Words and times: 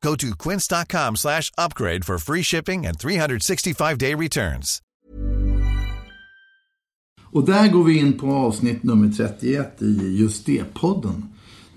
Go 0.00 0.14
to 0.16 0.34
quince.com 0.34 1.16
slash 1.16 1.50
upgrade 1.58 2.04
for 2.04 2.18
free 2.18 2.42
shipping 2.42 2.86
and 2.86 2.96
365-day 2.98 4.14
returns. 4.14 4.82
Och 7.30 7.46
där 7.46 7.68
går 7.68 7.84
vi 7.84 7.98
in 7.98 8.18
på 8.18 8.32
avsnitt 8.32 8.82
nummer 8.82 9.12
31 9.12 9.82
i 9.82 10.16
just 10.20 10.46
det-podden. 10.46 11.28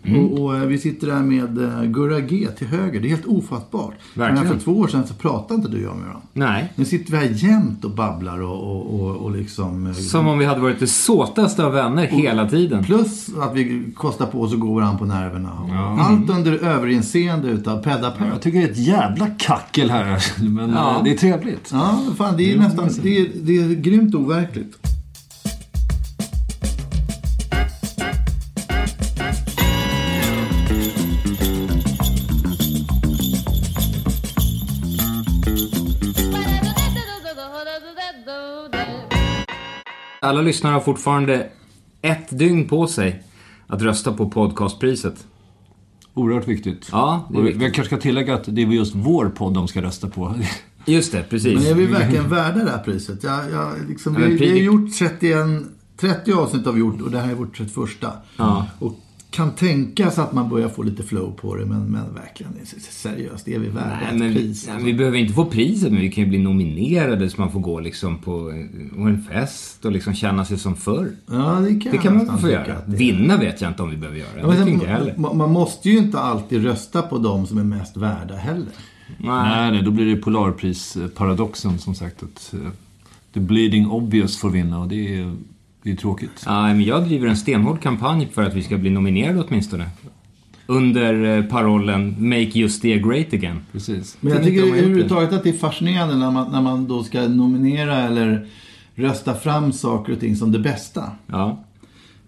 Mm. 0.04 0.26
Och, 0.26 0.40
och 0.46 0.56
eh, 0.58 0.62
vi 0.66 0.78
sitter 0.78 1.08
där 1.08 1.20
med 1.20 1.58
eh, 1.64 1.84
Gurra 1.84 2.20
G 2.20 2.48
till 2.58 2.68
höger. 2.68 3.00
Det 3.00 3.08
är 3.08 3.10
helt 3.10 3.26
ofattbart. 3.26 3.94
Verkligen. 4.16 4.44
Men 4.48 4.54
för 4.60 4.64
två 4.66 4.72
år 4.80 4.88
sedan 4.88 5.08
så 5.08 5.14
pratade 5.14 5.54
inte 5.56 5.70
du 5.70 5.78
och 5.78 5.84
jag 5.84 5.96
med 5.96 6.06
varandra. 6.06 6.22
Nej. 6.34 6.74
Nu 6.76 6.86
sitter 6.86 7.12
vi 7.12 7.18
här 7.18 7.30
jämt 7.36 7.86
och 7.86 7.92
babblar 7.92 8.42
och, 8.42 8.62
och, 8.72 9.00
och, 9.02 9.16
och 9.16 9.32
liksom... 9.32 9.88
eh, 9.88 9.94
Som 9.94 10.28
om 10.28 10.38
vi 10.40 10.46
hade 10.46 10.62
varit 10.62 10.80
det 10.80 10.88
såtaste 10.88 11.66
av 11.66 11.72
vänner 11.74 12.06
hela 12.08 12.50
tiden. 12.50 12.84
Plus 12.84 13.30
att 13.42 13.56
vi 13.56 13.84
kostar 13.96 14.26
på 14.26 14.42
oss 14.42 14.54
och 14.54 14.60
går 14.60 14.76
varandra 14.76 14.98
på 14.98 15.06
nerverna. 15.06 15.50
Allt 16.00 16.30
under 16.30 16.52
överinseende 16.64 17.48
utav 17.50 17.84
Pedda 17.84 18.12
Ped. 18.12 18.28
Jag 18.34 18.42
tycker 18.42 18.60
det 18.60 18.66
är 18.68 18.72
ett 18.72 18.78
jävla 18.78 19.28
kackel 19.28 19.90
här. 19.90 20.24
Men 20.50 20.70
Ja. 20.70 21.02
det 21.04 21.12
är 21.12 21.18
trevligt. 21.18 21.70
Ja, 21.72 22.00
fan, 22.18 22.38
det 22.38 22.54
är 22.54 22.58
nästan... 22.58 22.90
Det 23.04 23.18
är, 23.18 23.28
det 23.42 23.58
är 23.58 23.70
grymt 23.76 24.16
overkligt. 24.16 24.81
Alla 40.32 40.42
lyssnare 40.42 40.74
har 40.74 40.82
fortfarande 40.82 41.50
ett 42.02 42.38
dygn 42.40 42.68
på 42.68 42.88
sig 42.88 43.24
att 43.68 43.82
rösta 43.82 44.14
på 44.14 44.30
podcastpriset. 44.30 45.28
Oerhört 46.14 46.48
viktigt. 46.48 46.90
Ja, 46.92 47.28
det 47.32 47.38
är 47.38 47.42
viktigt. 47.42 47.62
vi 47.62 47.66
kanske 47.66 47.86
ska 47.86 47.98
tillägga 47.98 48.36
att 48.36 48.44
det 48.48 48.62
är 48.62 48.66
just 48.66 48.96
vår 48.96 49.30
podd 49.30 49.54
de 49.54 49.68
ska 49.68 49.82
rösta 49.82 50.10
på. 50.10 50.36
Just 50.86 51.12
det, 51.12 51.24
precis. 51.30 51.60
Men 51.60 51.68
är 51.68 51.74
vi 51.74 51.86
verkligen 51.86 52.30
värda 52.30 52.64
det 52.64 52.72
här 52.72 52.84
priset? 52.84 53.24
Jag, 53.24 53.52
jag, 53.52 53.74
liksom, 53.90 54.14
Ja, 54.14 54.20
vi, 54.20 54.38
vi 54.38 54.50
har 54.50 54.58
gjort 54.58 54.98
31, 54.98 55.46
30 55.98 56.34
avsnitt 56.34 56.66
har 56.66 56.74
vi 56.74 56.80
gjort 56.80 57.02
och 57.02 57.12
det 57.12 57.20
här 57.20 57.32
är 57.32 57.36
vårt 57.36 57.58
31. 57.58 57.76
Ja. 58.38 58.68
Och 58.80 59.00
kan 59.32 59.52
tänkas 59.52 60.20
att 60.20 60.34
man 60.34 60.50
börjar 60.50 60.70
få 60.70 60.84
lite 60.84 61.04
flow 61.04 61.32
på 61.32 61.56
det, 61.56 61.66
men, 61.66 61.86
men 61.92 62.14
verkligen 62.14 62.52
det 62.54 62.62
är 62.62 62.80
seriöst, 62.92 63.48
är 63.48 63.60
vi 63.60 63.68
värda 63.70 63.98
Nej, 64.02 64.08
ett 64.14 64.20
men, 64.20 64.34
pris? 64.34 64.68
nej, 64.68 64.84
vi 64.84 64.94
behöver 64.94 65.18
inte 65.18 65.34
få 65.34 65.46
priset, 65.46 65.92
men 65.92 66.02
vi 66.02 66.12
kan 66.12 66.24
ju 66.24 66.30
bli 66.30 66.40
nominerade 66.40 67.30
så 67.30 67.42
man 67.42 67.52
får 67.52 67.60
gå 67.60 67.80
liksom 67.80 68.18
på 68.18 68.50
eh, 68.50 69.06
en 69.08 69.24
fest 69.30 69.86
och 69.86 69.92
liksom 69.92 70.14
känna 70.14 70.46
sig 70.46 70.58
som 70.60 70.76
förr. 70.76 71.12
Ja, 71.32 71.60
det 71.70 71.80
kan, 71.80 71.92
Det 71.92 71.98
kan 71.98 72.18
man 72.28 72.40
få 72.40 72.50
göra. 72.50 72.74
att 72.78 72.92
det. 72.92 72.98
Vinna 72.98 73.38
vet 73.38 73.62
jag 73.62 73.72
inte 73.72 73.84
om 73.84 73.90
vi 73.90 73.98
behöver 73.98 74.20
göra. 74.20 74.30
Ja, 74.42 74.48
Det 74.48 74.66
men 74.66 74.80
jag 74.82 74.88
heller. 74.88 75.16
man, 75.18 75.38
man 75.38 75.52
måste 75.52 75.90
ju 75.90 75.98
inte 75.98 76.20
alltid 76.20 76.64
rösta 76.64 77.02
på 77.02 77.18
de 77.18 77.48
som 77.48 77.58
är 77.58 77.64
mest 77.64 77.98
värda 77.98 78.36
heller. 78.36 78.72
nej, 79.18 79.72
nej, 79.72 79.82
då 79.84 79.92
blir 79.92 80.06
det 80.06 80.16
Polarpris-paradoxen 80.22 81.78
som 81.80 81.96
sagt. 81.96 82.24
Att 82.24 82.54
eh, 82.54 82.60
the 83.34 83.40
bleeding 83.40 83.88
obvious 83.88 84.38
får 84.38 84.50
vinna 84.50 84.80
och 84.80 84.88
det 84.88 85.16
är, 85.18 85.36
det 85.84 85.92
är 85.92 85.96
tråkigt. 85.96 86.44
Ja, 86.46 86.62
men 86.68 86.84
jag 86.84 87.04
driver 87.06 87.28
en 87.28 87.38
stenhård 87.38 87.82
kampanj 87.82 88.28
för 88.34 88.44
att 88.44 88.54
vi 88.54 88.64
ska 88.64 88.78
bli 88.78 88.90
nominerade 88.90 89.44
åtminstone. 89.48 89.90
Under 90.68 91.38
eh, 91.38 91.44
parollen 91.46 92.16
Make 92.30 92.42
Just 92.60 92.82
Det 92.82 92.98
Great 93.00 93.34
Again. 93.34 93.60
Precis. 93.72 94.18
Men 94.20 94.34
jag 94.34 94.44
tycker 94.44 94.64
överhuvudtaget 94.64 95.34
att 95.34 95.44
det 95.44 95.50
är 95.50 95.58
fascinerande 95.58 96.16
när 96.16 96.32
man, 96.32 96.52
när 96.52 96.62
man 96.62 96.88
då 96.88 97.04
ska 97.04 97.22
nominera 97.28 97.96
eller 97.98 98.48
rösta 98.96 99.34
fram 99.36 99.72
saker 99.74 100.14
och 100.14 100.20
ting 100.20 100.36
som 100.36 100.52
det 100.52 100.60
bästa. 100.60 101.04
Ja. 101.28 101.64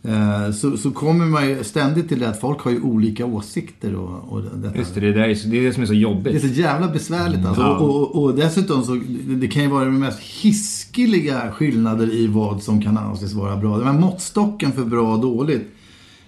Eh, 0.04 0.52
Så, 0.52 0.78
så 0.78 0.92
kommer 0.92 1.26
man 1.26 1.50
ju 1.50 1.64
ständigt 1.64 2.10
till 2.10 2.20
det 2.20 2.30
att 2.30 2.40
folk 2.40 2.60
har 2.60 2.72
ju 2.72 2.82
olika 2.82 3.26
åsikter 3.26 3.96
och, 3.96 4.34
och 4.34 4.42
detta. 4.44 4.78
Just 4.78 4.96
det, 4.96 5.02
det, 5.02 5.14
där 5.14 5.22
är, 5.22 5.50
det 5.50 5.58
är 5.60 5.64
det 5.64 5.74
som 5.74 5.84
är 5.84 5.88
så 5.88 5.94
Det 5.94 5.98
är 5.98 6.02
jobbigt. 6.02 6.42
så 6.42 6.48
jävla 6.48 6.88
besvärligt 6.88 7.46
alltså. 7.46 7.62
Ja. 7.62 7.78
Och, 7.78 8.02
och, 8.16 8.24
och 8.24 8.36
dessutom 8.36 8.84
så, 8.84 8.94
det, 9.28 9.36
det 9.36 9.48
kan 9.48 9.64
ju 9.64 9.70
vara 9.70 9.86
de 9.86 10.00
mest 10.00 10.20
hiskeliga 10.94 11.52
skillnader 11.52 12.14
i 12.14 12.28
vad 12.28 12.64
som 12.64 12.82
kan 12.82 12.98
anses 12.98 13.34
vara 13.34 13.58
bra. 13.58 13.78
Den 13.78 13.88
här 13.88 14.00
måttstocken 14.00 14.72
för 14.72 14.86
bra 14.86 15.14
och 15.14 15.22
dåligt 15.22 15.68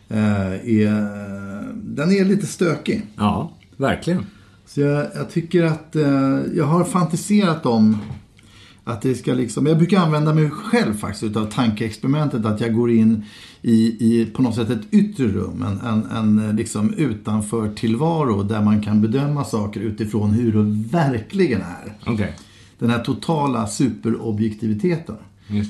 eh, 0.09 0.53
är, 0.53 1.73
den 1.73 2.11
är 2.11 2.25
lite 2.25 2.45
stökig. 2.45 3.01
Ja, 3.15 3.51
verkligen. 3.77 4.25
Så 4.65 4.81
jag, 4.81 5.07
jag 5.15 5.29
tycker 5.29 5.63
att 5.63 5.95
eh, 5.95 6.39
jag 6.55 6.65
har 6.65 6.83
fantiserat 6.83 7.65
om 7.65 7.97
att 8.83 9.01
det 9.01 9.15
ska 9.15 9.33
liksom, 9.33 9.65
jag 9.65 9.77
brukar 9.77 9.99
använda 9.99 10.33
mig 10.33 10.49
själv 10.49 10.93
faktiskt 10.97 11.23
utav 11.23 11.45
tankeexperimentet 11.45 12.45
att 12.45 12.61
jag 12.61 12.73
går 12.73 12.91
in 12.91 13.25
i, 13.61 13.75
i 13.99 14.25
på 14.25 14.41
något 14.41 14.55
sätt 14.55 14.69
ett 14.69 14.93
yttre 14.93 15.27
rum, 15.27 15.65
en, 15.67 15.79
en, 15.91 16.39
en 16.39 16.55
liksom 16.55 16.93
utanför 16.93 17.69
tillvaro 17.69 18.43
där 18.43 18.61
man 18.61 18.81
kan 18.81 19.01
bedöma 19.01 19.43
saker 19.43 19.79
utifrån 19.79 20.31
hur 20.31 20.51
det 20.53 20.97
verkligen 20.97 21.61
är. 21.61 21.93
Okej. 22.05 22.35
Den 22.85 22.94
här 22.94 23.03
totala 23.03 23.68
superobjektiviteten. 23.68 25.16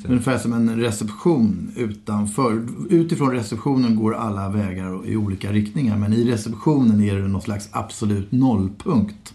Ungefär 0.08 0.38
som 0.38 0.54
en 0.54 0.80
reception 0.80 1.72
utanför. 1.76 2.68
Utifrån 2.90 3.32
receptionen 3.32 3.96
går 3.96 4.16
alla 4.16 4.50
vägar 4.50 5.08
i 5.08 5.16
olika 5.16 5.52
riktningar. 5.52 5.98
Men 5.98 6.14
i 6.14 6.32
receptionen 6.32 7.04
är 7.04 7.16
det 7.16 7.28
någon 7.28 7.42
slags 7.42 7.70
absolut 7.72 8.32
nollpunkt. 8.32 9.34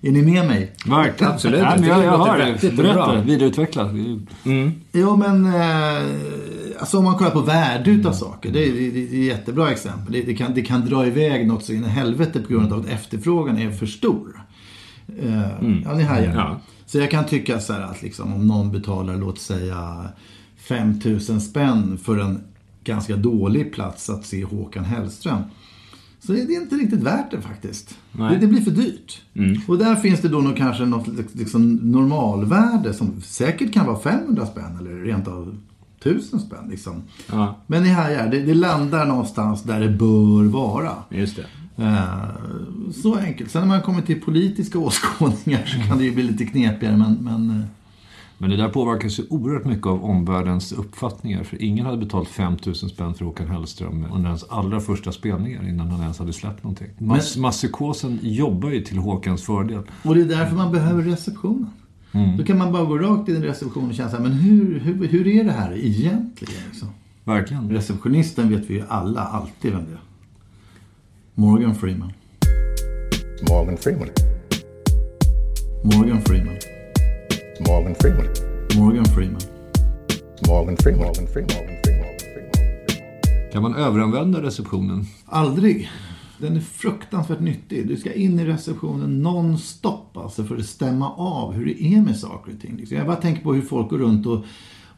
Är 0.00 0.10
ni 0.10 0.22
med 0.22 0.46
mig? 0.46 0.72
Verkligen. 0.86 1.32
Absolut. 1.32 1.62
Nej, 1.62 1.80
men 1.80 1.88
Jag 1.88 2.04
jag, 2.04 2.60
tycker 2.60 2.76
det. 2.76 2.82
Berätta, 2.82 3.20
vidareutveckla. 3.20 3.90
Ja, 4.92 5.16
men 5.16 5.46
eh, 5.46 6.10
alltså 6.78 6.98
om 6.98 7.04
man 7.04 7.14
kollar 7.14 7.30
på 7.30 7.40
värde 7.40 7.90
utav 7.90 8.12
saker. 8.12 8.50
Det 8.52 8.68
är, 8.68 8.72
det, 8.72 9.00
är 9.00 9.04
ett 9.04 9.12
jättebra 9.12 9.70
exempel. 9.70 10.12
Det, 10.12 10.22
det, 10.22 10.34
kan, 10.34 10.54
det 10.54 10.62
kan 10.62 10.80
dra 10.80 11.06
iväg 11.06 11.46
något 11.46 11.64
så 11.64 11.72
in 11.72 11.84
i 11.84 11.88
helvete 11.88 12.40
på 12.40 12.52
grund 12.52 12.72
av 12.72 12.80
att 12.80 12.86
efterfrågan 12.86 13.58
är 13.58 13.70
för 13.70 13.86
stor. 13.86 14.42
Eh, 15.22 15.40
Ja, 15.84 15.94
ni 15.94 16.02
hajar. 16.02 16.34
Ja. 16.34 16.60
Så 16.92 16.98
jag 16.98 17.10
kan 17.10 17.26
tycka 17.26 17.60
så 17.60 17.72
här 17.72 17.80
att 17.80 18.02
liksom, 18.02 18.34
om 18.34 18.46
någon 18.46 18.72
betalar, 18.72 19.16
låt 19.16 19.38
säga 19.38 20.08
5000 20.56 21.40
spänn 21.40 21.98
för 21.98 22.18
en 22.18 22.40
ganska 22.84 23.16
dålig 23.16 23.72
plats 23.72 24.10
att 24.10 24.26
se 24.26 24.44
Håkan 24.44 24.84
Hellström. 24.84 25.42
Så 26.20 26.32
är 26.32 26.46
det 26.46 26.52
inte 26.52 26.76
riktigt 26.76 27.02
värt 27.02 27.30
det 27.30 27.40
faktiskt. 27.40 27.98
Det, 28.12 28.38
det 28.40 28.46
blir 28.46 28.60
för 28.60 28.70
dyrt. 28.70 29.20
Och 29.68 29.78
där 29.78 29.96
finns 29.96 30.20
det 30.20 30.28
då 30.28 30.38
nog 30.38 30.56
kanske 30.56 30.84
något 30.84 31.34
liksom 31.34 31.74
normalvärde 31.74 32.94
som 32.94 33.20
säkert 33.22 33.72
kan 33.72 33.86
vara 33.86 33.98
500 33.98 34.46
spänn 34.46 34.78
eller 34.80 34.90
rent 34.90 35.28
av 35.28 35.56
1000 36.00 36.40
spänn. 36.40 36.68
Liksom. 36.70 37.02
Ja, 37.30 37.56
Men 37.66 37.82
det 37.82 37.88
här 37.88 38.10
är, 38.10 38.30
det, 38.30 38.40
det 38.40 38.54
landar 38.54 39.06
någonstans 39.06 39.62
där 39.62 39.80
det 39.80 39.88
bör 39.88 40.44
vara. 40.44 40.92
just 41.10 41.36
det. 41.36 41.46
Eh, 41.76 42.14
Så 42.92 43.14
enkelt. 43.18 43.50
Sen 43.50 43.60
när 43.60 43.68
man 43.68 43.82
kommer 43.82 44.02
till 44.02 44.20
politiska 44.20 44.78
åskådningar 44.88 45.64
så 45.66 45.88
kan 45.88 45.98
det 45.98 46.04
ju 46.04 46.14
bli 46.14 46.22
lite 46.22 46.44
knepigare. 46.44 46.96
Men, 46.96 47.14
men 47.20 47.50
eh, 47.50 47.66
Men 48.38 48.50
det 48.50 48.56
där 48.56 48.68
påverkas 48.68 49.18
ju 49.18 49.22
oerhört 49.30 49.64
mycket 49.64 49.86
av 49.86 50.04
omvärldens 50.04 50.72
uppfattningar. 50.72 51.44
För 51.44 51.62
ingen 51.62 51.86
hade 51.86 51.98
betalt 51.98 52.28
5000 52.28 52.88
spänn 52.88 53.14
för 53.14 53.24
Håkan 53.24 53.48
Hellström 53.48 54.06
under 54.14 54.28
hans 54.28 54.44
allra 54.50 54.80
första 54.80 55.12
spelningar 55.12 55.68
innan 55.68 55.90
han 55.90 56.00
ens 56.00 56.18
hade 56.18 56.32
släppt 56.32 56.62
någonting. 56.62 56.88
Mass, 56.98 57.36
masspsykosen 57.36 58.18
jobbar 58.22 58.70
ju 58.70 58.80
till 58.80 58.98
Håkans 58.98 59.42
fördel. 59.42 59.82
och 60.02 60.14
det 60.14 60.20
är 60.20 60.24
därför 60.24 60.56
man 60.56 60.72
behöver 60.72 61.02
receptionen. 61.02 61.70
Då 62.38 62.44
kan 62.44 62.58
man 62.58 62.72
bara 62.72 62.84
gå 62.84 62.98
rakt 62.98 63.28
in 63.28 63.36
i 63.36 63.40
receptionen 63.46 63.88
och 63.88 63.94
känna 63.94 64.10
så 64.10 64.16
här, 64.16 64.22
men 64.22 64.32
hur, 64.32 64.80
hur, 64.80 65.08
hur 65.08 65.26
är 65.26 65.44
det 65.44 65.52
här 65.52 65.76
egentligen? 65.76 66.62
Liksom? 66.70 66.88
Verkligen. 67.24 67.70
Receptionisten 67.70 68.48
vet 68.50 68.70
vi 68.70 68.74
ju 68.74 68.82
alla 68.88 69.20
alltid 69.20 69.72
vem 69.72 69.84
det 69.84 69.92
är. 69.92 70.00
Morgan 71.34 71.74
Freeman. 71.74 72.12
Morgan 73.48 73.76
Freeman. 73.76 74.08
Morgan 75.82 76.22
Freeman. 76.22 76.58
Morgan 77.56 77.94
Freeman. 77.94 78.28
Morgan 78.76 79.04
Freeman. 79.06 79.38
Morgan 80.46 80.76
Freeman. 80.76 81.06
Morgan 81.06 81.26
Freeman. 81.26 81.56
Morgan 81.56 81.82
Freeman. 81.84 83.50
Kan 83.52 83.62
man 83.62 83.74
överanvända 83.74 84.42
receptionen? 84.42 85.04
Aldrig. 85.24 85.90
Den 86.38 86.56
är 86.56 86.60
fruktansvärt 86.60 87.40
nyttig. 87.40 87.88
Du 87.88 87.96
ska 87.96 88.12
in 88.12 88.38
i 88.38 88.44
receptionen 88.44 89.22
nonstop 89.22 90.16
Alltså 90.16 90.44
för 90.44 90.56
att 90.56 90.66
stämma 90.66 91.12
av 91.12 91.52
hur 91.52 91.66
det 91.66 91.82
är 91.82 92.02
med 92.02 92.16
saker 92.16 92.52
och 92.52 92.60
ting. 92.60 92.86
Jag 92.90 93.06
bara 93.06 93.16
tänker 93.16 93.42
på 93.42 93.54
hur 93.54 93.62
folk 93.62 93.90
går 93.90 93.98
runt 93.98 94.26
och, 94.26 94.44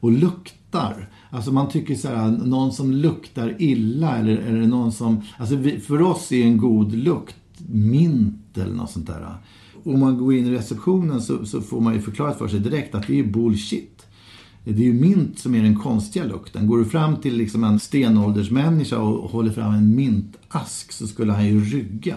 och 0.01 0.13
luktar. 0.13 1.09
Alltså 1.35 1.53
man 1.53 1.69
tycker 1.69 1.95
så 1.95 2.09
här, 2.09 2.31
någon 2.31 2.73
som 2.73 2.93
luktar 2.93 3.57
illa 3.59 4.19
eller, 4.19 4.37
eller 4.37 4.67
någon 4.67 4.93
som... 4.93 5.23
Alltså 5.39 5.57
vi, 5.57 5.81
för 5.81 6.03
oss 6.03 6.33
är 6.33 6.43
en 6.45 6.57
god 6.57 6.95
lukt 6.95 7.37
mint 7.67 8.59
eller 8.59 8.75
något 8.75 8.91
sånt 8.91 9.07
där. 9.07 9.35
Om 9.85 10.01
man 10.01 10.19
går 10.19 10.35
in 10.35 10.47
i 10.47 10.51
receptionen 10.51 11.23
så, 11.23 11.47
så 11.47 11.61
får 11.61 11.81
man 11.81 11.95
ju 11.95 12.01
förklarat 12.01 12.39
för 12.39 12.49
sig 12.49 12.61
direkt 12.61 12.95
att 12.95 13.07
det 13.07 13.21
är 13.21 13.25
bullshit. 13.25 14.07
Det 14.65 14.71
är 14.71 14.87
ju 14.87 14.93
mint 14.93 15.39
som 15.39 15.55
är 15.55 15.63
den 15.63 15.79
konstiga 15.79 16.25
lukten. 16.25 16.67
Går 16.67 16.79
du 16.79 16.85
fram 16.85 17.17
till 17.17 17.37
liksom 17.37 17.65
en 17.65 17.81
stenåldersmänniska 17.81 18.99
och 18.99 19.31
håller 19.31 19.51
fram 19.51 19.75
en 19.75 19.95
mintask 19.95 20.93
så 20.93 21.07
skulle 21.07 21.33
han 21.33 21.47
ju 21.47 21.65
rygga. 21.65 22.17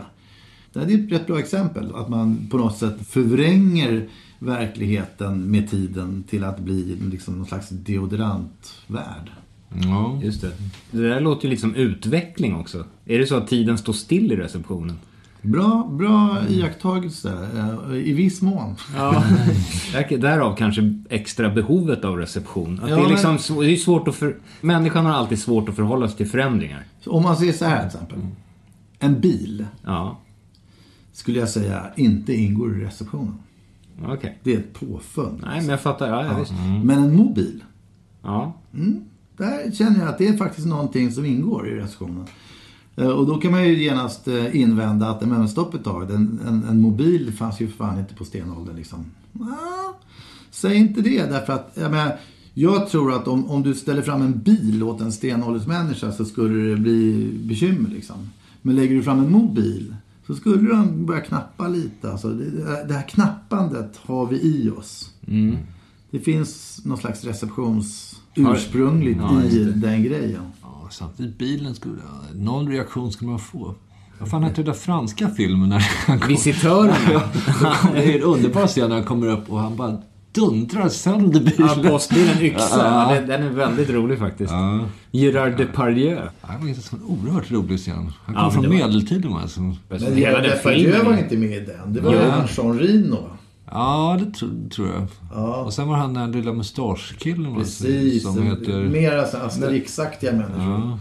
Det 0.73 0.79
är 0.79 1.05
ett 1.05 1.11
rätt 1.11 1.27
bra 1.27 1.39
exempel. 1.39 1.95
Att 1.95 2.09
man 2.09 2.47
på 2.51 2.57
något 2.57 2.77
sätt 2.77 3.07
förvränger 3.07 4.09
verkligheten 4.39 5.51
med 5.51 5.69
tiden 5.69 6.23
till 6.29 6.43
att 6.43 6.59
bli 6.59 6.97
liksom 7.11 7.37
någon 7.37 7.45
slags 7.45 7.69
deodorantvärld. 7.69 9.31
Ja. 9.83 10.19
Just 10.23 10.41
det. 10.41 10.51
Det 10.91 11.09
där 11.09 11.21
låter 11.21 11.43
ju 11.45 11.49
liksom 11.49 11.75
utveckling 11.75 12.55
också. 12.55 12.85
Är 13.05 13.19
det 13.19 13.27
så 13.27 13.35
att 13.35 13.47
tiden 13.47 13.77
står 13.77 13.93
still 13.93 14.31
i 14.31 14.35
receptionen? 14.35 14.99
Bra, 15.41 15.89
bra 15.91 16.37
iakttagelse. 16.49 17.47
eh, 17.89 17.95
I 17.95 18.13
viss 18.13 18.41
mån. 18.41 18.75
Ja. 18.95 19.23
Där- 19.93 20.17
Därav 20.17 20.55
kanske 20.55 20.93
extra 21.09 21.49
behovet 21.49 22.05
av 22.05 22.17
reception. 22.17 22.79
Att 22.83 22.89
Ja, 22.89 22.95
det 22.95 23.01
är 23.01 23.09
liksom 23.09 23.37
det 23.61 23.71
är 23.71 23.75
svårt 23.75 24.07
att 24.07 24.15
för... 24.15 24.37
Människan 24.61 25.05
har 25.05 25.13
alltid 25.13 25.39
svårt 25.39 25.69
att 25.69 25.75
förhålla 25.75 26.07
sig 26.07 26.17
till 26.17 26.27
förändringar. 26.27 26.85
Om 27.05 27.23
man 27.23 27.37
säger 27.37 27.53
så 27.53 27.65
här 27.65 27.77
till 27.79 27.87
exempel. 27.87 28.17
En 28.99 29.19
bil 29.21 29.65
Ja, 29.85 30.19
skulle 31.13 31.39
jag 31.39 31.49
säga 31.49 31.85
inte 31.95 32.33
ingår 32.33 32.77
i 32.77 32.83
receptionen. 32.85 33.33
Okej. 34.05 34.39
Det 34.43 34.53
är 34.53 34.57
ett 34.59 34.73
påfund. 34.73 35.39
Nej, 35.45 35.59
men 35.61 35.69
jag 35.69 35.81
fattar. 35.81 36.07
Ja, 36.09 36.25
ja, 36.25 36.39
visst. 36.39 36.51
Men 36.83 37.03
en 37.03 37.15
mobil, 37.15 37.63
Ja. 38.23 38.53
där 39.37 39.71
känner 39.71 39.99
jag 39.99 40.07
att 40.09 40.17
det 40.17 40.27
är 40.27 40.37
faktiskt 40.37 40.67
någonting 40.67 41.11
som 41.11 41.25
ingår 41.25 41.67
i 41.69 41.75
receptionen. 41.75 42.25
Eh, 42.95 43.07
Och 43.09 43.25
då 43.27 43.37
kan 43.37 43.51
man 43.51 43.67
ju 43.67 43.83
genast 43.83 44.27
eh, 44.27 44.55
invända 44.55 45.09
att, 45.09 45.27
men 45.27 45.49
stopp 45.49 45.73
ett 45.73 45.83
tag, 45.83 46.11
en, 46.11 46.39
en, 46.47 46.63
en 46.63 46.81
mobil 46.81 47.33
fanns 47.33 47.59
ju 47.61 47.67
för 47.67 47.77
fan 47.77 47.99
inte 47.99 48.13
på 48.15 48.25
stenåldern 48.25 48.75
liksom. 48.75 49.05
Ah, 49.39 49.93
säg 50.51 50.75
inte 50.75 51.01
det, 51.01 51.23
därför 51.29 51.53
att, 51.53 51.71
jag 51.81 51.91
menar, 51.91 52.17
jag 52.53 52.89
tror 52.89 53.13
att 53.13 53.27
om, 53.27 53.45
om 53.49 53.63
du 53.63 53.73
ställer 53.73 54.01
fram 54.01 54.21
en 54.21 54.39
bil 54.39 54.83
åt 54.83 55.01
en 55.01 55.11
stenåldersmänniska 55.11 56.11
så 56.11 56.25
skulle 56.25 56.69
det 56.69 56.75
bli 56.75 57.29
bekymmer 57.43 57.89
liksom. 57.89 58.29
Men 58.61 58.75
lägger 58.75 58.95
du 58.95 59.03
fram 59.03 59.19
en 59.19 59.31
mobil 59.31 59.95
så 60.27 60.35
skulle 60.35 60.69
de 60.69 61.05
börja 61.05 61.21
knappa 61.21 61.67
lite. 61.67 62.11
Alltså, 62.11 62.29
det, 62.29 62.85
det 62.87 62.93
här 62.93 63.07
knappandet 63.07 63.99
har 64.05 64.25
vi 64.25 64.35
i 64.41 64.69
oss. 64.69 65.11
Det 66.11 66.19
finns 66.19 66.81
någon 66.85 66.97
slags 66.97 67.23
receptions 67.23 68.15
ursprungligt 68.35 69.19
Ja, 69.21 69.43
i 69.43 69.63
den 69.63 70.03
grejen. 70.03 70.41
Ja, 70.61 70.87
samtidigt 70.91 71.37
bilen 71.37 71.75
skulle... 71.75 71.95
Någon 72.33 72.67
reaktion 72.67 73.11
skulle 73.11 73.29
man 73.29 73.39
få. 73.39 73.75
Vad 74.19 74.29
fan 74.29 74.43
hette 74.43 74.55
den 74.55 74.65
där 74.65 74.73
franska 74.73 75.29
filmen 75.29 75.69
när 75.69 75.79
han 76.07 76.19
kom? 76.19 76.27
Visitörerna. 76.27 76.95
Det 77.93 78.13
är 78.13 78.17
en 78.17 78.23
underbar 78.23 78.67
scen 78.67 78.89
när 78.89 78.95
han 78.95 79.05
kommer 79.05 79.27
upp 79.27 79.49
och 79.49 79.59
han 79.59 79.75
bara 79.75 80.01
dundrar 80.41 80.89
sönder 80.89 81.39
bilen. 81.39 81.69
Ja, 81.83 81.89
postbilen 81.89 82.41
Yxa. 82.41 82.77
Ja. 82.77 83.13
Den, 83.13 83.27
den 83.27 83.43
är 83.43 83.49
väldigt 83.49 83.89
rolig 83.89 84.19
faktiskt. 84.19 84.51
Ja. 84.51 84.79
Gerard 85.11 85.57
Depardieu. 85.57 86.15
Det 86.15 86.21
var 86.41 86.67
en 86.67 87.03
oerhört 87.07 87.51
rolig 87.51 87.79
scen. 87.79 88.11
Han 88.25 88.35
kom 88.35 88.43
Ja, 88.43 88.51
från 88.51 88.63
var- 88.63 88.69
medeltiden 88.71 89.33
alltså. 89.33 89.61
Men 89.61 89.75
Hela 90.15 90.41
den 90.41 90.49
Depardieu 90.49 91.03
var 91.03 91.17
inte 91.17 91.37
med 91.37 91.51
i 91.51 91.59
den. 91.59 91.93
Det 91.93 92.01
var 92.01 92.13
han 92.15 92.47
Jean 92.57 92.79
Reno. 92.79 93.29
Ja, 93.71 94.19
det 94.25 94.31
tro, 94.31 94.47
tror 94.75 94.87
jag. 95.31 95.65
Och 95.65 95.73
sen 95.73 95.87
var 95.87 95.95
han 95.95 96.13
den 96.13 96.31
lilla 96.31 96.53
mustaschkillen 96.53 97.55
Precis. 97.55 98.23
som 98.23 98.43
heter... 98.43 98.83
Mer 98.83 99.17
alltså 99.17 99.37
Asterix-aktiga 99.37 100.31
människor. 100.31 100.71
Ja. 100.71 100.99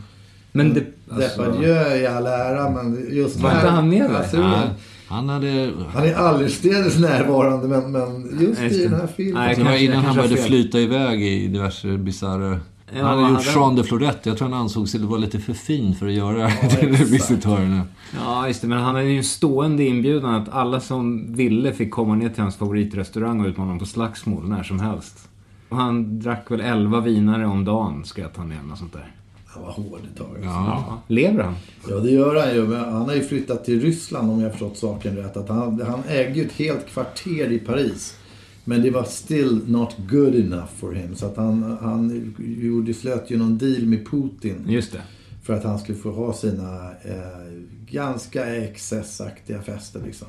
Men 0.53 0.75
det... 0.75 0.85
Alltså, 1.11 1.43
Depardieu 1.43 1.97
i 1.97 2.07
all 2.07 2.27
ära, 2.27 2.71
men 2.71 3.07
just 3.11 3.41
Var 3.41 3.55
inte 3.55 3.67
han 3.69 3.89
med 3.89 4.11
där? 4.11 4.71
Han 5.09 5.29
hade... 5.29 5.73
Han 5.95 6.05
är 6.05 6.15
allestädes 6.15 6.99
närvarande, 6.99 7.69
men, 7.69 7.93
men 7.93 8.39
just 8.41 8.63
Just 8.63 8.75
i 8.77 8.83
den 8.89 9.01
här 9.01 9.07
filmen. 9.17 9.35
Nej, 9.35 9.55
Det 9.55 9.63
var 9.63 9.69
kanske- 9.71 9.85
innan 9.85 10.05
han 10.05 10.17
började 10.17 10.37
fel. 10.37 10.45
flyta 10.47 10.81
iväg 10.81 11.23
i 11.23 11.47
diverse 11.49 11.99
bisarra... 11.99 12.61
Ja, 12.95 13.03
han 13.07 13.19
hade 13.19 13.21
gjort 13.31 13.47
hade- 13.47 13.61
Jean 13.61 13.77
de 13.77 13.85
Florette. 13.85 14.29
Jag 14.29 14.39
tror 14.39 14.49
han 14.49 14.61
ansåg 14.61 14.89
sig 14.89 15.01
vara 15.01 15.19
lite 15.21 15.39
för 15.39 15.53
fin 15.53 15.95
för 15.95 16.07
att 16.07 16.13
göra 16.13 16.51
till 16.71 16.89
visitörerna. 16.89 17.83
Ja, 18.25 18.47
just 18.49 18.61
det. 18.63 18.69
Men 18.69 18.79
han 18.79 18.95
hade 18.95 19.07
ju 19.09 19.17
en 19.17 19.25
stående 19.25 19.85
inbjudan 19.85 20.35
att 20.35 20.49
alla 20.49 20.81
som 20.81 21.35
ville 21.35 21.73
fick 21.73 21.91
komma 21.91 22.15
ner 22.15 22.29
till 22.29 22.43
hans 22.43 22.57
favoritrestaurang 22.57 23.41
och 23.41 23.47
utmana 23.47 23.67
honom 23.69 23.79
på 23.79 23.87
slagsmål 23.87 24.49
när 24.49 24.63
som 24.63 24.81
helst. 24.81 25.29
Och 25.69 25.77
han 25.77 26.21
drack 26.21 26.51
väl 26.51 26.61
11 26.61 27.01
vinare 27.01 27.47
om 27.47 27.65
dagen, 27.65 28.05
skröt 28.05 28.37
han 28.37 28.49
med. 28.49 28.59
Något 28.69 28.79
sånt 28.79 28.93
där. 28.93 29.13
Han 29.57 29.65
var 29.65 29.73
hård 29.73 30.01
ett 30.13 30.19
tag. 30.19 30.27
alltså. 30.35 30.49
Ja. 30.49 31.03
Lever 31.09 31.43
han? 31.43 31.55
Ja, 31.89 31.95
det 31.97 32.11
gör 32.11 32.47
han 32.47 32.55
ju. 32.55 32.67
Men 32.69 32.81
han 32.85 33.03
har 33.03 33.15
ju 33.15 33.23
flyttat 33.25 33.65
till 33.65 33.81
Ryssland 33.81 34.31
om 34.31 34.41
jag 34.41 34.47
har 34.47 34.51
förstått 34.51 34.77
saken 34.79 35.17
rätt. 35.17 35.37
Att 35.37 35.49
han, 35.49 35.81
han 35.83 36.03
ägde 36.09 36.33
ju 36.39 36.47
ett 36.47 36.53
helt 36.53 36.87
kvarter 36.87 37.53
i 37.53 37.59
Paris. 37.59 38.17
Men 38.65 38.83
det 38.83 38.91
var 38.91 39.05
still 39.05 39.61
not 39.67 39.97
good 40.11 40.35
enough 40.35 40.69
for 40.77 40.93
him. 40.93 41.15
Så 41.15 41.27
att 41.27 41.37
han, 41.37 41.77
han 41.81 42.35
gjorde, 42.39 42.95
slöt 42.95 43.31
ju 43.31 43.39
någon 43.39 43.59
deal 43.59 43.87
med 43.87 44.07
Putin. 44.11 44.65
Just 44.69 44.93
det. 44.93 45.01
För 45.43 45.55
att 45.55 45.65
han 45.65 45.79
skulle 45.79 45.99
få 45.99 46.11
ha 46.11 46.33
sina 46.33 46.91
eh, 47.05 47.53
ganska 47.91 48.57
excessaktiga 48.57 49.63
fester 49.63 50.01
liksom. 50.07 50.29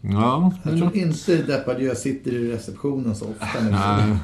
Ja, 0.00 0.52
Jag 0.62 0.72
tror 0.72 0.84
något. 0.86 0.94
inte 0.94 1.36
Depardieu 1.42 1.94
sitter 1.94 2.32
i 2.32 2.52
receptionen 2.52 3.14
så 3.14 3.24
ofta. 3.24 3.60
nu. 3.64 3.70
Nej. 3.70 4.16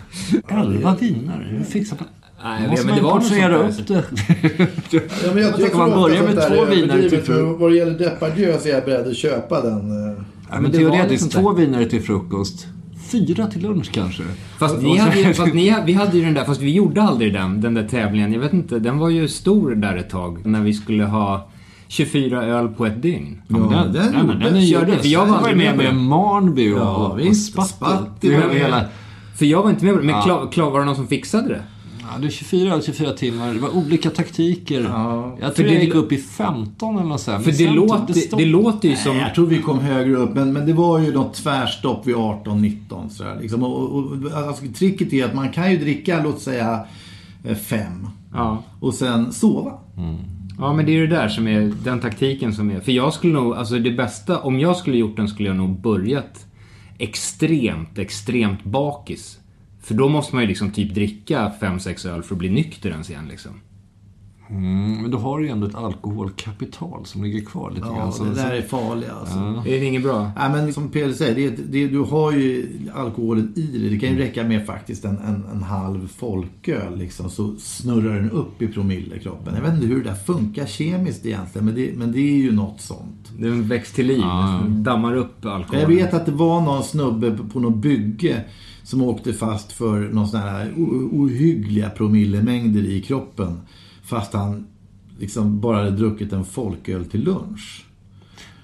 Elva 0.49 0.97
vinare. 0.97 1.45
Hur 1.51 1.65
fixar 1.65 1.97
man... 2.01 2.09
Nej, 2.45 2.63
jag 2.63 2.71
Måste 2.71 2.87
men 2.87 2.97
det 2.97 3.03
var 3.03 3.21
sånt 3.21 3.81
upp 3.81 3.87
det? 3.87 4.05
Ja, 4.91 5.01
men 5.35 5.43
jag, 5.43 5.61
jag, 5.61 5.73
tror 5.73 5.79
man 5.79 5.91
sånt 5.91 6.35
med 6.35 6.49
två 6.49 6.63
är 6.63 6.71
vinare 6.71 7.11
till 7.11 7.23
frukost. 7.23 7.61
Vad 7.61 7.71
det 7.71 7.77
gäller 7.77 7.99
Depardieu 7.99 8.59
så 8.61 8.69
är 8.69 8.73
jag 8.73 8.85
beredd 8.85 9.07
att 9.07 9.17
köpa 9.17 9.61
den. 9.61 10.09
eh. 10.09 10.13
Ja, 10.51 10.55
men 10.55 10.63
men 10.63 10.73
det 10.73 10.85
var 10.85 10.91
teoretiskt, 10.91 11.33
två 11.33 11.53
vinare 11.53 11.85
till 11.87 12.03
frukost. 12.03 12.67
Fyra 13.13 13.47
till 13.47 13.63
lunch 13.63 13.91
kanske. 13.93 14.23
Fast, 14.59 14.77
Och- 14.77 14.83
ni 14.83 14.91
och 14.93 14.97
hade 14.97 15.21
ju, 15.21 15.35
fast 15.35 15.55
ni, 15.55 15.75
vi 15.87 15.93
hade 15.93 16.19
ju 16.19 16.25
den 16.25 16.35
där, 16.35 16.45
fast 16.45 16.61
vi 16.61 16.73
gjorde 16.73 17.03
aldrig 17.03 17.33
den, 17.33 17.61
den 17.61 17.75
där 17.75 17.89
tävlingen. 17.89 18.33
Jag 18.33 18.41
vet 18.41 18.53
inte, 18.53 18.79
den 18.79 18.99
var 18.99 19.09
ju 19.09 19.29
stor 19.29 19.75
där 19.75 19.97
ett 19.97 20.11
tag. 20.11 20.47
När 20.47 20.61
vi 20.61 20.73
skulle 20.73 21.05
ha 21.05 21.49
24 21.89 22.45
öl 22.45 22.69
på 22.69 22.87
ett 22.87 23.03
dygn. 23.03 23.43
Ja, 23.49 23.57
den, 23.57 23.93
den 23.93 24.13
den, 24.13 24.27
den, 24.29 24.39
den 24.41 24.61
Gör 24.67 24.85
det, 24.87 24.99
för 24.99 25.09
jag 25.09 25.21
var 25.21 25.27
var 25.27 25.37
aldrig 25.37 25.57
med 25.57 25.77
med 25.77 25.85
med. 25.95 25.97
Marnby 25.97 26.73
och, 26.73 26.79
Ja, 26.79 26.95
och 26.95 27.19
visst. 27.19 27.53
Spatti. 27.69 28.39
För 29.39 29.47
jag 29.47 29.63
var 29.63 29.71
inte 29.71 29.85
med 29.85 29.95
men 29.95 30.09
Ja. 30.09 30.23
klar, 30.23 30.49
klar, 30.53 30.71
var 30.71 30.79
det 30.81 30.87
någon 30.87 30.97
som 30.97 31.07
fixade 31.07 31.49
det? 31.49 31.63
Ja, 32.15 32.21
det 32.21 32.27
är 32.27 32.31
24 32.31 32.75
öl, 32.75 32.83
24 32.83 33.13
timmar. 33.13 33.55
Det 33.55 33.61
var 33.61 33.77
olika 33.77 34.11
taktiker. 34.11 34.81
Ja. 34.83 35.37
Jag 35.41 35.55
tror 35.55 35.67
det- 35.67 35.73
jag 35.75 35.85
gick 35.85 35.95
upp 35.95 36.13
i 36.13 36.17
15 36.19 36.97
eller 36.99 37.09
något 37.09 37.21
sånt. 37.21 37.45
För 37.45 37.53
det, 37.53 37.71
låter, 37.71 38.15
stod- 38.15 38.39
det 38.39 38.45
låter 38.47 38.89
ju 38.89 38.97
som... 38.97 39.17
Jag 39.17 39.35
tror 39.35 39.47
vi 39.47 39.63
kom 39.63 39.79
högre 39.81 40.17
upp, 40.17 40.35
men, 40.35 40.53
men 40.53 40.67
det 40.67 40.73
var 40.73 40.99
ju 40.99 41.13
något 41.13 41.35
tvärstopp 41.35 42.07
vid 42.07 42.15
18-19. 42.15 43.09
sådär, 43.09 43.39
Liksom. 43.41 43.63
Och, 43.63 44.13
alltså, 44.35 44.65
tricket 44.75 45.13
är 45.13 45.25
att 45.25 45.35
man 45.35 45.49
kan 45.49 45.71
ju 45.71 45.79
dricka, 45.79 46.21
låt 46.25 46.41
säga, 46.41 46.81
eh, 47.45 47.57
fem. 47.57 48.07
Ja. 48.33 48.63
Och 48.81 48.95
sen 48.95 49.33
sova. 49.33 49.73
Ja, 50.59 50.73
men 50.73 50.87
det 50.87 50.93
är 50.93 50.95
ju 50.95 51.07
det 51.07 51.17
där 51.17 51.29
som 51.29 51.49
är 51.49 51.73
den 51.85 52.01
taktiken 52.01 52.55
som 52.55 52.71
är. 52.71 52.81
För 52.81 52.93
jag 52.93 53.15
skulle 53.15 53.33
nog, 53.33 53.55
alltså 53.55 53.79
det 53.79 53.91
bästa, 53.91 54.39
om 54.41 54.61
jag 54.61 54.77
skulle 54.77 54.97
gjort 54.97 55.17
den 55.17 55.29
skulle 55.29 55.49
jag 55.49 55.57
nog 55.57 55.81
börjat 55.81 56.47
extremt, 56.99 57.99
extremt 57.99 58.65
bakis. 58.65 59.39
För 59.85 59.95
då 59.95 60.09
måste 60.09 60.35
man 60.35 60.43
ju 60.43 60.49
liksom 60.49 60.71
typ 60.71 60.95
dricka 60.95 61.53
5-6 61.61 62.09
öl 62.09 62.23
för 62.23 62.35
att 62.35 62.39
bli 62.39 62.51
nykter 62.51 62.91
ens 62.91 63.11
igen 63.11 63.29
liksom. 63.29 63.51
Mm, 64.51 65.03
men 65.03 65.11
då 65.11 65.19
har 65.19 65.39
du 65.39 65.45
ju 65.45 65.51
ändå 65.51 65.67
ett 65.67 65.75
alkoholkapital 65.75 67.07
som 67.07 67.25
ligger 67.25 67.41
kvar 67.41 67.71
lite 67.71 67.87
Ja, 67.87 67.95
grann. 67.95 68.13
Så, 68.13 68.25
det 68.25 68.35
där 68.35 68.53
är 68.53 68.63
farligt 68.63 69.11
alltså. 69.21 69.63
Det 69.65 69.79
är 69.79 69.83
inget 69.83 70.03
bra. 70.03 70.33
Nej, 70.37 70.51
men 70.51 70.73
som 70.73 70.89
Peder 70.89 71.13
säger, 71.13 71.35
det, 71.35 71.63
det, 71.71 71.89
du 71.89 71.99
har 71.99 72.33
ju 72.33 72.69
alkoholen 72.95 73.53
i 73.57 73.79
dig. 73.79 73.91
Det 73.91 73.99
kan 73.99 74.09
ju 74.09 74.19
räcka 74.19 74.45
med 74.45 74.67
faktiskt 74.67 75.05
en, 75.05 75.19
en, 75.19 75.45
en 75.53 75.63
halv 75.63 76.09
folköl 76.09 76.99
liksom, 76.99 77.31
så 77.31 77.55
snurrar 77.59 78.15
den 78.15 78.31
upp 78.31 78.63
i 78.63 78.69
promille 78.69 79.17
i 79.17 79.19
kroppen. 79.19 79.55
Jag 79.55 79.63
vet 79.63 79.75
inte 79.75 79.87
hur 79.87 80.05
det 80.05 80.11
där 80.11 80.17
funkar 80.17 80.67
kemiskt 80.67 81.27
egentligen, 81.27 81.65
men 81.65 81.75
det, 81.75 81.91
men 81.97 82.13
det 82.13 82.19
är 82.19 82.37
ju 82.37 82.53
något 82.53 82.81
sånt. 82.81 83.33
Den 83.39 83.69
väcks 83.69 83.93
till 83.93 84.07
liv. 84.07 84.25
Den 84.63 84.83
dammar 84.83 85.17
upp 85.17 85.45
alkoholen. 85.45 85.81
Jag 85.81 85.89
vet 85.89 86.15
att 86.15 86.27
det 86.27 86.33
var 86.33 86.61
någon 86.61 86.83
snubbe 86.83 87.39
på 87.53 87.61
något 87.61 87.77
bygge 87.77 88.45
som 88.85 89.03
åkte 89.03 89.33
fast 89.33 89.73
för 89.73 90.01
någon 90.01 90.29
sån 90.29 90.41
här 90.41 90.73
ohyggliga 91.13 91.91
promillemängder 91.91 92.85
i 92.85 93.03
kroppen. 93.03 93.61
Fast 94.03 94.33
han 94.33 94.67
liksom 95.19 95.61
bara 95.61 95.77
hade 95.77 95.91
druckit 95.91 96.33
en 96.33 96.45
folköl 96.45 97.05
till 97.05 97.25
lunch. 97.25 97.85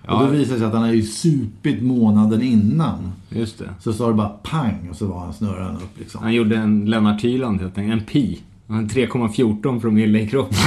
Och 0.08 0.20
då 0.20 0.26
visade 0.26 0.54
det 0.54 0.58
sig 0.58 0.66
att 0.66 0.72
han 0.72 0.82
hade 0.82 0.94
ju 0.96 1.02
supit 1.02 1.82
månaden 1.82 2.42
innan. 2.42 3.12
Just 3.28 3.58
det. 3.58 3.68
Så 3.80 3.92
sa 3.92 4.08
det 4.08 4.14
bara 4.14 4.28
pang 4.28 4.88
och 4.90 4.96
så 4.96 5.06
var 5.06 5.20
han 5.20 5.34
snurran 5.34 5.76
upp 5.76 5.98
liksom. 5.98 6.22
Han 6.22 6.34
gjorde 6.34 6.56
en 6.56 6.84
Lennart 6.84 7.24
Hyland 7.24 7.60
helt 7.60 7.78
enkelt. 7.78 8.00
En 8.00 8.06
pi. 8.06 8.40
En 8.68 8.88
3,14 8.88 9.80
promille 9.80 10.20
i 10.20 10.28
kroppen. 10.28 10.58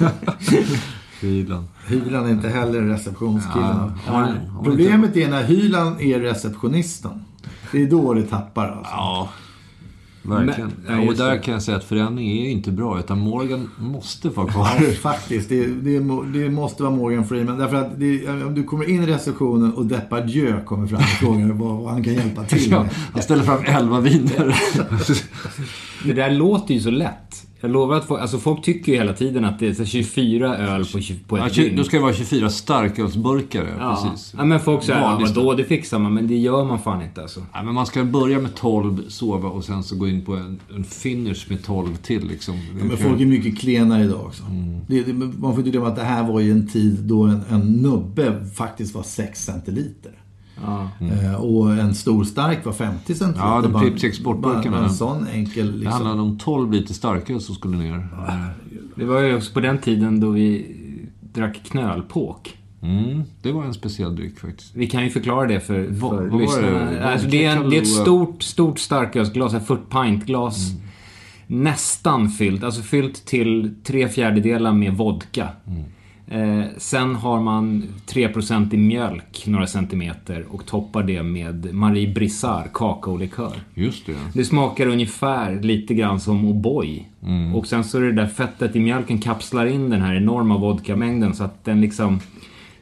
Hyland. 1.20 1.66
Hyland 1.88 2.26
är 2.26 2.30
inte 2.30 2.48
heller 2.48 2.82
receptionskillen. 2.82 3.92
Ja, 4.06 4.28
Ja, 4.54 4.62
Problemet 4.64 5.16
är 5.16 5.30
när 5.30 5.44
Hyland 5.44 6.00
är 6.00 6.20
receptionisten. 6.20 7.24
Det 7.72 7.82
är 7.82 7.86
då 7.90 8.14
det 8.14 8.22
tappar 8.22 8.68
alltså. 8.68 8.92
Ja, 8.92 9.28
verkligen. 10.22 10.72
Men- 10.86 11.02
ja, 11.02 11.08
och 11.10 11.16
där 11.16 11.30
det. 11.30 11.38
kan 11.38 11.54
jag 11.54 11.62
säga 11.62 11.76
att 11.76 11.84
förändring 11.84 12.30
är 12.30 12.48
inte 12.50 12.70
bra, 12.70 12.98
utan 12.98 13.18
Morgan 13.18 13.70
måste 13.78 14.28
vara 14.28 14.46
Ja, 14.46 14.52
kvar. 14.52 14.92
faktiskt. 14.94 15.48
Det, 15.48 15.66
det, 15.66 15.98
det 16.32 16.50
måste 16.50 16.82
vara 16.82 16.94
Morgan 16.94 17.24
Freeman. 17.28 17.58
Därför 17.58 17.76
att 17.76 18.00
det, 18.00 18.28
om 18.28 18.54
du 18.54 18.62
kommer 18.64 18.90
in 18.90 19.02
i 19.02 19.06
receptionen 19.06 19.72
och 19.74 19.86
Depardieu 19.86 20.60
kommer 20.66 20.86
fram 20.86 20.98
och 21.00 21.04
frågar 21.06 21.46
vad, 21.46 21.76
vad 21.82 21.92
han 21.92 22.04
kan 22.04 22.14
hjälpa 22.14 22.44
till 22.44 22.70
Ja, 22.70 22.82
med. 22.82 22.94
han 23.12 23.22
ställer 23.22 23.42
fram 23.44 23.62
elva 23.64 24.00
viner. 24.00 24.56
Det 26.04 26.12
där 26.12 26.30
låter 26.30 26.74
ju 26.74 26.80
så 26.80 26.90
lätt. 26.90 27.46
Jag 27.64 27.70
lovar 27.70 27.96
att 27.96 28.04
folk, 28.04 28.20
alltså 28.20 28.38
folk 28.38 28.62
tycker 28.64 28.92
ju 28.92 28.98
hela 28.98 29.12
tiden 29.12 29.44
att 29.44 29.58
det 29.58 29.66
är 29.68 29.74
så 29.74 29.84
24 29.84 30.56
öl 30.56 30.84
på, 30.92 31.00
20 31.00 31.18
på 31.28 31.38
Ja, 31.38 31.46
ett 31.46 31.52
tju- 31.52 31.62
dygn. 31.62 31.76
då 31.76 31.84
ska 31.84 31.96
det 31.96 32.02
vara 32.02 32.12
24 32.14 32.50
starkölsburkar, 32.50 33.76
ja. 33.78 34.02
precis. 34.04 34.34
ja, 34.38 34.44
men 34.44 34.60
folk 34.60 34.82
säger, 34.84 35.00
ja, 35.00 35.18
vadå, 35.20 35.54
det 35.54 35.64
fixar 35.64 35.98
man. 35.98 36.14
Men 36.14 36.26
det 36.28 36.36
gör 36.36 36.64
man 36.64 36.78
fan 36.78 37.02
inte 37.02 37.22
alltså. 37.22 37.40
Ja, 37.52 37.62
men 37.62 37.74
man 37.74 37.86
ska 37.86 38.04
börja 38.04 38.38
med 38.38 38.54
12, 38.54 39.08
sova 39.08 39.48
och 39.48 39.64
sen 39.64 39.82
så 39.82 39.96
gå 39.96 40.08
in 40.08 40.24
på 40.24 40.34
en, 40.36 40.60
en 40.74 40.84
finish 40.84 41.44
med 41.48 41.64
12 41.64 41.96
till. 41.96 42.26
Liksom. 42.28 42.54
Det 42.78 42.84
Men 42.84 42.96
folk 42.96 43.20
är 43.20 43.26
mycket 43.26 43.58
klenare 43.58 44.04
idag 44.04 44.20
också. 44.26 44.42
Det, 44.86 45.02
det, 45.02 45.12
man 45.12 45.52
får 45.52 45.58
inte 45.58 45.70
glömma 45.70 45.88
att 45.88 45.96
det 45.96 46.04
här 46.04 46.32
var 46.32 46.40
ju 46.40 46.52
en 46.52 46.68
tid 46.68 46.98
då 47.02 47.22
en, 47.22 47.40
en 47.50 47.60
nubbe 47.60 48.46
faktiskt 48.56 48.94
var 48.94 49.02
6 49.02 49.44
centiliter. 49.44 50.12
Ja. 50.60 50.88
Eh, 51.00 51.34
och 51.34 51.72
en 51.72 51.94
stor 51.94 52.24
stark 52.24 52.64
var 52.64 52.72
50 52.72 53.14
centiliter. 53.14 53.46
Ja, 53.46 53.60
de 53.60 53.80
Pripps 53.80 54.04
exportburkarna. 54.04 54.84
En 54.84 54.90
sån 54.90 55.26
enkel 55.26 55.66
Det 55.66 55.72
liksom. 55.72 55.92
handlade 55.92 56.20
om 56.20 56.38
12 56.38 56.72
liter 56.72 56.94
starköl 56.94 57.40
som 57.40 57.54
skulle 57.54 57.76
ner. 57.76 58.08
Det 58.94 59.04
var 59.04 59.20
ju 59.20 59.36
också 59.36 59.52
på 59.52 59.60
den 59.60 59.78
tiden 59.78 60.20
då 60.20 60.30
vi 60.30 60.76
drack 61.20 61.60
knölpåk. 61.64 62.58
Mm, 62.82 63.22
det 63.42 63.52
var 63.52 63.64
en 63.64 63.74
speciell 63.74 64.16
dryck 64.16 64.38
faktiskt. 64.38 64.74
Vi 64.74 64.86
kan 64.86 65.04
ju 65.04 65.10
förklara 65.10 65.46
det 65.46 65.60
för, 65.60 65.84
för 65.84 65.92
vad 65.92 66.28
var 66.28 66.40
lyssnarna. 66.40 66.90
det? 66.90 67.04
Alltså 67.12 67.28
det, 67.28 67.44
är 67.44 67.56
en, 67.56 67.70
det 67.70 67.76
är 67.76 67.82
ett 67.82 67.88
stort, 67.88 68.42
stort 68.42 68.78
starkölsglas, 68.78 69.54
ett 69.54 69.66
40 69.66 69.82
pintglas. 69.90 70.70
Mm. 70.70 70.82
Nästan 71.46 72.30
fyllt, 72.30 72.64
alltså 72.64 72.82
fyllt 72.82 73.24
till 73.24 73.74
tre 73.84 74.08
fjärdedelar 74.08 74.72
med 74.72 74.96
vodka. 74.96 75.48
Mm. 75.66 75.82
Eh, 76.26 76.64
sen 76.76 77.14
har 77.14 77.40
man 77.40 77.82
3% 78.06 78.74
i 78.74 78.76
mjölk, 78.76 79.46
några 79.46 79.66
centimeter, 79.66 80.44
och 80.50 80.66
toppar 80.66 81.02
det 81.02 81.22
med 81.22 81.74
Marie 81.74 82.14
Brissard 82.14 82.72
kakaolikör. 82.72 83.52
Just 83.74 84.06
det. 84.06 84.16
Det 84.34 84.44
smakar 84.44 84.86
ungefär 84.86 85.60
lite 85.60 85.94
grann 85.94 86.20
som 86.20 86.44
O'boy. 86.44 87.02
Mm. 87.22 87.54
Och 87.54 87.66
sen 87.66 87.84
så 87.84 87.98
är 87.98 88.02
det 88.02 88.12
där 88.12 88.26
fettet 88.26 88.76
i 88.76 88.80
mjölken 88.80 89.18
kapslar 89.18 89.66
in 89.66 89.90
den 89.90 90.00
här 90.00 90.14
enorma 90.14 90.58
vodkamängden 90.58 91.34
så 91.34 91.44
att 91.44 91.64
den 91.64 91.80
liksom 91.80 92.20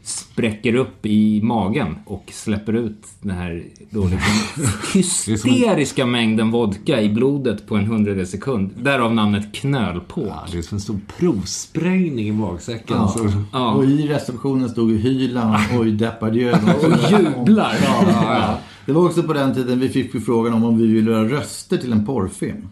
spräcker 0.02 0.74
upp 0.74 1.06
i 1.06 1.42
magen 1.42 1.96
och 2.06 2.24
släpper 2.32 2.72
ut 2.72 3.02
den 3.20 3.36
här 3.36 3.62
då 3.90 4.00
liksom 4.04 4.64
hysteriska 4.94 6.06
mängden 6.06 6.50
vodka 6.50 7.00
i 7.02 7.08
blodet 7.08 7.66
på 7.66 7.76
en 7.76 7.86
hundradels 7.86 8.30
sekund. 8.30 8.70
Därav 8.82 9.14
namnet 9.14 9.52
knölpåk. 9.54 10.26
Ja, 10.28 10.44
det 10.52 10.58
är 10.58 10.62
som 10.62 10.76
en 10.76 10.80
stor 10.80 11.00
provsprängning 11.18 12.28
i 12.28 12.32
magsäcken. 12.32 12.96
Ja. 12.96 13.08
Så, 13.08 13.32
Ja. 13.52 13.72
Och 13.72 13.84
i 13.84 14.08
receptionen 14.08 14.68
stod 14.68 14.92
Hyland 14.92 15.56
och 15.78 15.86
Depardieu. 15.86 16.52
Och 16.52 17.10
jublar. 17.12 17.74
Ja. 17.84 18.58
Det 18.86 18.92
var 18.92 19.04
också 19.06 19.22
på 19.22 19.32
den 19.32 19.54
tiden 19.54 19.80
vi 19.80 19.88
fick 19.88 20.12
förfrågan 20.12 20.52
om 20.54 20.64
om 20.64 20.78
vi 20.78 20.86
ville 20.86 21.10
göra 21.10 21.28
röster 21.28 21.76
till 21.76 21.92
en 21.92 22.06
porrfilm. 22.06 22.68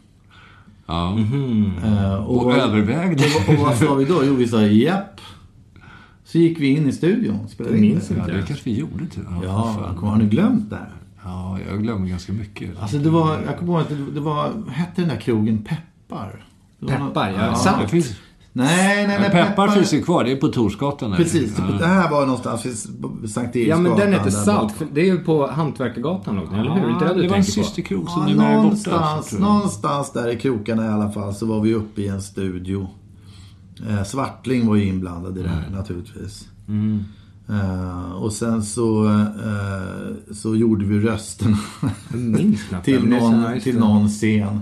ja. 0.87 1.19
Eh, 1.85 2.15
Och 2.29 2.45
vad- 2.45 2.59
övervägde. 2.59 3.25
Och, 3.49 3.55
och 3.55 3.61
vad 3.67 3.77
sa 3.77 3.95
vi 3.95 4.05
då? 4.05 4.21
Jo, 4.25 4.35
vi 4.35 4.49
sa 4.49 4.63
japp. 4.63 5.21
Så 6.33 6.39
gick 6.39 6.61
vi 6.61 6.67
in 6.67 6.89
i 6.89 6.93
studion 6.93 7.41
och 7.45 7.51
spelade 7.51 7.77
Det 7.77 7.85
in 7.87 7.93
minns 7.93 8.09
det. 8.09 8.15
Ja, 8.19 8.27
det 8.27 8.43
kanske 8.47 8.65
vi 8.71 8.79
gjorde 8.79 9.07
till. 9.07 9.23
Ja, 9.31 9.41
Ja, 9.45 9.91
kommer- 9.97 10.13
har 10.13 10.19
ni 10.19 10.25
glömt 10.27 10.71
det 10.71 10.77
här? 10.77 10.93
ja, 11.25 11.59
jag 11.71 11.83
glömmer 11.83 12.07
ganska 12.09 12.33
mycket. 12.33 12.71
Alltså 12.81 12.99
det 12.99 13.11
var, 13.11 13.39
jag 13.47 13.59
kommer 13.59 13.73
ihåg 13.73 13.81
att 13.83 13.89
det, 13.89 14.11
det 14.15 14.21
var, 14.21 14.53
hette 14.71 15.01
den 15.01 15.09
där 15.09 15.17
krogen 15.21 15.59
Peppar? 15.65 16.45
Peppar, 16.87 17.33
något- 17.33 17.41
ja. 17.49 17.55
Salt. 17.55 17.91
Finns, 17.91 18.15
Nej, 18.53 19.07
nej, 19.07 19.19
nej. 19.21 19.31
peppar, 19.31 19.69
finns 19.69 19.95
ju 19.95 20.03
kvar, 20.03 20.25
det 20.25 20.33
är 20.33 20.37
på 20.37 20.49
Torsgatan. 20.49 21.17
Precis, 21.17 21.55
Ja. 21.59 21.65
det 21.79 21.87
här 21.87 22.11
var 22.11 22.21
någonstans 22.27 22.67
vid 22.67 23.31
Sankt 23.31 23.57
Ja 23.57 23.61
Eriksgatan. 23.61 23.83
men 23.83 23.97
den 23.99 24.13
heter 24.13 24.31
Salt. 24.31 24.75
Det 24.93 25.01
är 25.01 25.05
ju 25.05 25.19
på 25.19 25.47
Hantverkargatan 25.47 26.37
låg 26.37 26.45
den, 26.51 26.61
eller 26.61 26.71
hur? 26.71 26.81
Det 26.81 27.07
Ja, 27.07 27.15
det 27.15 27.29
var 27.29 27.37
en 27.37 27.45
systerkrog 27.45 28.09
som 28.11 28.23
Ja, 28.23 28.29
numera 28.29 28.47
är 28.49 28.55
borta. 28.57 28.63
någonstans, 28.63 29.33
någonstans 29.39 30.13
där 30.13 30.29
i 30.29 30.37
krokarna 30.37 30.85
i 30.85 30.89
alla 30.89 31.11
fall 31.11 31.35
så 31.35 31.47
var 31.47 31.61
vi 31.61 31.75
uppe 31.75 32.03
i 32.03 32.09
en 32.09 32.23
studio. 32.23 32.89
Eh, 33.89 34.05
Svartling 34.05 34.67
var 34.67 34.77
ju 34.77 34.85
inblandad 34.85 35.39
i 35.39 35.43
det 35.43 35.49
här 35.49 35.61
Mm. 35.67 35.73
naturligtvis. 35.73 36.49
Eh, 37.51 38.13
och 38.13 38.33
sen 38.33 38.63
så, 38.63 39.07
eh, 39.09 40.35
så 40.35 40.57
gjorde 40.57 40.85
vi 40.85 41.01
rösterna 41.01 41.59
till, 42.85 43.05
någon, 43.09 43.61
till 43.61 43.79
någon 43.79 44.09
scen. 44.09 44.61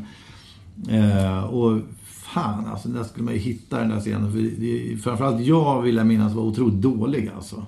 Eh, 0.88 1.44
och 1.44 1.80
fan 2.06 2.66
alltså, 2.66 2.88
där 2.88 3.04
skulle 3.04 3.24
man 3.24 3.34
ju 3.34 3.40
hitta 3.40 3.78
den 3.78 3.88
där 3.88 4.00
scenen. 4.00 4.32
För 4.32 4.38
det, 4.38 4.96
framförallt 5.02 5.40
jag 5.40 5.82
vill 5.82 5.96
jag 5.96 6.06
minnas 6.06 6.32
var 6.34 6.42
otroligt 6.42 6.82
dålig 6.82 7.30
alltså. 7.36 7.62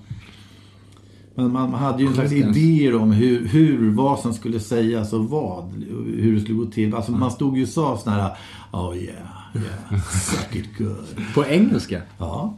Men 1.34 1.52
man, 1.52 1.70
man 1.70 1.80
hade 1.80 2.02
ju 2.02 2.08
en 2.08 2.14
slags 2.14 2.32
idéer 2.32 2.94
om 2.94 3.12
hur, 3.12 3.46
hur, 3.46 3.90
vad 3.90 4.18
som 4.18 4.34
skulle 4.34 4.60
sägas 4.60 5.12
och 5.12 5.24
vad. 5.30 5.72
Hur 6.06 6.34
det 6.34 6.40
skulle 6.40 6.58
gå 6.58 6.66
till. 6.66 6.94
Alltså 6.94 7.12
man 7.12 7.30
stod 7.30 7.56
ju 7.56 7.62
och 7.62 7.68
sa 7.68 7.98
såna 8.04 8.16
här 8.16 8.36
Oh 8.72 8.96
yeah, 8.96 9.16
yeah, 9.54 10.02
suck 10.02 10.56
it 10.56 10.76
good. 10.78 11.34
På 11.34 11.44
engelska? 11.44 12.02
Ja. 12.18 12.54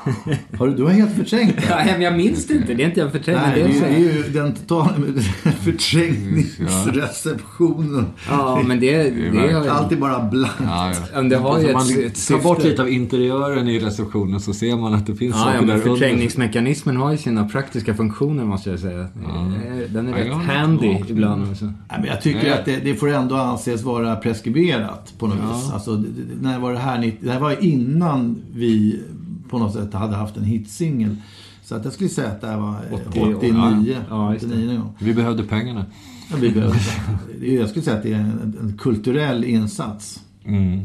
Har 0.58 0.66
du, 0.68 0.74
du 0.74 0.82
har 0.82 0.90
helt 0.90 1.16
förträngt 1.16 1.56
det. 1.56 1.62
Ja, 1.68 1.76
men 1.84 2.02
jag 2.02 2.16
minns 2.16 2.46
det 2.46 2.54
inte. 2.54 2.74
Det 2.74 2.82
är 2.82 2.86
inte 2.86 3.00
jag 3.00 3.12
förträngd. 3.12 3.40
Nej, 3.46 3.62
det 3.62 3.68
det 3.68 3.78
är 3.78 3.82
är, 3.94 3.98
ju- 3.98 4.04
det 4.04 4.10
är 4.20 4.26
ju 4.26 4.32
den 4.32 4.54
totala 4.54 4.94
förträngningsreceptionen. 5.64 8.06
Ja, 8.28 8.62
men 8.66 8.80
det, 8.80 9.02
det, 9.02 9.30
det 9.30 9.52
har 9.52 9.66
Allt 9.68 9.92
är 9.92 9.96
bara 9.96 10.24
blankt. 10.24 10.54
Ja, 10.64 10.92
ja. 11.14 11.22
Det 11.22 11.36
har 11.36 11.60
ju 11.60 11.66
ett- 11.66 11.72
man 11.74 11.82
ett 12.06 12.28
tar 12.28 12.38
bort 12.42 12.64
lite 12.64 12.82
av 12.82 12.88
interiören 12.90 13.68
i 13.68 13.78
receptionen 13.78 14.40
så 14.40 14.52
ser 14.54 14.76
man 14.76 14.94
att 14.94 15.06
det 15.06 15.14
finns 15.14 15.34
Ja, 15.34 15.38
saker 15.42 15.54
ja, 15.54 15.60
men 15.60 15.68
där 15.68 15.74
under. 15.74 15.90
förträngningsmekanismen 15.90 16.96
har 16.96 17.12
ju 17.12 17.18
sina 17.18 17.48
praktiska 17.48 17.94
funktioner 17.94 18.44
måste 18.44 18.70
jag 18.70 18.78
säga. 18.78 19.06
Den 19.88 20.08
är 20.08 20.18
Ja, 20.18 20.24
rätt 20.24 20.32
handy 20.46 20.96
ibland. 21.08 21.48
Alltså. 21.48 21.64
Nej, 21.64 21.74
men 21.90 22.04
jag 22.04 22.22
tycker 22.22 22.52
att 22.52 22.64
det, 22.64 22.76
det 22.84 22.94
får 22.94 23.08
ändå 23.12 23.36
anses 23.36 23.82
vara 23.82 24.16
preskriberat 24.16 25.12
på 25.18 25.26
något 25.26 25.36
vis. 25.36 25.70
Alltså, 25.72 26.04
när 26.40 26.58
var 26.58 26.72
det 26.72 26.78
här? 26.78 26.98
90 26.98 27.18
Det 27.26 27.32
här 27.32 27.40
var 27.40 27.64
innan 27.64 28.42
vi 28.54 29.00
på 29.50 29.58
något 29.58 29.72
sätt 29.74 29.92
hade 29.94 30.16
haft 30.16 30.36
en 30.36 30.44
hitsingel. 30.44 31.16
Så 31.64 31.74
att 31.74 31.84
jag 31.84 31.92
skulle 31.94 32.10
säga 32.10 32.28
att 32.28 32.40
det 32.40 32.46
här 32.46 32.58
var 32.58 32.76
eh, 32.90 32.94
80, 33.08 33.34
89. 33.34 33.96
ja, 34.10 34.32
just 34.32 34.48
det. 34.48 34.54
89 34.54 34.66
någon 34.72 34.80
gång. 34.80 34.94
Vi 34.98 35.14
behövde 35.14 35.42
pengarna. 35.44 35.86
Ja, 36.30 36.36
vi 36.40 36.50
behövde- 36.50 36.78
det 37.40 37.54
Jag 37.54 37.68
skulle 37.68 37.82
säga 37.84 37.96
att 37.96 38.02
det 38.02 38.12
är 38.12 38.16
en, 38.20 38.56
en 38.60 38.78
kulturell 38.78 39.44
insats. 39.44 40.20
Mm. 40.44 40.80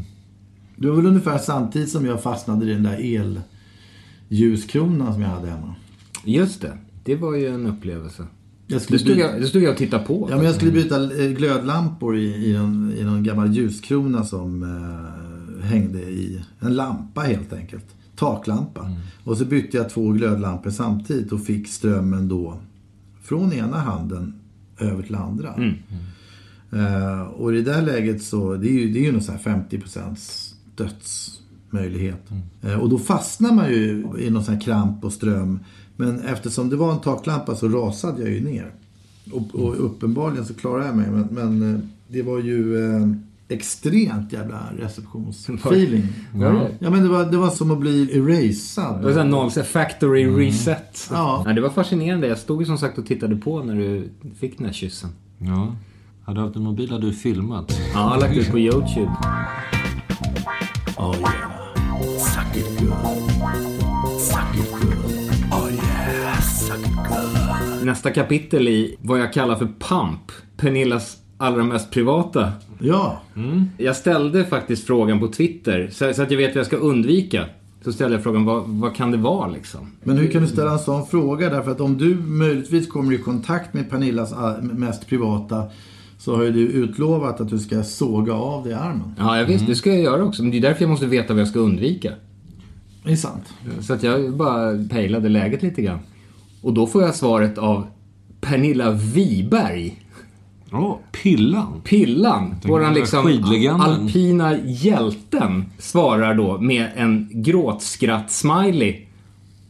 Det 0.76 0.88
var 0.88 0.96
väl 0.96 1.06
ungefär 1.06 1.38
samtidigt 1.38 1.88
som 1.90 2.06
jag 2.06 2.22
fastnade 2.22 2.66
i 2.66 2.68
den 2.68 2.82
där 2.82 2.98
elljuskronan 4.28 5.12
som 5.12 5.22
jag 5.22 5.28
hade 5.28 5.50
hemma. 5.50 5.74
Just 6.24 6.60
det. 6.62 6.78
Det 7.04 7.16
var 7.16 7.34
ju 7.36 7.46
en 7.54 7.66
upplevelse. 7.66 8.22
Jag 8.66 8.76
Det 8.76 8.82
skulle 8.84 8.98
stod 8.98 9.16
byta, 9.16 9.28
jag, 9.32 9.40
det 9.40 9.46
stod 9.46 9.62
jag 9.62 9.70
och 9.72 9.76
tittade 9.78 10.04
på. 10.04 10.26
ja, 10.30 10.36
men 10.36 10.44
jag 10.46 10.54
skulle 10.54 10.72
byta 10.72 11.02
eh, 11.24 11.30
glödlampor 11.30 12.16
i, 12.16 12.50
i, 12.50 12.52
någon, 12.58 12.92
i 12.98 13.04
någon 13.04 13.22
gammal 13.22 13.52
ljuskrona 13.54 14.24
som 14.24 14.62
eh, 14.62 15.64
hängde 15.68 15.98
i 16.00 16.42
en 16.60 16.74
lampa 16.76 17.20
helt 17.20 17.52
enkelt. 17.52 17.84
Taklampa. 18.16 18.90
Och 19.24 19.38
så 19.38 19.44
bytte 19.44 19.76
jag 19.76 19.90
två 19.90 20.12
glödlampor 20.12 20.70
samtidigt 20.70 21.32
och 21.32 21.40
fick 21.40 21.68
strömmen 21.68 22.28
då 22.28 22.58
från 23.22 23.52
ena 23.52 23.78
handen 23.78 24.34
över 24.78 25.02
till 25.02 25.14
andra. 25.14 25.54
Eh, 26.72 27.20
och 27.20 27.54
i 27.54 27.56
det 27.56 27.72
där 27.72 27.82
läget 27.82 28.22
så, 28.22 28.56
det 28.56 28.68
är 28.68 28.72
ju, 28.72 28.92
det 28.92 28.98
är 28.98 29.02
ju 29.04 29.12
någon 29.12 29.22
sån 29.22 29.34
här 29.34 29.42
50 29.42 29.80
dödsmöjlighet. 30.76 32.30
Eh, 32.62 32.80
och 32.80 32.88
då 32.88 32.98
fastnar 32.98 33.52
man 33.52 33.70
ju 33.70 34.06
i 34.18 34.30
någon 34.30 34.44
sån 34.44 34.54
här 34.54 34.60
kramp 34.60 35.04
och 35.04 35.12
ström. 35.12 35.58
Men 35.96 36.20
eftersom 36.20 36.70
det 36.70 36.76
var 36.76 36.92
en 36.92 37.00
taklampa 37.00 37.54
så 37.54 37.68
rasade 37.68 38.22
jag 38.22 38.30
ju 38.30 38.40
ner. 38.40 38.70
Och, 39.32 39.54
och 39.54 39.84
uppenbarligen 39.84 40.44
så 40.44 40.54
klarade 40.54 40.86
jag 40.86 40.96
mig. 40.96 41.10
Men, 41.10 41.28
men 41.30 41.74
eh, 41.74 41.80
det 42.08 42.22
var 42.22 42.38
ju 42.38 42.86
eh, 42.86 43.06
extremt 43.48 44.32
jävla 44.32 44.72
receptionsfeeling. 44.78 46.02
Det? 46.32 46.70
Ja 46.78 46.90
men 46.90 47.02
det 47.02 47.08
var, 47.08 47.24
det 47.24 47.36
var 47.36 47.50
som 47.50 47.70
att 47.70 47.78
bli 47.78 48.18
erasad. 48.18 48.98
Det 48.98 49.04
var 49.04 49.12
såhär 49.12 49.26
noll, 49.26 49.50
så 49.50 49.62
factory 49.62 50.26
reset. 50.26 51.08
Ja. 51.10 51.42
Ja, 51.46 51.52
det 51.52 51.60
var 51.60 51.70
fascinerande. 51.70 52.26
Jag 52.26 52.38
stod 52.38 52.62
ju 52.62 52.66
som 52.66 52.78
sagt 52.78 52.98
och 52.98 53.06
tittade 53.06 53.36
på 53.36 53.62
när 53.62 53.74
du 53.74 54.10
fick 54.40 54.58
den 54.58 54.66
här 54.66 54.72
kyssen. 54.72 55.10
Ja. 55.38 55.76
Hade 56.24 56.40
du 56.40 56.44
haft 56.44 56.56
en 56.56 56.62
mobil 56.62 56.90
hade 56.90 57.06
du 57.06 57.12
filmat. 57.12 57.80
Ja, 57.94 58.00
jag 58.00 58.00
har 58.00 58.20
lagt 58.20 58.36
ut 58.36 58.50
på 58.50 58.58
YouTube. 58.58 59.12
Oh 60.96 61.16
yeah. 61.18 61.56
Suck 62.18 62.56
it 62.56 62.80
good. 62.80 62.90
Suck 64.20 64.54
it 64.54 64.72
good. 64.72 65.04
Oh 65.52 65.74
yeah. 65.74 66.40
Suck 66.40 66.78
it 66.78 66.94
good. 66.94 67.84
nästa 67.84 68.10
kapitel 68.10 68.68
i 68.68 68.96
vad 69.00 69.20
jag 69.20 69.32
kallar 69.32 69.56
för 69.56 69.66
PAMP. 69.78 70.32
Pernillas 70.56 71.16
allra 71.38 71.64
mest 71.64 71.90
privata. 71.90 72.52
Ja, 72.78 73.20
Jag 73.78 73.96
ställde 73.96 74.44
faktiskt 74.44 74.86
frågan 74.86 75.20
på 75.20 75.28
Twitter, 75.28 75.88
så, 75.92 76.12
så 76.14 76.22
att 76.22 76.30
jag 76.30 76.38
vet 76.38 76.50
vad 76.54 76.58
jag 76.60 76.66
ska 76.66 76.76
undvika. 76.76 77.44
Så 77.84 77.92
ställde 77.92 78.16
jag 78.16 78.22
frågan, 78.22 78.44
vad, 78.44 78.62
vad 78.66 78.94
kan 78.94 79.10
det 79.10 79.16
vara 79.16 79.48
liksom? 79.48 79.90
men 80.02 80.18
hur 80.18 80.30
kan 80.30 80.42
du 80.42 80.48
ställa 80.48 80.72
en 80.72 80.78
sån 80.78 81.06
fråga? 81.06 81.50
Därför 81.50 81.70
att 81.70 81.80
om 81.80 81.98
du 81.98 82.14
möjligtvis 82.14 82.88
kommer 82.88 83.12
i 83.12 83.18
kontakt 83.18 83.74
med 83.74 83.90
Pernillas 83.90 84.32
ah, 84.32 84.56
mest 84.60 85.06
privata 85.06 85.62
så 86.18 86.36
har 86.36 86.42
ju 86.44 86.52
du 86.52 86.60
utlovat 86.60 87.40
att 87.40 87.48
du 87.48 87.58
ska 87.58 87.82
såga 87.82 88.34
av 88.34 88.64
dig 88.64 88.72
armen. 88.72 89.14
Ja, 89.18 89.38
jag 89.38 89.46
visst, 89.46 89.66
det 89.66 89.74
ska 89.74 89.90
jag 89.90 90.00
göra 90.00 90.24
också. 90.24 90.42
Men 90.42 90.50
det 90.50 90.56
är 90.56 90.60
därför 90.62 90.82
jag 90.82 90.90
måste 90.90 91.06
veta 91.06 91.32
vad 91.34 91.40
jag 91.40 91.48
ska 91.48 91.58
undvika. 91.58 92.12
Det 93.04 93.12
är 93.12 93.16
sant. 93.16 93.44
Så 93.80 93.92
att 93.92 94.02
jag 94.02 94.32
bara 94.36 94.84
pejlade 94.90 95.28
läget 95.28 95.62
lite 95.62 95.82
grann. 95.82 95.98
Och 96.62 96.74
då 96.74 96.86
får 96.86 97.02
jag 97.02 97.14
svaret 97.14 97.58
av 97.58 97.86
Pernilla 98.40 98.90
Wiberg. 98.90 100.02
Ja, 100.82 101.00
Pillan. 101.22 101.80
Pillan, 101.84 102.54
våran 102.64 102.94
liksom 102.94 103.26
alpina 103.80 104.58
hjälten, 104.64 105.64
svarar 105.78 106.34
då 106.34 106.58
med 106.58 106.88
en 106.96 107.28
gråtskratt-smiley. 107.32 108.96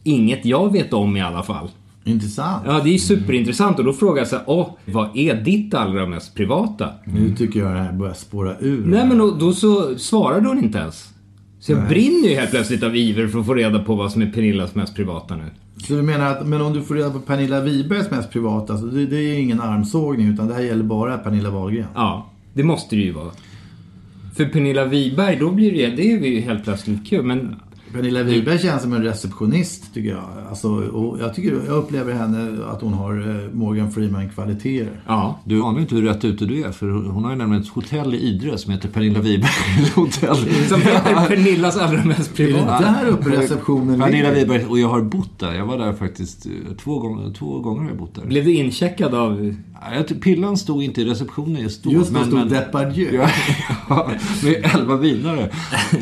Inget 0.03 0.45
jag 0.45 0.71
vet 0.71 0.93
om 0.93 1.17
i 1.17 1.21
alla 1.21 1.43
fall. 1.43 1.69
Intressant. 2.03 2.63
Ja, 2.65 2.81
det 2.83 2.93
är 2.93 2.97
superintressant 2.97 3.79
och 3.79 3.85
då 3.85 3.93
frågar 3.93 4.17
jag 4.17 4.27
så 4.27 4.35
här, 4.35 4.45
åh, 4.47 4.69
vad 4.85 5.17
är 5.17 5.35
ditt 5.35 5.73
allra 5.73 6.05
mest 6.05 6.35
privata? 6.35 6.89
Nu 7.05 7.35
tycker 7.35 7.59
jag 7.59 7.71
det 7.71 7.79
här 7.79 7.93
börjar 7.93 8.13
spåra 8.13 8.57
ur. 8.59 8.85
Nej, 8.85 9.07
men 9.07 9.17
då, 9.17 9.31
då 9.31 9.53
så 9.53 9.97
svarade 9.97 10.47
hon 10.47 10.63
inte 10.63 10.77
ens. 10.77 11.09
Så 11.59 11.71
jag 11.71 11.87
brinner 11.87 12.29
ju 12.29 12.35
helt 12.35 12.51
plötsligt 12.51 12.83
av 12.83 12.95
iver 12.95 13.27
för 13.27 13.39
att 13.39 13.45
få 13.45 13.53
reda 13.53 13.79
på 13.79 13.95
vad 13.95 14.11
som 14.11 14.21
är 14.21 14.31
Pernillas 14.31 14.75
mest 14.75 14.95
privata 14.95 15.35
nu. 15.35 15.43
Så 15.77 15.93
du 15.93 16.01
menar 16.01 16.31
att, 16.31 16.47
men 16.47 16.61
om 16.61 16.73
du 16.73 16.81
får 16.81 16.95
reda 16.95 17.09
på 17.09 17.19
Pernilla 17.19 17.61
Wibergs 17.61 18.11
mest 18.11 18.31
privata, 18.31 18.73
alltså 18.73 18.87
det, 18.87 19.05
det 19.05 19.17
är 19.17 19.39
ingen 19.39 19.61
armsågning 19.61 20.27
utan 20.27 20.47
det 20.47 20.53
här 20.53 20.61
gäller 20.61 20.83
bara 20.83 21.17
Pernilla 21.17 21.49
Wahlgren? 21.49 21.87
Ja, 21.95 22.29
det 22.53 22.63
måste 22.63 22.95
det 22.95 23.01
ju 23.01 23.11
vara. 23.11 23.31
För 24.35 24.45
Pernilla 24.45 24.85
Wiberg, 24.85 25.35
då 25.35 25.51
blir 25.51 25.71
det, 25.71 25.95
det 25.95 26.11
är 26.11 26.17
ju 26.17 26.39
helt 26.39 26.63
plötsligt 26.63 27.07
kul. 27.09 27.25
Men 27.25 27.55
Pernilla 27.93 28.23
Wiberg 28.23 28.59
känns 28.59 28.81
som 28.81 28.93
en 28.93 29.03
receptionist 29.03 29.93
tycker 29.93 30.09
jag. 30.09 30.23
Alltså, 30.49 30.67
och 30.69 31.19
jag, 31.19 31.33
tycker, 31.35 31.51
jag 31.67 31.75
upplever 31.77 32.13
henne 32.13 32.65
att 32.65 32.81
hon 32.81 32.93
har 32.93 33.13
eh, 33.29 33.53
Morgan 33.53 33.91
Freeman-kvaliteter. 33.91 34.89
ja, 35.07 35.39
Du 35.45 35.61
anar 35.63 35.79
inte 35.79 35.95
hur 35.95 36.01
rätt 36.01 36.25
ute 36.25 36.45
du 36.45 36.63
är, 36.63 36.71
för 36.71 36.87
hon 36.89 37.23
har 37.23 37.31
ju 37.31 37.37
nämligen 37.37 37.63
ett 37.63 37.69
hotell 37.69 38.15
i 38.15 38.17
Idre 38.17 38.57
som 38.57 38.71
heter 38.73 38.89
Pernilla 38.89 39.19
Wiberg 39.19 39.51
hotell. 39.95 40.35
som 40.69 40.81
heter 40.81 41.27
Pernillas 41.27 41.77
allra 41.77 42.03
mest 42.05 42.39
Är 42.39 42.43
det 42.47 42.53
privata. 42.53 42.81
där 42.81 43.07
uppe 43.07 43.29
receptionen 43.29 43.99
Pernilla? 43.99 44.31
Wiberg, 44.31 44.65
och 44.65 44.79
jag 44.79 44.87
har 44.89 45.01
bott 45.01 45.39
där. 45.39 45.53
Jag 45.53 45.65
var 45.65 45.77
där 45.77 45.93
faktiskt 45.93 46.45
eh, 46.45 46.51
två 46.83 46.99
gånger, 46.99 47.33
två 47.33 47.59
gånger 47.59 47.81
har 47.81 47.89
jag 47.89 47.97
bott 47.97 48.15
där. 48.15 48.25
Blev 48.25 48.45
du 48.45 48.53
incheckad 48.53 49.13
av... 49.15 49.55
Ja, 49.81 50.03
Pillan 50.21 50.57
stod 50.57 50.83
inte 50.83 51.01
i 51.01 51.05
receptionen 51.05 51.61
just 51.61 51.83
då. 51.83 51.91
Just 51.91 52.13
då 52.13 52.23
stod 52.23 52.49
Depardieu. 52.49 53.15
Ja, 53.15 53.29
ja, 53.89 54.11
med 54.43 54.65
elva 54.75 54.97
vinare. 54.97 55.49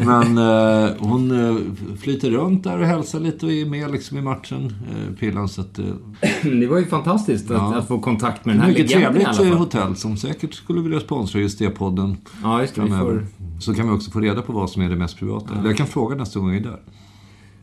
Men 0.06 0.38
eh, 0.38 0.92
hon 1.00 1.32
eh, 1.50 1.58
flyter 1.98 2.32
runt 2.32 2.64
där 2.64 2.80
och 2.80 2.86
hälsar 2.86 3.20
lite 3.20 3.46
och 3.46 3.52
är 3.52 3.66
med 3.66 3.92
liksom 3.92 4.18
i 4.18 4.22
matchen, 4.22 4.74
eh, 4.90 5.16
Pillan. 5.16 5.50
Så 5.50 5.62
att, 5.62 5.80
eh, 5.80 5.86
Det 6.44 6.68
var 6.68 6.78
ju 6.78 6.86
fantastiskt 6.86 7.52
att, 7.52 7.58
Ja. 7.58 7.76
att 7.76 7.88
få 7.88 8.00
kontakt 8.00 8.46
med 8.46 8.56
den 8.56 8.62
här 8.62 8.70
mycket 8.70 8.90
legenden 8.92 9.22
i 9.22 9.26
trevligt 9.26 9.54
eh, 9.54 9.60
hotell 9.60 9.96
som 9.96 10.18
säkert 10.18 10.54
skulle 10.54 10.82
vilja 10.82 11.00
sponsra 11.00 11.40
just 11.40 11.60
det 11.60 11.70
podden 11.70 12.18
Ja, 12.44 12.62
just 12.62 12.76
det. 12.76 12.88
Får... 12.88 13.26
Så 13.60 13.74
kan 13.74 13.88
vi 13.90 13.94
också 13.98 14.12
få 14.12 14.20
reda 14.20 14.42
på 14.42 14.54
vad 14.54 14.70
som 14.70 14.82
är 14.82 14.90
det 14.90 14.96
mest 14.96 15.18
privata. 15.20 15.54
Eller 15.54 15.70
Jag 15.70 15.78
kan 15.78 15.88
fråga 15.88 16.16
nästa 16.16 16.40
gång 16.40 16.50
jag 16.50 16.58
är 16.58 16.64
där. 16.64 16.80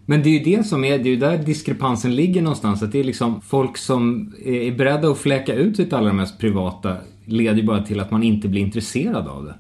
Men 0.07 0.23
det 0.23 0.29
är 0.29 0.39
ju 0.45 0.57
det 0.57 0.67
som 0.67 0.85
är, 0.85 0.99
det 0.99 1.05
är 1.09 1.11
ju 1.11 1.17
där 1.17 1.39
diskrepansen 1.39 2.15
ligger 2.17 2.43
någonstans. 2.43 2.83
Att 2.83 2.93
det 2.93 3.01
är 3.01 3.05
liksom 3.05 3.41
folk 3.41 3.77
som 3.77 4.33
är 4.45 4.73
beredda 4.77 5.09
att 5.09 5.19
fläka 5.19 5.55
ut 5.55 5.77
sitt 5.77 5.93
allra 5.93 6.13
mest 6.13 6.39
privata 6.39 6.97
leder 7.27 7.57
ju 7.57 7.63
bara 7.67 7.83
till 7.83 8.01
att 8.01 8.11
man 8.11 8.23
inte 8.23 8.49
blir 8.49 8.61
intresserad 8.61 9.29
av 9.29 9.45
det. 9.45 9.55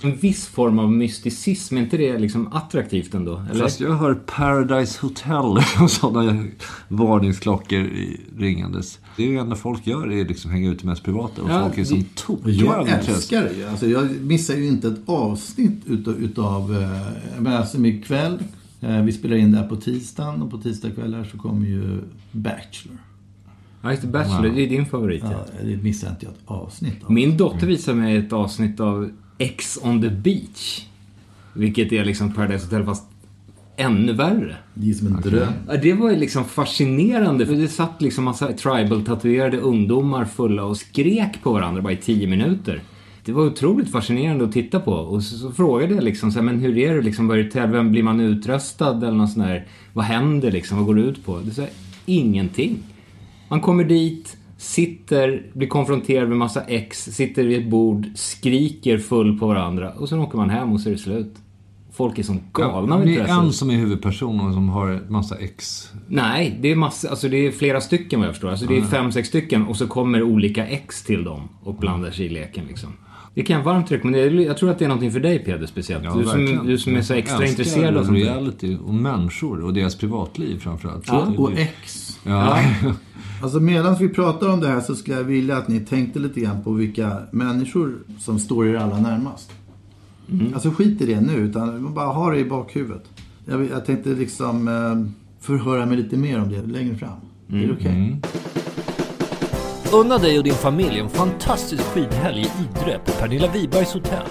En 0.00 0.16
viss 0.16 0.46
form 0.46 0.78
av 0.78 0.92
mysticism, 0.92 1.76
är 1.76 1.80
inte 1.80 1.96
det 1.96 2.18
liksom 2.18 2.52
attraktivt 2.52 3.14
ändå? 3.14 3.42
Eller? 3.50 3.60
Fast 3.62 3.80
jag 3.80 3.94
hör 3.94 4.14
Paradise 4.14 4.98
Hotel 5.02 5.64
och 5.82 5.90
sådana 5.90 6.44
varningsklockor 6.88 7.78
i- 7.80 8.20
ringandes. 8.38 8.98
Det 9.16 9.22
är 9.22 9.26
ju 9.26 9.38
enda 9.38 9.56
folk 9.56 9.86
gör, 9.86 10.06
det 10.06 10.20
är 10.20 10.24
liksom 10.24 10.50
hänga 10.50 10.70
ut 10.70 10.78
det 10.80 10.86
mest 10.86 11.02
privata. 11.04 11.42
Och 11.42 11.50
Ja, 11.50 11.62
folk 11.62 11.78
är 11.78 11.84
som 11.84 11.98
det- 11.98 12.14
tokiga 12.14 12.64
Jag 12.64 12.88
älskar 12.88 13.42
det 13.42 13.52
ju. 13.58 13.64
Alltså, 13.68 13.86
jag 13.86 14.10
missar 14.22 14.54
ju 14.54 14.66
inte 14.68 14.88
ett 14.88 15.00
avsnitt 15.06 15.82
utav, 15.86 16.14
utav 16.14 16.74
eh, 16.82 16.98
jag 17.34 17.42
menar, 17.42 17.62
som 17.64 17.86
ikväll. 17.86 18.38
Eh, 18.80 19.02
vi 19.02 19.12
spelar 19.12 19.36
in 19.36 19.52
det 19.52 19.58
här 19.58 19.68
på 19.68 19.76
tisdagen 19.76 20.42
och 20.42 20.50
på 20.50 20.58
tisdagskvällar 20.58 21.24
så 21.24 21.38
kommer 21.38 21.66
ju 21.66 22.00
Bachelor. 22.32 22.98
Ja, 23.82 23.90
just 23.90 24.02
det. 24.02 24.08
Bachelor, 24.08 24.54
det 24.54 24.62
är 24.62 24.68
din 24.68 24.86
favorit. 24.86 25.24
Ja. 25.24 25.46
Det 25.64 25.76
missar 25.76 26.10
inte 26.10 26.26
jag 26.26 26.32
ett 26.34 26.40
avsnitt 26.44 27.04
av. 27.04 27.12
Min 27.12 27.36
dotter 27.36 27.66
visade 27.66 27.96
mig 27.96 28.16
ett 28.16 28.32
avsnitt 28.32 28.80
av 28.80 29.10
X 29.38 29.78
on 29.82 30.02
the 30.02 30.10
beach. 30.10 30.86
Vilket 31.52 31.92
är 31.92 32.04
liksom 32.04 32.32
Paradise 32.32 32.64
Hotel 32.64 32.84
fast 32.84 33.04
ännu 33.76 34.12
värre. 34.12 34.56
Det 34.74 34.90
är 34.90 34.94
som 34.94 35.06
en 35.06 35.20
dröm. 35.20 35.52
Ja, 35.68 35.76
det 35.76 35.92
var 35.92 36.10
ju 36.10 36.16
liksom 36.16 36.44
fascinerande. 36.44 37.46
För 37.46 37.54
det 37.54 37.68
satt 37.68 38.02
liksom 38.02 38.24
massa 38.24 38.52
tribal-tatuerade 38.52 39.58
ungdomar 39.58 40.24
fulla 40.24 40.64
och 40.64 40.76
skrek 40.76 41.42
på 41.42 41.52
varandra 41.52 41.82
bara 41.82 41.92
i 41.92 41.96
tio 41.96 42.26
minuter. 42.26 42.82
Det 43.28 43.34
var 43.34 43.46
otroligt 43.46 43.92
fascinerande 43.92 44.44
att 44.44 44.52
titta 44.52 44.80
på. 44.80 44.92
Och 44.92 45.22
så, 45.22 45.36
så 45.38 45.52
frågade 45.52 45.94
jag 45.94 46.04
liksom 46.04 46.32
så 46.32 46.38
här, 46.38 46.44
men 46.44 46.60
hur 46.60 46.78
är 46.78 46.94
det 46.94 47.02
liksom, 47.02 47.28
vad 47.28 47.38
är? 47.38 47.66
Vem 47.66 47.90
blir 47.90 48.02
man 48.02 48.20
utröstad 48.20 48.96
eller 48.96 49.12
något 49.12 49.30
sånt 49.30 49.46
där? 49.46 49.66
Vad 49.92 50.04
händer 50.04 50.52
liksom? 50.52 50.78
Vad 50.78 50.86
går 50.86 50.94
det 50.94 51.00
ut 51.00 51.24
på? 51.24 51.38
Det 51.38 51.50
är 51.50 51.54
så 51.54 51.60
här, 51.60 51.70
ingenting. 52.06 52.78
Man 53.48 53.60
kommer 53.60 53.84
dit, 53.84 54.36
sitter, 54.56 55.46
blir 55.52 55.68
konfronterad 55.68 56.28
med 56.28 56.38
massa 56.38 56.60
ex, 56.60 57.04
sitter 57.04 57.44
vid 57.44 57.58
ett 57.58 57.70
bord, 57.70 58.06
skriker 58.14 58.98
full 58.98 59.38
på 59.38 59.46
varandra 59.46 59.92
och 59.92 60.08
sen 60.08 60.18
åker 60.18 60.38
man 60.38 60.50
hem 60.50 60.72
och 60.72 60.80
så 60.80 60.88
är 60.88 60.92
det 60.92 60.98
slut. 60.98 61.34
Folk 61.92 62.18
är 62.18 62.22
som 62.22 62.40
galna 62.52 62.94
av 62.94 63.06
det 63.06 63.16
är 63.16 63.40
en 63.40 63.52
som 63.52 63.70
är 63.70 63.74
huvudperson 63.74 64.40
och 64.40 64.54
som 64.54 64.68
har 64.68 65.00
massa 65.08 65.36
ex. 65.36 65.90
Nej, 66.06 66.58
det 66.60 66.72
är, 66.72 66.76
massa, 66.76 67.10
alltså 67.10 67.28
det 67.28 67.46
är 67.46 67.50
flera 67.50 67.80
stycken 67.80 68.20
vad 68.20 68.26
jag 68.26 68.34
förstår. 68.34 68.50
Alltså 68.50 68.66
det 68.66 68.78
är 68.78 68.82
fem, 68.82 69.12
sex 69.12 69.28
stycken 69.28 69.66
och 69.66 69.76
så 69.76 69.86
kommer 69.86 70.22
olika 70.22 70.66
ex 70.66 71.02
till 71.02 71.24
dem 71.24 71.48
och 71.62 71.74
blandar 71.74 72.10
sig 72.10 72.26
i 72.26 72.28
leken 72.28 72.64
liksom. 72.68 72.92
Det 73.38 73.44
kan 73.44 73.56
jag 73.56 73.64
varmt 73.64 73.92
rekommendera. 73.92 74.42
Jag 74.42 74.56
tror 74.58 74.70
att 74.70 74.78
det 74.78 74.84
är 74.84 74.88
någonting 74.88 75.12
för 75.12 75.20
dig 75.20 75.38
Peder 75.38 75.66
speciellt. 75.66 76.04
du, 76.14 76.24
som, 76.24 76.66
du 76.66 76.78
som 76.78 76.96
är 76.96 77.02
så 77.02 77.14
extra 77.14 77.40
Jag 77.40 77.48
intresserad 77.50 77.96
av 77.96 78.04
sånt 78.04 78.16
reality 78.18 78.76
och 78.86 78.94
människor 78.94 79.64
och 79.64 79.74
deras 79.74 79.96
privatliv 79.96 80.58
framförallt. 80.58 81.04
Ja, 81.08 81.32
Och 81.36 81.50
det- 81.50 81.60
X. 81.62 82.18
ja. 82.24 82.58
Alltså 83.42 83.60
medan 83.60 83.96
vi 83.98 84.08
pratar 84.08 84.48
om 84.52 84.60
det 84.60 84.68
här 84.68 84.80
så 84.80 84.94
skulle 84.94 85.16
jag 85.16 85.24
vilja 85.24 85.56
att 85.56 85.68
ni 85.68 85.80
tänkte 85.80 86.18
lite 86.18 86.40
grann 86.40 86.62
på 86.64 86.72
vilka 86.72 87.16
människor 87.30 87.98
som 88.18 88.38
står 88.38 88.66
er 88.66 88.74
allra 88.74 88.98
närmast. 89.00 89.52
Alltså 90.54 90.70
skit 90.70 91.00
i 91.00 91.06
det 91.06 91.20
nu, 91.20 91.32
utan 91.36 91.94
bara 91.94 92.06
ha 92.06 92.30
det 92.30 92.38
i 92.38 92.44
bakhuvudet. 92.44 93.04
Jag, 93.44 93.68
jag 93.70 93.84
tänkte 93.86 94.10
liksom 94.10 94.68
eh, 94.68 95.10
förhöra 95.40 95.86
mig 95.86 95.96
lite 95.96 96.16
mer 96.16 96.40
om 96.42 96.48
det 96.48 96.62
längre 96.66 96.94
fram. 96.96 97.18
Är 97.52 97.66
det 97.66 97.72
okej? 97.72 98.20
Unna 99.92 100.18
dig 100.18 100.38
och 100.38 100.44
din 100.44 100.54
familj 100.54 100.98
en 100.98 101.08
fantastisk 101.08 101.82
skidhelg 101.82 102.40
i 102.40 102.42
Idre 102.42 102.98
på 102.98 103.12
Pernilla 103.12 103.52
Wibergs 103.52 103.92
hotell. 103.94 104.26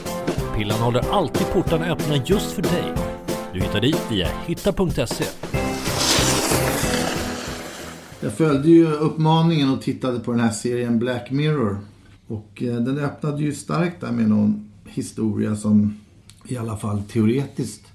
Pillan 0.55 0.79
håller 0.79 0.99
alltid 1.11 1.47
portarna 1.47 1.85
öppna 1.85 2.15
just 2.25 2.51
för 2.51 2.61
dig. 2.61 2.93
Du 3.53 3.59
hittar 3.59 3.81
dit 3.81 4.01
via 4.11 4.27
hitta.se. 4.27 5.23
Jag 8.21 8.33
följde 8.33 8.69
ju 8.69 8.87
uppmaningen 8.87 9.69
och 9.69 9.81
tittade 9.81 10.19
på 10.19 10.31
den 10.31 10.39
här 10.39 10.51
serien 10.51 10.99
Black 10.99 11.31
Mirror. 11.31 11.77
Och 12.27 12.63
eh, 12.63 12.75
den 12.75 12.99
öppnade 12.99 13.41
ju 13.41 13.53
starkt 13.53 14.01
där 14.01 14.11
med 14.11 14.29
någon 14.29 14.71
historia 14.85 15.55
som 15.55 15.99
i 16.47 16.57
alla 16.57 16.77
fall 16.77 17.01
teoretiskt 17.01 17.87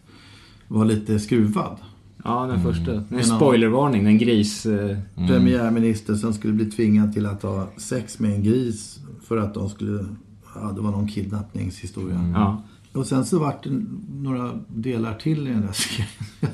var 0.68 0.84
lite 0.84 1.18
skruvad. 1.18 1.76
Ja, 2.24 2.46
den 2.46 2.62
första. 2.62 2.92
Det 2.92 3.14
är 3.14 3.18
en 3.18 3.24
spoilervarning. 3.24 4.06
En 4.06 4.18
gris... 4.18 4.66
Eh, 4.66 4.98
Premiärminister 5.14 6.14
som 6.14 6.32
skulle 6.34 6.52
bli 6.52 6.64
tvingad 6.70 7.12
till 7.12 7.26
att 7.26 7.42
ha 7.42 7.68
sex 7.76 8.18
med 8.18 8.32
en 8.34 8.42
gris 8.42 8.98
för 9.26 9.36
att 9.36 9.54
de 9.54 9.68
skulle... 9.68 10.04
Ja, 10.54 10.72
det 10.76 10.80
var 10.80 10.90
någon 10.90 11.08
kidnappningshistoria. 11.08 12.32
ja. 12.34 12.62
Och 12.92 13.06
sen 13.06 13.24
så 13.24 13.38
vart 13.38 13.64
det 13.64 13.82
några 14.22 14.50
delar 14.68 15.14
till 15.14 15.48
i 15.48 15.50
den 15.50 15.60
där 15.60 15.72
serien. 15.72 16.08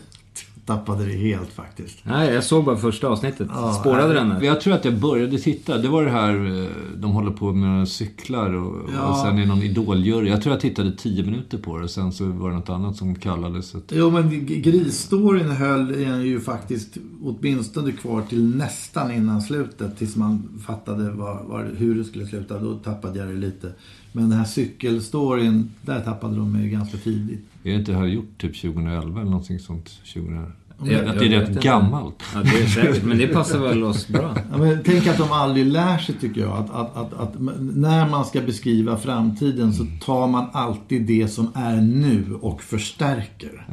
Tappade 0.68 1.04
det 1.06 1.12
helt 1.12 1.52
faktiskt. 1.52 1.98
Nej, 2.02 2.34
jag 2.34 2.44
såg 2.44 2.64
bara 2.64 2.76
första 2.76 3.08
avsnittet. 3.08 3.48
Ja, 3.50 3.72
Spårade 3.80 4.14
den? 4.14 4.30
här? 4.30 4.42
Jag 4.42 4.60
tror 4.60 4.74
att 4.74 4.84
jag 4.84 4.98
började 4.98 5.38
titta. 5.38 5.78
Det 5.78 5.88
var 5.88 6.04
det 6.04 6.10
här, 6.10 6.62
eh, 6.62 6.68
de 6.96 7.10
håller 7.10 7.30
på 7.30 7.52
med 7.52 7.88
cyklar 7.88 8.52
och, 8.54 8.88
Ja. 8.94 9.06
och 9.10 9.16
sen 9.16 9.38
är 9.38 9.46
någon 9.46 9.62
idoljury. 9.62 10.28
Jag 10.30 10.42
tror 10.42 10.52
jag 10.54 10.60
tittade 10.60 10.92
tio 10.96 11.24
minuter 11.24 11.58
på 11.58 11.78
det 11.78 11.84
och 11.84 11.90
sen 11.90 12.12
så 12.12 12.24
var 12.26 12.50
det 12.50 12.56
något 12.56 12.68
annat 12.68 12.96
som 12.96 13.14
kallades. 13.14 13.74
Att, 13.74 13.92
Jo, 13.96 14.10
men 14.10 14.46
grisstoryn 14.46 15.48
höll 15.50 16.04
en 16.04 16.22
ju 16.22 16.40
faktiskt 16.40 16.96
åtminstone 17.22 17.92
kvar 17.92 18.22
till 18.22 18.56
nästan 18.56 19.10
innan 19.12 19.42
slutet. 19.42 19.98
Tills 19.98 20.16
man 20.16 20.48
fattade 20.66 21.10
vad, 21.10 21.44
vad, 21.44 21.66
hur 21.76 21.94
det 21.94 22.04
skulle 22.04 22.26
sluta. 22.26 22.58
Då 22.58 22.74
tappade 22.74 23.18
jag 23.18 23.28
det 23.28 23.34
lite. 23.34 23.72
Men 24.12 24.28
den 24.30 24.38
här 24.38 24.44
cykelstoryn, 24.46 25.70
där 25.82 26.00
tappade 26.00 26.36
de 26.36 26.52
mig 26.52 26.68
ganska 26.70 26.96
tidigt. 26.98 27.40
är 27.62 27.70
det 27.70 27.76
inte 27.78 27.92
det 27.92 27.98
här 27.98 28.06
gjort 28.06 28.38
typ 28.38 28.60
2011 28.60 29.20
eller 29.20 29.30
någonting 29.30 29.58
sånt? 29.58 29.90
2000? 30.14 30.52
Jag- 30.84 31.06
Att 31.08 31.18
det 31.18 31.26
är 31.34 31.40
rätt 31.40 31.62
gammalt. 31.62 32.14
Ja, 32.34 32.40
det 32.42 32.62
är 32.62 32.66
säkert. 32.66 33.04
Men 33.04 33.18
det 33.18 33.26
passar 33.26 33.58
väl 33.58 33.84
oss 33.84 34.08
bra. 34.08 34.36
Ja, 34.52 34.58
men 34.58 34.78
tänk 34.84 35.06
att 35.06 35.18
de 35.18 35.32
aldrig 35.32 35.66
lär 35.66 35.98
sig 35.98 36.14
tycker 36.20 36.40
jag. 36.40 36.52
Att, 36.52 36.70
att, 36.74 36.96
att, 36.96 37.12
att 37.20 37.34
när 37.74 38.08
man 38.08 38.24
ska 38.24 38.40
beskriva 38.40 38.96
framtiden 38.96 39.72
så 39.72 39.86
tar 40.04 40.26
man 40.28 40.44
alltid 40.52 41.02
det 41.02 41.28
som 41.28 41.48
är 41.54 41.76
nu 41.76 42.24
och 42.40 42.62
förstärker. 42.62 43.66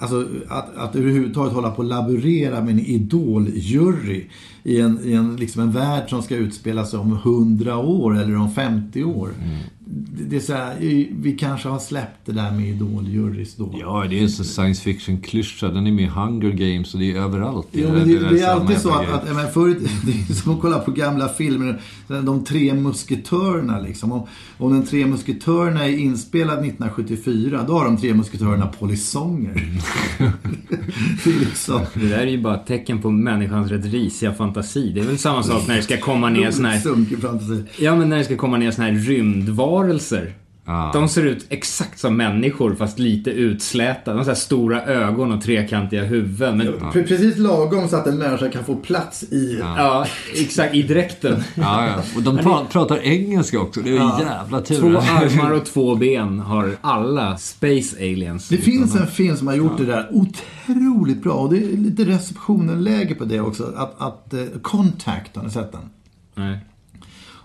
Alltså 0.00 0.26
att, 0.48 0.76
att 0.76 0.96
överhuvudtaget 0.96 1.52
hålla 1.52 1.70
på 1.70 1.78
och 1.78 1.84
laborera 1.84 2.60
med 2.60 2.70
en 2.74 2.80
idoljury 2.80 4.24
i 4.62 4.80
en, 4.80 4.98
i 5.04 5.12
en, 5.12 5.36
liksom 5.36 5.62
en 5.62 5.72
värld 5.72 6.10
som 6.10 6.22
ska 6.22 6.36
utspela 6.36 6.84
sig 6.84 6.98
om 6.98 7.12
100 7.12 7.76
år 7.78 8.18
eller 8.18 8.36
om 8.36 8.50
50 8.52 9.04
år. 9.04 9.28
Det, 9.78 9.81
det 9.94 10.36
är 10.36 10.40
så 10.40 10.52
här, 10.52 10.76
vi 11.10 11.36
kanske 11.38 11.68
har 11.68 11.78
släppt 11.78 12.26
det 12.26 12.32
där 12.32 12.50
med 12.50 12.68
idoljurys 12.68 13.54
då. 13.56 13.74
Ja, 13.80 14.06
det 14.10 14.18
är 14.18 14.22
en 14.22 14.30
sån 14.30 14.44
science 14.44 14.82
fiction-klyscha. 14.82 15.68
Den 15.68 15.86
är 15.86 15.92
med 15.92 16.04
i 16.04 16.06
Hunger 16.06 16.50
Games 16.50 16.94
och 16.94 17.00
det 17.00 17.12
är 17.12 17.20
överallt. 17.20 17.68
Jo, 17.72 17.88
men 17.92 18.08
det, 18.08 18.18
där 18.18 18.30
det 18.30 18.40
är 18.40 18.48
alltid 18.48 18.78
så 18.78 18.90
att, 18.90 19.08
att 19.08 19.34
men 19.34 19.52
förut, 19.52 19.78
det 20.06 20.32
är 20.32 20.34
som 20.34 20.54
att 20.54 20.60
kolla 20.60 20.78
på 20.78 20.90
gamla 20.90 21.28
filmer. 21.28 21.80
De 22.06 22.44
tre 22.44 22.74
musketörerna 22.74 23.80
liksom. 23.80 24.12
Om, 24.12 24.26
om 24.58 24.72
den 24.72 24.86
tre 24.86 25.06
musketörerna 25.06 25.86
är 25.86 25.98
inspelad 25.98 26.58
1974, 26.58 27.64
då 27.66 27.78
har 27.78 27.84
de 27.84 27.96
tre 27.96 28.14
musketörerna 28.14 28.66
polisonger. 28.66 29.54
det 31.24 31.30
är 31.30 31.40
liksom... 31.40 31.80
Det 31.94 32.08
där 32.08 32.18
är 32.18 32.26
ju 32.26 32.42
bara 32.42 32.54
ett 32.54 32.66
tecken 32.66 33.02
på 33.02 33.10
människans 33.10 33.70
rätt 33.70 33.84
risiga 33.84 34.34
fantasi. 34.34 34.92
Det 34.94 35.00
är 35.00 35.04
väl 35.04 35.18
samma 35.18 35.42
sak 35.42 35.68
när 35.68 35.76
det 35.76 35.82
ska 35.82 35.96
komma 35.96 36.30
ner 36.30 36.50
såna 36.50 36.70
här... 36.70 36.80
Sunkig 36.80 37.18
fantasi. 37.22 37.64
Ja, 37.78 37.96
men 37.96 38.08
när 38.08 38.18
det 38.18 38.24
ska 38.24 38.36
komma 38.36 38.56
ner 38.56 38.70
såna 38.70 38.86
här 38.86 38.94
rymdvarelser. 39.82 40.34
Ja. 40.64 40.90
De 40.94 41.08
ser 41.08 41.26
ut 41.26 41.46
exakt 41.48 41.98
som 41.98 42.16
människor 42.16 42.74
fast 42.74 42.98
lite 42.98 43.30
utslätade. 43.30 44.18
De 44.18 44.26
har 44.26 44.34
stora 44.34 44.82
ögon 44.84 45.32
och 45.32 45.42
trekantiga 45.42 46.04
huvuden. 46.04 46.56
Men, 46.58 46.66
ja. 46.66 46.72
Pre- 46.72 47.06
Precis 47.06 47.38
lagom 47.38 47.88
så 47.88 47.96
att 47.96 48.06
en 48.06 48.18
människa 48.18 48.48
kan 48.48 48.64
få 48.64 48.76
plats 48.76 49.22
i... 49.22 49.62
exakt. 50.34 50.74
I 50.74 50.82
dräkten. 50.82 51.42
Ja, 51.54 51.86
ja. 51.86 52.02
Och 52.16 52.22
de 52.22 52.38
pra- 52.38 52.66
pratar 52.66 52.98
engelska 52.98 53.60
också. 53.60 53.80
Det 53.80 53.90
är 53.90 53.96
ja. 53.96 54.20
jävla 54.20 54.60
tur. 54.60 54.80
Två 54.80 54.98
armar 54.98 55.50
och 55.50 55.64
två 55.64 55.94
ben 55.94 56.40
har 56.40 56.76
alla 56.80 57.36
Space 57.36 57.96
Aliens. 57.96 58.48
Det 58.48 58.56
finns 58.56 58.94
en 58.96 59.06
film 59.06 59.36
som 59.36 59.46
har 59.46 59.54
gjort 59.54 59.78
det 59.78 59.84
där 59.84 60.08
otroligt 60.10 61.22
bra. 61.22 61.32
Och 61.32 61.54
det 61.54 61.56
är 61.56 61.76
lite 61.76 62.04
receptionen-läge 62.04 63.14
på 63.14 63.24
det 63.24 63.40
också. 63.40 63.72
Att, 63.76 63.94
att 64.00 64.34
eh, 64.34 64.40
Contact, 64.62 65.36
har 65.36 65.42
ni 65.42 65.50
sett 65.50 65.72
den? 65.72 65.90
Nej. 66.34 66.58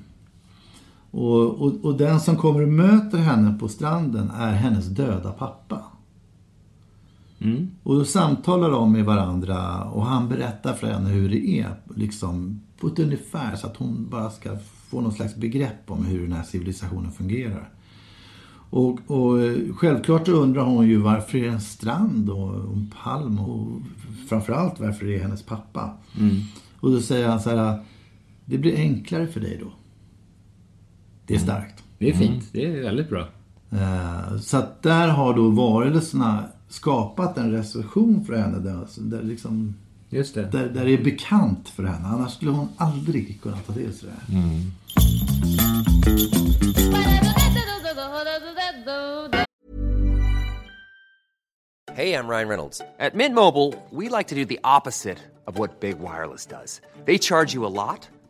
Och, 1.12 1.62
och, 1.62 1.86
och 1.86 1.98
den 1.98 2.20
som 2.20 2.38
kommer 2.38 2.62
och 2.62 2.70
möter 2.70 3.18
henne 3.18 3.58
på 3.60 3.68
stranden 3.68 4.32
är 4.32 4.52
hennes 4.52 4.86
döda 4.86 5.32
pappa. 5.32 5.84
Mm. 7.42 7.72
Och 7.84 7.96
då 7.96 8.06
samtalar 8.06 8.70
de 8.70 8.92
med 8.92 9.06
varandra 9.06 9.84
och 9.84 10.06
han 10.06 10.30
berättar 10.30 10.74
för 10.74 10.88
henne 10.88 11.10
hur 11.10 11.30
det 11.30 11.60
är. 11.60 11.70
Liksom 11.96 12.62
på 12.80 12.88
ett 12.88 13.00
ungefär 13.00 13.56
så 13.56 13.68
att 13.68 13.78
hon 13.78 14.08
bara 14.10 14.30
ska 14.30 14.58
få 14.90 15.02
någon 15.02 15.12
slags 15.12 15.36
begrepp 15.36 15.92
om 15.92 16.06
hur 16.06 16.22
den 16.22 16.32
här 16.32 16.44
civilisationen 16.44 17.12
fungerar. 17.12 17.70
Och, 18.72 19.00
och 19.08 19.38
självklart 19.76 20.28
undrar 20.28 20.64
hon 20.64 20.88
ju 20.88 20.98
varför 20.98 21.38
är 21.38 21.42
det 21.42 21.50
en 21.50 21.62
strand 21.62 22.30
och 22.30 22.54
en 22.56 22.92
palm 23.04 23.40
och 23.40 23.82
framförallt 24.30 24.80
varför 24.80 25.06
det 25.06 25.16
är 25.16 25.22
hennes 25.22 25.44
pappa. 25.44 25.94
Mm. 26.20 26.36
Och 26.80 26.92
då 26.92 27.02
säger 27.02 27.28
han 27.28 27.40
så 27.40 27.50
här, 27.50 27.80
det 28.46 28.58
blir 28.58 28.76
enklare 28.78 29.28
för 29.28 29.40
dig 29.40 29.60
då. 29.64 29.72
Det 31.26 31.36
är 31.36 31.40
starkt. 31.40 31.84
Det 31.98 32.10
är 32.10 32.14
fint. 32.14 32.44
Det 32.52 32.66
är 32.66 32.82
väldigt 32.84 33.10
bra. 33.10 33.28
Eh, 33.72 34.38
Så 34.38 34.58
att 34.58 34.84
där 34.84 35.08
har 35.08 35.34
då 35.34 35.50
varelserna 35.50 36.44
skapat 36.70 37.38
en 37.38 37.52
recension 37.52 38.26
för 38.26 38.34
henne 38.34 38.60
där, 38.60 38.88
där, 38.98 39.24
liksom, 39.24 39.76
Just 40.10 40.36
det. 40.36 40.46
där, 40.52 40.70
där 40.70 40.86
det 40.86 40.92
är 40.94 41.04
bekant 41.04 41.70
för 41.70 41.84
henne. 41.84 42.08
Annars 42.08 42.34
skulle 42.34 42.52
hon 42.52 42.70
aldrig 42.78 43.42
kunna 43.42 43.58
ta 43.58 43.74
till 43.74 43.94
sig 43.94 44.10
det 44.10 44.16
här. 44.34 44.52
Hey, 51.96 52.14
I'm 52.14 52.30
Ryan 52.30 52.48
Reynolds. 52.48 52.82
At 53.00 53.14
Mint 53.14 53.36
Mobile, 53.36 53.74
we 53.92 54.08
like 54.08 54.28
to 54.28 54.36
do 54.36 54.46
the 54.46 54.60
opposite 54.64 55.18
of 55.48 55.58
what 55.58 55.82
Big 55.82 56.00
Wireless. 56.00 56.48
They 57.06 57.18
charge 57.18 57.54
you 57.54 57.66
a 57.66 57.68
lot, 57.68 58.08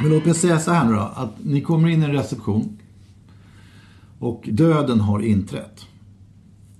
Men 0.00 0.10
låt 0.10 0.24
mig 0.24 0.34
säga 0.34 0.58
så 0.58 0.70
här 0.70 0.84
nu 0.84 0.92
då. 0.92 1.00
Att 1.00 1.44
ni 1.44 1.60
kommer 1.60 1.88
in 1.88 2.02
i 2.02 2.04
en 2.04 2.12
reception. 2.12 2.78
Och 4.18 4.48
döden 4.52 5.00
har 5.00 5.20
inträtt. 5.20 5.86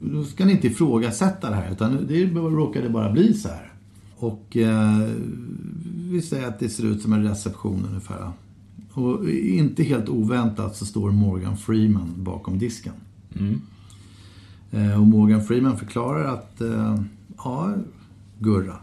Då 0.00 0.24
ska 0.24 0.44
ni 0.44 0.52
inte 0.52 0.66
ifrågasätta 0.66 1.50
det 1.50 1.56
här. 1.56 1.72
Utan 1.72 2.06
det 2.06 2.24
råkade 2.34 2.88
bara 2.88 3.12
bli 3.12 3.34
så 3.34 3.48
här. 3.48 3.72
Och 4.16 4.56
eh, 4.56 5.08
vi 6.10 6.22
säger 6.22 6.48
att 6.48 6.58
det 6.58 6.68
ser 6.68 6.84
ut 6.84 7.02
som 7.02 7.12
en 7.12 7.24
reception 7.24 7.86
ungefär. 7.88 8.30
Och 8.92 9.30
inte 9.30 9.82
helt 9.82 10.08
oväntat 10.08 10.76
så 10.76 10.86
står 10.86 11.10
Morgan 11.10 11.56
Freeman 11.56 12.14
bakom 12.16 12.58
disken. 12.58 12.92
Mm. 13.38 13.60
Eh, 14.70 15.00
och 15.00 15.06
Morgan 15.06 15.44
Freeman 15.44 15.76
förklarar 15.76 16.24
att, 16.24 16.60
eh, 16.60 17.00
ja, 17.36 17.74
Gurra. 18.38 18.76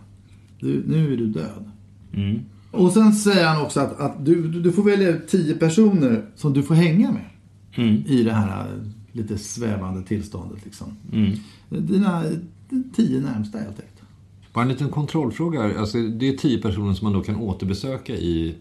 Du, 0.59 0.83
nu 0.87 1.13
är 1.13 1.17
du 1.17 1.27
död. 1.27 1.71
Mm. 2.13 2.39
Och 2.75 2.91
sen 2.91 3.13
säger 3.13 3.45
han 3.47 3.61
också 3.61 3.79
att, 3.79 3.99
att 3.99 4.25
du, 4.25 4.47
du, 4.47 4.61
du 4.61 4.71
får 4.71 4.83
välja 4.83 5.17
tio 5.27 5.55
personer 5.55 6.25
som 6.35 6.53
du 6.53 6.63
får 6.63 6.75
hänga 6.75 7.11
med. 7.11 7.25
Mm. 7.75 8.03
I 8.07 8.23
det 8.23 8.33
här 8.33 8.59
eh, 8.59 8.91
lite 9.11 9.37
svävande 9.37 10.03
tillståndet 10.03 10.65
liksom. 10.65 10.87
Mm. 11.13 11.31
Dina 11.69 12.23
tio 12.95 13.19
närmsta 13.19 13.57
helt 13.57 13.79
enkelt. 13.79 14.01
Bara 14.53 14.61
en 14.61 14.69
liten 14.69 14.89
kontrollfråga. 14.89 15.79
Alltså, 15.79 15.97
det 15.97 16.29
är 16.29 16.37
tio 16.37 16.61
personer 16.61 16.93
som 16.93 17.05
man 17.05 17.13
då 17.13 17.21
kan 17.21 17.35
återbesöka 17.35 18.13
i 18.13 18.55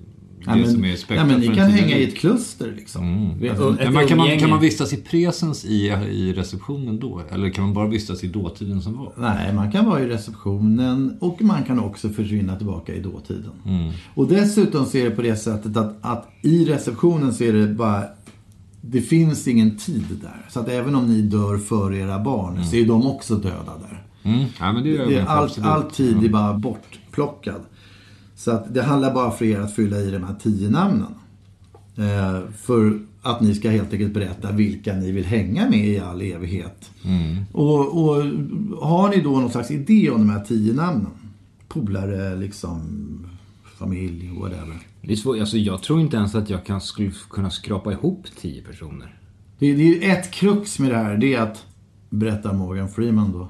det 0.45 0.51
Ja, 0.51 0.57
men, 0.57 0.73
som 0.73 0.85
är 0.85 1.17
ja, 1.17 1.25
men 1.25 1.41
ni 1.41 1.47
kan 1.47 1.71
hänga 1.71 1.97
i 1.97 2.05
ett 2.05 2.17
kluster 2.17 2.73
liksom. 2.77 3.03
Mm. 3.03 3.51
Alltså, 3.51 3.71
Men 3.71 3.79
ett 3.79 3.93
man, 3.93 4.07
kan, 4.07 4.19
man, 4.19 4.39
kan 4.39 4.51
man 4.51 4.61
vistas 4.61 4.93
i 4.93 4.97
presens 4.97 5.65
i, 5.65 5.87
i 6.11 6.33
receptionen 6.33 7.01
då? 7.01 7.23
Eller 7.31 7.51
kan 7.51 7.65
man 7.65 7.75
bara 7.75 7.89
vistas 7.89 8.25
i 8.25 8.27
dåtiden 8.27 8.83
som 8.83 8.99
var? 8.99 9.13
Nej, 9.17 9.55
man 9.55 9.73
kan 9.73 9.87
vara 9.87 10.01
i 10.01 10.07
receptionen 10.07 11.17
och 11.21 11.43
man 11.43 11.65
kan 11.65 11.79
också 11.79 12.09
försvinna 12.09 12.57
tillbaka 12.57 12.95
i 12.95 13.01
dåtiden. 13.01 13.53
Mm. 13.67 13.93
Och 14.15 14.29
dessutom 14.29 14.87
så 14.87 14.97
är 14.97 15.05
det 15.05 15.11
på 15.11 15.23
det 15.23 15.37
sättet 15.37 15.77
att, 15.77 15.97
att 16.01 16.29
i 16.43 16.65
receptionen 16.65 17.35
så 17.35 17.45
är 17.45 17.53
det 17.53 17.67
bara 17.67 18.05
det 18.81 19.01
finns 19.01 19.49
ingen 19.49 19.77
tid 19.77 20.05
där. 20.23 20.47
Så 20.49 20.61
att 20.61 20.69
även 20.69 20.95
om 20.95 21.07
ni 21.07 21.23
dör 21.23 21.59
före 21.59 21.99
era 21.99 22.19
barn 22.19 22.65
så 22.65 22.77
är 22.77 22.87
de 22.87 23.07
också 23.07 23.35
döda 23.35 23.73
där. 23.81 24.05
Mm. 24.23 24.45
Ja, 24.61 24.73
men 24.73 24.85
det 24.85 25.05
Det 25.07 25.25
på, 25.25 25.69
all, 25.69 25.83
tid 25.83 26.25
är 26.25 26.29
bara 26.29 26.55
bortplockad. 26.55 27.61
Så 28.45 28.51
att 28.51 28.75
det 28.75 28.83
handlar 28.83 29.15
bara 29.15 29.31
för 29.31 29.45
er 29.45 29.61
att 29.61 29.75
fylla 29.75 29.99
i 29.99 30.11
de 30.11 30.25
här 30.25 30.35
tio 30.43 30.71
namnen. 30.71 31.15
Eh, 31.97 32.51
för 32.57 32.99
att 33.23 33.41
ni 33.41 33.55
ska 33.55 33.71
helt 33.71 33.93
enkelt 33.93 34.15
berätta 34.15 34.53
vilka 34.53 34.95
ni 34.95 35.11
vill 35.13 35.25
hänga 35.25 35.71
med 35.71 35.89
i 35.89 35.99
all 35.99 36.23
evighet. 36.23 36.91
Mm. 37.05 37.45
Och, 37.53 38.05
och 38.05 38.15
har 38.89 39.09
ni 39.09 39.23
då 39.23 39.31
någon 39.31 39.51
slags 39.51 39.71
idé 39.71 40.11
om 40.11 40.19
de 40.19 40.31
här 40.31 40.45
tio 40.45 40.75
namnen? 40.75 41.13
Polare, 41.69 42.37
liksom, 42.37 42.81
familj, 43.79 44.31
whatever. 44.41 44.79
Det 45.03 45.13
är 45.13 45.17
svårt. 45.17 45.41
Alltså, 45.41 45.57
jag 45.57 45.83
tror 45.83 46.01
inte 46.01 46.17
ens 46.17 46.35
att 46.35 46.51
jag 46.51 46.65
kan, 46.67 46.81
skulle 46.81 47.13
kunna 47.31 47.51
skrapa 47.51 47.93
ihop 47.93 48.27
tio 48.41 48.63
personer. 48.63 49.19
Det, 49.59 49.75
det 49.75 50.11
är 50.11 50.19
ett 50.19 50.31
krux 50.31 50.79
med 50.79 50.91
det 50.91 50.97
här, 50.97 51.17
det 51.17 51.35
är 51.35 51.41
att, 51.41 51.65
berättar 52.11 52.53
Morgan 52.53 52.89
Freeman 52.89 53.33
då, 53.33 53.49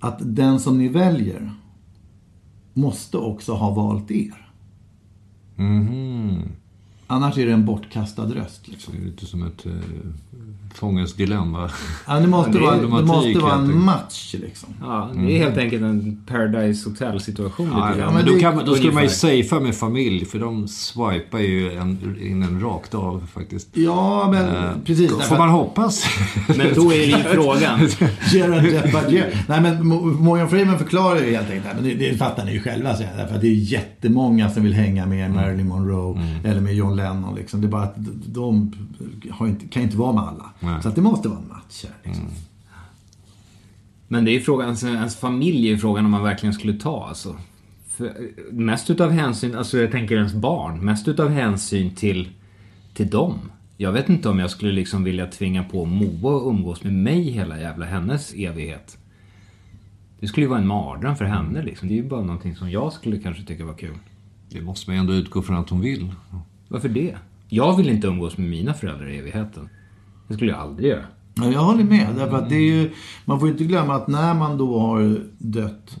att 0.00 0.18
den 0.20 0.60
som 0.60 0.78
ni 0.78 0.88
väljer 0.88 1.52
måste 2.78 3.18
också 3.18 3.52
ha 3.52 3.70
valt 3.70 4.10
er. 4.10 4.50
Mhm. 5.56 6.57
Annars 7.10 7.38
är 7.38 7.46
det 7.46 7.52
en 7.52 7.64
bortkastad 7.64 8.22
röst. 8.24 8.68
Liksom. 8.68 8.94
Det 8.96 9.00
är 9.02 9.06
lite 9.10 9.26
som 9.26 9.46
ett 9.46 9.66
eh, 9.66 9.72
fångens 10.74 11.14
dilemma. 11.14 11.70
Ja, 12.06 12.14
det 12.20 12.26
måste, 12.26 12.52
Det 12.52 12.58
är 12.58 12.62
vara, 12.62 12.76
det 12.76 13.06
måste 13.06 13.38
vara 13.38 13.54
en 13.54 13.84
match 13.84 14.34
liksom. 14.40 14.68
Ja, 14.80 15.10
det 15.14 15.20
är 15.20 15.38
helt 15.44 15.56
enkelt 15.58 15.82
en 15.82 16.22
Paradise 16.26 16.88
Hotel-situation. 16.88 17.68
Ja, 17.72 17.92
ja, 17.98 18.10
men 18.12 18.26
då, 18.26 18.38
kan, 18.38 18.64
då 18.64 18.74
skulle 18.74 18.92
man 18.92 19.02
ju 19.02 19.08
safea 19.08 19.60
med 19.60 19.74
familj, 19.74 20.24
för 20.24 20.38
de 20.38 20.68
swipar 20.68 21.38
ju 21.38 21.72
en, 21.72 22.16
in 22.22 22.42
en 22.42 22.60
rakt 22.60 22.94
av 22.94 23.26
faktiskt. 23.34 23.68
Ja, 23.72 24.28
men 24.32 24.48
Eh, 24.48 24.70
precis. 24.84 25.12
Får 25.12 25.38
man 25.38 25.48
hoppas. 25.48 26.04
Men 26.56 26.66
då 26.74 26.92
är 26.92 26.98
det 26.98 27.04
ju 27.04 27.16
frågan. 27.16 27.80
Gerard 28.32 28.62
Depardieu. 28.64 29.24
Nej 29.48 29.60
men 29.60 29.82
Mo- 29.92 30.20
Morgan 30.20 30.48
Freeman 30.48 30.78
förklarar 30.78 31.20
ju 31.20 31.34
helt 31.36 31.50
enkelt, 31.50 31.74
men 31.74 31.84
det, 31.84 31.94
det 31.94 32.16
fattar 32.16 32.44
ni 32.44 32.52
ju 32.52 32.60
själva 32.60 32.88
därför 33.16 33.34
att 33.34 33.40
det 33.40 33.46
är 33.48 33.52
jättemånga 33.54 34.50
som 34.50 34.62
vill 34.62 34.74
hänga 34.74 35.06
med 35.06 35.30
Marilyn 35.34 35.68
Monroe 35.68 36.20
eller 36.44 36.60
med 36.60 36.74
John 36.74 36.96
Lennon 36.98 37.34
liksom. 37.34 37.60
Det 37.60 37.66
är 37.66 37.68
bara 37.68 37.82
att 37.82 37.94
de 38.26 38.72
har 39.30 39.46
inte, 39.46 39.68
kan 39.68 39.82
inte 39.82 39.96
vara 39.96 40.12
med 40.12 40.22
alla. 40.22 40.50
Nej. 40.60 40.82
Så 40.82 40.88
att 40.88 40.94
det 40.94 41.02
måste 41.02 41.28
vara 41.28 41.38
en 41.38 41.48
match 41.48 41.84
här 41.84 41.94
liksom. 42.04 42.24
Men 44.08 44.24
det 44.24 44.30
är 44.30 44.32
ju 44.32 44.40
frågan, 44.40 44.68
alltså, 44.68 44.86
ens 44.86 45.16
familj 45.16 45.72
är 45.72 45.76
frågan 45.76 46.04
om 46.04 46.10
man 46.10 46.22
verkligen 46.22 46.52
skulle 46.52 46.72
ta 46.72 47.06
alltså. 47.08 47.36
För, 47.88 48.12
mest 48.50 48.90
utav 48.90 49.10
hänsyn, 49.10 49.54
alltså 49.54 49.78
jag 49.78 49.90
tänker 49.90 50.16
ens 50.16 50.34
barn, 50.34 50.84
mest 50.84 51.08
utav 51.08 51.28
hänsyn 51.28 51.94
till, 51.94 52.28
till 52.94 53.10
dem. 53.10 53.34
Jag 53.76 53.92
vet 53.92 54.08
inte 54.08 54.28
om 54.28 54.38
jag 54.38 54.50
skulle 54.50 54.72
liksom 54.72 55.04
vilja 55.04 55.26
tvinga 55.26 55.64
på 55.64 55.84
Moa 55.84 56.36
att 56.36 56.46
umgås 56.46 56.84
med 56.84 56.92
mig 56.92 57.30
hela 57.30 57.60
jävla 57.60 57.86
hennes 57.86 58.34
evighet. 58.34 58.98
Det 60.20 60.26
skulle 60.26 60.44
ju 60.44 60.50
vara 60.50 60.60
en 60.60 60.66
mardröm 60.66 61.16
för 61.16 61.24
henne 61.24 61.62
liksom. 61.62 61.88
Det 61.88 61.94
är 61.94 62.02
ju 62.02 62.08
bara 62.08 62.20
någonting 62.20 62.56
som 62.56 62.70
jag 62.70 62.92
skulle 62.92 63.18
kanske 63.18 63.44
tycka 63.44 63.64
var 63.64 63.74
kul. 63.74 63.94
Det 64.48 64.60
måste 64.60 64.90
man 64.90 64.96
ju 64.96 65.00
ändå 65.00 65.12
utgå 65.12 65.42
från 65.42 65.56
att 65.56 65.70
hon 65.70 65.80
vill. 65.80 66.12
Varför 66.68 66.88
det? 66.88 67.16
Jag 67.48 67.76
vill 67.76 67.88
inte 67.88 68.06
umgås 68.06 68.38
med 68.38 68.50
mina 68.50 68.74
föräldrar 68.74 69.08
i 69.08 69.18
evigheten. 69.18 69.68
Det 70.28 70.34
skulle 70.34 70.50
jag 70.50 70.60
aldrig 70.60 70.90
göra. 70.90 71.04
Ja, 71.34 71.52
jag 71.52 71.60
håller 71.60 71.84
med. 71.84 72.14
Därför 72.16 72.36
att 72.36 72.48
det 72.48 72.54
är 72.54 72.82
ju, 72.82 72.90
man 73.24 73.40
får 73.40 73.48
inte 73.48 73.64
glömma 73.64 73.94
att 73.94 74.08
när 74.08 74.34
man 74.34 74.58
då 74.58 74.78
har 74.78 75.20
dött 75.38 75.96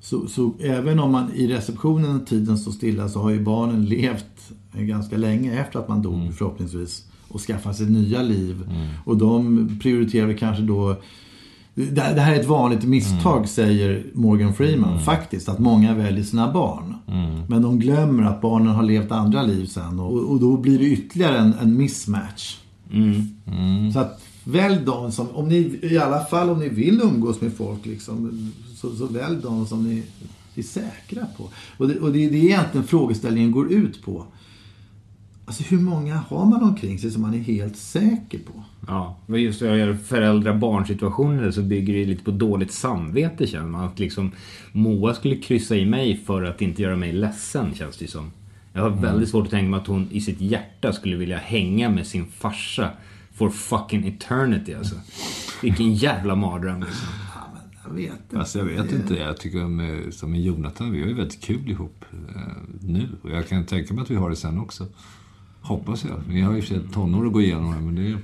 så, 0.00 0.26
så 0.26 0.52
även 0.60 1.00
om 1.00 1.12
man 1.12 1.32
i 1.32 1.46
receptionen 1.46 2.24
tiden 2.24 2.58
står 2.58 2.72
stilla 2.72 3.08
så 3.08 3.20
har 3.22 3.30
ju 3.30 3.40
barnen 3.40 3.84
levt 3.84 4.52
ganska 4.72 5.16
länge 5.16 5.60
efter 5.60 5.78
att 5.78 5.88
man 5.88 6.02
dog 6.02 6.34
förhoppningsvis 6.34 7.04
och 7.28 7.40
skaffat 7.40 7.76
sig 7.76 7.86
nya 7.90 8.22
liv. 8.22 8.70
Och 9.04 9.16
de 9.16 9.68
prioriterar 9.82 10.32
kanske 10.32 10.62
då 10.62 10.96
det, 11.74 11.90
det 11.90 12.20
här 12.20 12.34
är 12.34 12.40
ett 12.40 12.48
vanligt 12.48 12.84
misstag 12.84 13.48
säger 13.48 14.06
Morgan 14.12 14.54
Freeman 14.54 15.00
faktiskt. 15.00 15.48
Att 15.48 15.58
många 15.58 15.94
väljer 15.94 16.24
sina 16.24 16.52
barn. 16.52 16.94
Men 17.48 17.62
de 17.62 17.78
glömmer 17.78 18.22
att 18.22 18.40
barnen 18.40 18.74
har 18.74 18.82
levt 18.82 19.12
andra 19.12 19.42
liv 19.42 19.66
sen. 19.66 20.00
Och, 20.00 20.30
och 20.30 20.40
då 20.40 20.56
blir 20.56 20.78
det 20.78 20.84
ytterligare 20.84 21.38
en, 21.38 21.54
en 21.54 21.76
mismatch. 21.76 22.56
Så 23.92 23.98
att 23.98 24.20
välj 24.44 24.80
de 24.86 25.12
som, 25.12 25.28
om 25.30 25.48
ni, 25.48 25.78
i 25.82 25.98
alla 25.98 26.24
fall 26.24 26.50
om 26.50 26.58
ni 26.58 26.68
vill 26.68 27.00
umgås 27.00 27.40
med 27.40 27.52
folk 27.52 27.86
liksom, 27.86 28.50
så, 28.74 28.96
så 28.96 29.06
välj 29.06 29.36
de 29.42 29.66
som 29.66 29.84
ni 29.88 30.02
är 30.54 30.62
säkra 30.62 31.26
på. 31.36 31.48
Och 31.78 31.88
det, 31.88 32.00
och 32.00 32.12
det, 32.12 32.28
det 32.28 32.36
är 32.36 32.44
egentligen 32.44 32.86
frågeställningen 32.86 33.52
går 33.52 33.72
ut 33.72 34.02
på. 34.02 34.24
Alltså 35.44 35.62
hur 35.62 35.80
många 35.80 36.16
har 36.16 36.46
man 36.46 36.62
omkring 36.62 36.98
sig 36.98 37.10
som 37.10 37.22
man 37.22 37.34
är 37.34 37.38
helt 37.38 37.76
säker 37.76 38.38
på? 38.38 38.62
Ja, 38.88 39.16
men 39.26 39.42
just 39.42 39.62
vad 39.62 39.78
gäller 39.78 39.94
föräldrar-barn-situationer 39.94 41.50
så 41.50 41.62
bygger 41.62 41.94
det 41.94 42.04
lite 42.04 42.24
på 42.24 42.30
dåligt 42.30 42.72
samvete 42.72 43.46
känner 43.46 43.68
man. 43.68 43.84
Att 43.84 43.98
liksom 43.98 44.32
Moa 44.72 45.14
skulle 45.14 45.36
kryssa 45.36 45.76
i 45.76 45.86
mig 45.86 46.16
för 46.26 46.42
att 46.42 46.62
inte 46.62 46.82
göra 46.82 46.96
mig 46.96 47.12
ledsen 47.12 47.74
känns 47.74 47.96
det 47.96 48.10
som. 48.10 48.30
Jag 48.72 48.82
har 48.82 48.90
väldigt 48.90 49.28
svårt 49.28 49.44
att 49.44 49.50
tänka 49.50 49.70
mig 49.70 49.80
att 49.80 49.86
hon 49.86 50.08
i 50.10 50.20
sitt 50.20 50.40
hjärta 50.40 50.92
skulle 50.92 51.16
vilja 51.16 51.38
hänga 51.38 51.88
med 51.88 52.06
sin 52.06 52.26
farsa 52.26 52.90
for 53.34 53.50
fucking 53.50 54.08
eternity 54.08 54.74
alltså. 54.74 54.94
Vilken 55.62 55.94
jävla 55.94 56.34
mardröm 56.34 56.80
liksom. 56.80 57.08
Jag 57.86 57.94
vet 57.94 58.12
inte. 58.12 58.38
Alltså 58.38 58.58
jag 58.58 58.64
vet 58.64 58.92
inte. 58.92 59.14
Jag 59.14 59.36
tycker 59.36 59.58
med, 59.58 60.14
som 60.14 60.30
med 60.30 60.42
Jonathan, 60.42 60.92
vi 60.92 61.00
har 61.00 61.08
ju 61.08 61.14
väldigt 61.14 61.40
kul 61.40 61.70
ihop 61.70 62.04
eh, 62.12 62.40
nu. 62.80 63.08
Och 63.22 63.30
jag 63.30 63.48
kan 63.48 63.66
tänka 63.66 63.94
mig 63.94 64.02
att 64.02 64.10
vi 64.10 64.14
har 64.14 64.30
det 64.30 64.36
sen 64.36 64.58
också. 64.58 64.86
Hoppas 65.60 66.04
jag. 66.04 66.20
Vi 66.28 66.40
har 66.40 66.52
ju 66.52 66.58
i 66.58 66.60
och 66.60 66.64
för 66.64 66.74
sig 66.74 66.88
tonår 66.92 67.26
att 67.26 67.32
gå 67.32 67.40
igenom 67.40 67.72
här, 67.72 67.80
men 67.80 67.94
det 67.94 68.02
är... 68.02 68.18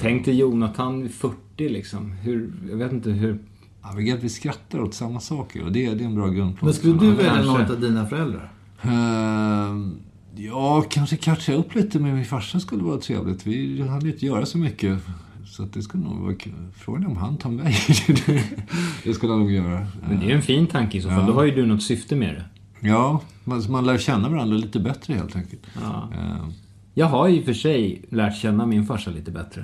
Tänk 0.00 0.24
dig 0.24 0.34
Jonathan 0.34 1.02
vid 1.02 1.14
40 1.14 1.36
liksom. 1.56 2.12
Hur, 2.12 2.52
jag 2.70 2.76
vet 2.76 2.92
inte 2.92 3.10
hur... 3.10 3.38
Ja, 3.82 3.92
vi, 3.96 4.16
vi 4.22 4.28
skrattar 4.28 4.80
åt 4.80 4.94
samma 4.94 5.20
saker 5.20 5.64
och 5.64 5.72
det, 5.72 5.94
det 5.94 6.04
är 6.04 6.06
en 6.06 6.14
bra 6.14 6.28
grundplan. 6.28 6.66
Men 6.66 6.74
skulle 6.74 6.98
du 6.98 7.10
välja 7.10 7.42
någon 7.42 7.60
av 7.60 7.80
dina 7.80 8.06
föräldrar? 8.06 8.52
Ehm, 8.82 9.96
ja, 10.36 10.84
kanske 10.90 11.16
catcha 11.16 11.52
upp 11.52 11.74
lite 11.74 11.98
med 11.98 12.14
min 12.14 12.24
farsa 12.24 12.60
skulle 12.60 12.82
vara 12.82 12.98
trevligt. 12.98 13.46
Vi 13.46 13.88
hade 13.88 14.08
inte 14.08 14.26
göra 14.26 14.46
så 14.46 14.58
mycket. 14.58 14.98
Så 15.46 15.62
att 15.62 15.72
det 15.72 15.82
skulle 15.82 16.04
nog 16.04 16.18
vara 16.18 16.34
kul. 16.34 16.52
Frågan 16.76 17.02
är 17.02 17.06
om 17.06 17.16
han 17.16 17.36
tar 17.36 17.50
mig. 17.50 17.76
det 19.04 19.14
skulle 19.14 19.32
han 19.32 19.40
nog 19.40 19.52
göra. 19.52 19.86
Men 20.08 20.20
det 20.20 20.24
är 20.24 20.28
ju 20.28 20.34
en 20.34 20.42
fin 20.42 20.66
tanke 20.66 20.98
i 20.98 21.02
så 21.02 21.08
fall. 21.08 21.20
Ja. 21.20 21.26
Då 21.26 21.32
har 21.32 21.44
ju 21.44 21.50
du 21.50 21.66
något 21.66 21.82
syfte 21.82 22.16
med 22.16 22.34
det. 22.34 22.44
Ja, 22.88 23.20
man, 23.44 23.62
man 23.70 23.86
lär 23.86 23.98
känna 23.98 24.28
varandra 24.28 24.56
lite 24.56 24.80
bättre 24.80 25.14
helt 25.14 25.36
enkelt. 25.36 25.62
Ja. 25.82 26.08
Ehm, 26.18 26.52
Jag 26.98 27.06
har 27.06 27.28
i 27.28 27.40
och 27.40 27.44
för 27.44 27.52
sig 27.52 28.02
lärt 28.08 28.36
känna 28.36 28.66
min 28.66 28.86
farsa 28.86 29.10
lite 29.10 29.30
bättre 29.30 29.62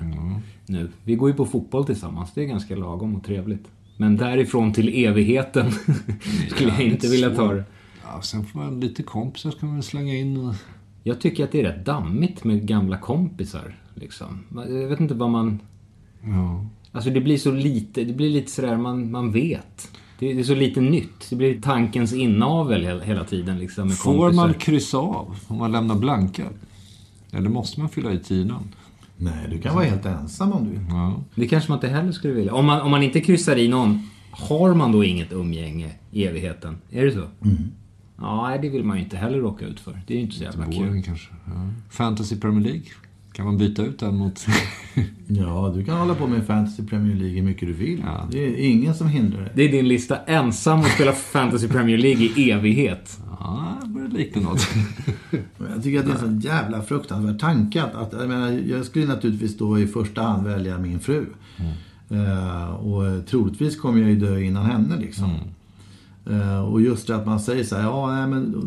nu. 0.65 0.89
Vi 1.03 1.15
går 1.15 1.29
ju 1.29 1.35
på 1.35 1.45
fotboll 1.45 1.85
tillsammans. 1.85 2.31
Det 2.33 2.41
är 2.41 2.45
ganska 2.45 2.75
lagom 2.75 3.15
och 3.15 3.23
trevligt. 3.23 3.67
Men 3.97 4.17
därifrån 4.17 4.73
till 4.73 5.05
evigheten 5.05 5.71
skulle 6.49 6.69
jag 6.69 6.81
inte 6.81 7.07
vilja 7.07 7.35
ta 7.35 7.53
det. 7.53 7.63
Ja, 8.03 8.21
sen 8.21 8.45
får 8.45 8.59
man 8.59 8.79
lite 8.79 9.03
kompisar 9.03 9.51
ska 9.51 9.65
man 9.65 9.83
slänga 9.83 10.15
in. 10.15 10.37
Och... 10.37 10.55
Jag 11.03 11.21
tycker 11.21 11.43
att 11.43 11.51
det 11.51 11.59
är 11.59 11.63
rätt 11.63 11.85
dammigt 11.85 12.43
med 12.43 12.67
gamla 12.67 12.97
kompisar. 12.97 13.75
Liksom. 13.93 14.39
Jag 14.55 14.87
vet 14.87 14.99
inte 14.99 15.13
vad 15.13 15.29
man... 15.29 15.59
Ja. 16.23 16.65
Alltså 16.91 17.09
det 17.09 17.21
blir 17.21 17.37
så 17.37 17.51
lite, 17.51 18.03
det 18.03 18.13
blir 18.13 18.29
lite 18.29 18.51
sådär 18.51 18.77
man, 18.77 19.11
man 19.11 19.31
vet. 19.31 19.91
Det 20.19 20.31
är 20.31 20.43
så 20.43 20.55
lite 20.55 20.81
nytt. 20.81 21.29
Det 21.29 21.35
blir 21.35 21.61
tankens 21.61 22.13
inavel 22.13 22.83
hela, 22.83 23.03
hela 23.03 23.23
tiden 23.23 23.59
liksom 23.59 23.87
med 23.87 23.97
Får 23.97 24.13
kompisar. 24.13 24.45
man 24.45 24.53
kryssa 24.53 24.97
av 24.97 25.35
om 25.47 25.57
man 25.57 25.71
lämnar 25.71 25.95
blanka? 25.95 26.43
Eller 27.35 27.49
måste 27.49 27.79
man 27.79 27.89
fylla 27.89 28.11
i 28.29 28.45
namn? 28.45 28.67
Nej, 29.17 29.47
du 29.51 29.57
kan 29.61 29.75
vara 29.75 29.85
helt 29.85 30.05
ensam 30.05 30.51
om 30.51 30.63
du 30.63 30.69
vill. 30.69 30.79
Ja. 30.89 31.23
Det 31.35 31.47
kanske 31.47 31.71
man 31.71 31.77
inte 31.77 31.87
heller 31.87 32.11
skulle 32.11 32.33
vilja. 32.33 32.53
Om 32.53 32.65
man, 32.65 32.81
om 32.81 32.91
man 32.91 33.03
inte 33.03 33.21
kryssar 33.21 33.57
i 33.57 33.67
någon, 33.67 34.09
har 34.31 34.73
man 34.73 34.91
då 34.91 35.03
inget 35.03 35.31
umgänge 35.31 35.91
i 36.11 36.25
evigheten? 36.25 36.77
Är 36.91 37.05
det 37.05 37.11
så? 37.11 37.23
Ja, 38.17 38.47
nej, 38.49 38.59
det 38.61 38.69
vill 38.69 38.83
man 38.83 38.97
ju 38.97 39.03
inte 39.03 39.17
heller 39.17 39.37
råka 39.37 39.65
ut 39.65 39.79
för. 39.79 40.01
Det 40.07 40.13
är 40.13 40.17
ju 40.17 40.23
inte 40.23 40.35
så 40.35 40.43
jävla 40.43 40.65
kul. 40.65 41.03
Kanske. 41.05 41.33
Ja. 41.45 41.69
Fantasy 41.89 42.35
Premier 42.35 42.63
League? 42.63 42.85
Kan 43.33 43.45
man 43.45 43.57
byta 43.57 43.83
ut 43.83 43.99
den 43.99 44.15
mot... 44.15 44.45
Ja, 45.27 45.73
du 45.75 45.85
kan 45.85 45.97
hålla 45.97 46.15
på 46.15 46.27
med 46.27 46.47
Fantasy 46.47 46.83
Premier 46.83 47.15
League 47.15 47.35
hur 47.35 47.43
mycket 47.43 47.67
du 47.67 47.73
vill. 47.73 48.03
Det 48.31 48.45
är 48.45 48.69
ingen 48.69 48.95
som 48.95 49.07
hindrar 49.07 49.41
dig. 49.41 49.51
Det 49.55 49.63
är 49.63 49.71
din 49.71 49.87
lista 49.87 50.17
ensam 50.17 50.79
att 50.79 50.91
spela 50.91 51.11
Fantasy 51.11 51.67
Premier 51.67 51.97
League 51.97 52.25
i 52.25 52.51
evighet. 52.51 53.19
Ja, 53.39 53.74
börjar 53.95 54.09
likna 54.09 54.41
något. 54.41 54.67
Jag 55.73 55.83
tycker 55.83 55.99
att 55.99 56.05
det 56.05 56.11
är 56.11 56.17
sån 56.17 56.39
jävla 56.39 56.81
fruktansvärd 56.81 57.39
tanke. 57.39 57.83
Att, 57.83 58.13
jag, 58.13 58.29
menar, 58.29 58.51
jag 58.51 58.85
skulle 58.85 59.05
naturligtvis 59.05 59.57
då 59.57 59.79
i 59.79 59.87
första 59.87 60.21
hand 60.21 60.47
välja 60.47 60.77
min 60.77 60.99
fru. 60.99 61.25
Eh, 62.09 62.69
och 62.69 63.25
troligtvis 63.27 63.79
kommer 63.79 64.01
jag 64.01 64.09
ju 64.09 64.15
dö 64.15 64.39
innan 64.39 64.65
henne 64.65 64.97
liksom. 64.99 65.37
Eh, 66.25 66.59
och 66.59 66.81
just 66.81 67.07
det 67.07 67.15
att 67.15 67.25
man 67.25 67.39
säger 67.39 67.63
så 67.63 67.75
här, 67.75 67.83
ja 67.83 68.11
nej, 68.15 68.27
men 68.27 68.63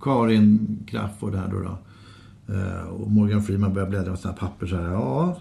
Karin 0.00 0.78
Crafoord 0.86 1.34
här 1.34 1.48
då. 1.48 1.60
då. 1.60 1.78
Eh, 2.54 2.82
och 2.82 3.10
Morgan 3.10 3.42
Freeman 3.42 3.74
börjar 3.74 3.88
bläddra 3.88 4.10
med 4.10 4.18
sina 4.18 4.32
papper 4.32 4.66
så 4.66 4.76
här, 4.76 4.92
ja. 4.92 5.38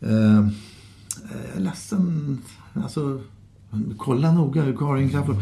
Eh, 0.00 0.48
jag 1.30 1.56
är 1.56 1.60
ledsen, 1.60 2.38
alltså 2.74 3.20
kolla 3.96 4.32
noga 4.32 4.62
hur 4.62 4.76
Karin 4.76 5.10
Crafoord 5.10 5.36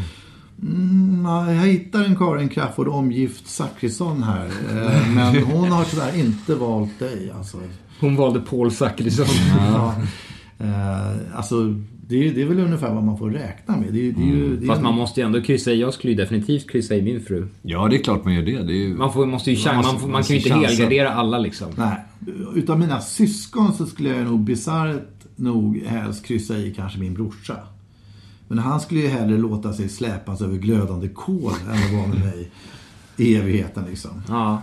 Mm, 0.62 1.24
ja, 1.24 1.52
jag 1.52 1.62
hittar 1.66 2.04
en 2.04 2.16
Karin 2.16 2.48
Crafoord 2.48 2.88
omgift 2.88 3.46
Zachrisson 3.48 4.22
här. 4.22 4.46
Eh, 4.46 5.14
men 5.14 5.42
hon 5.42 5.68
har 5.70 5.84
tyvärr 5.84 6.18
inte 6.20 6.54
valt 6.54 6.98
dig. 6.98 7.32
Alltså. 7.36 7.56
Hon 8.00 8.16
valde 8.16 8.40
Paul 8.40 8.70
Zackrisson. 8.70 9.26
Ja. 9.58 9.94
Eh, 10.58 11.36
alltså, 11.36 11.74
det 12.08 12.28
är, 12.28 12.34
det 12.34 12.42
är 12.42 12.46
väl 12.46 12.60
ungefär 12.60 12.94
vad 12.94 13.04
man 13.04 13.18
får 13.18 13.30
räkna 13.30 13.76
med. 13.76 13.92
Det 13.92 14.08
är, 14.08 14.12
det 14.12 14.22
är 14.22 14.26
ju, 14.26 14.56
det 14.56 14.64
är 14.64 14.66
Fast 14.66 14.82
man 14.82 14.94
måste 14.94 15.20
ju 15.20 15.26
ändå 15.26 15.40
kryssa 15.42 15.70
i. 15.72 15.80
Jag 15.80 15.94
skulle 15.94 16.10
ju 16.12 16.16
definitivt 16.16 16.70
kryssa 16.70 16.94
i 16.94 17.02
min 17.02 17.20
fru. 17.20 17.46
Ja, 17.62 17.88
det 17.88 17.96
är 17.96 18.02
klart 18.02 18.24
man 18.24 18.34
gör 18.34 18.42
det. 18.42 18.62
det 18.62 18.72
är 18.72 18.76
ju... 18.88 18.94
Man, 18.94 19.12
får, 19.12 19.26
måste 19.26 19.50
ju 19.50 19.66
Man 19.66 19.76
måste- 19.76 19.92
Man, 19.92 20.00
får- 20.00 20.08
man 20.08 20.12
man 20.12 20.22
kan 20.22 20.36
ju 20.36 20.42
inte 20.42 20.54
helgardera 20.54 21.10
alla 21.14 21.38
liksom. 21.38 21.66
Nej, 21.76 21.96
utav 22.54 22.78
mina 22.78 23.00
syskon 23.00 23.72
så 23.72 23.86
skulle 23.86 24.08
jag 24.08 24.24
nog 24.26 24.40
bisarrt 24.40 25.02
nog 25.36 25.82
helst 25.86 26.24
kryssa 26.26 26.58
i 26.58 26.72
kanske 26.76 26.98
min 26.98 27.14
brorsa. 27.14 27.56
Men 28.48 28.58
han 28.58 28.80
skulle 28.80 29.00
ju 29.00 29.08
hellre 29.08 29.38
låta 29.38 29.72
sig 29.72 29.88
släpas 29.88 30.40
över 30.40 30.56
glödande 30.56 31.08
kol 31.08 31.52
än 31.66 31.84
att 31.84 31.92
vara 31.92 32.06
med 32.06 32.18
mig 32.18 32.50
i 33.16 33.36
evigheten 33.36 33.84
liksom. 33.84 34.22
Ja. 34.28 34.62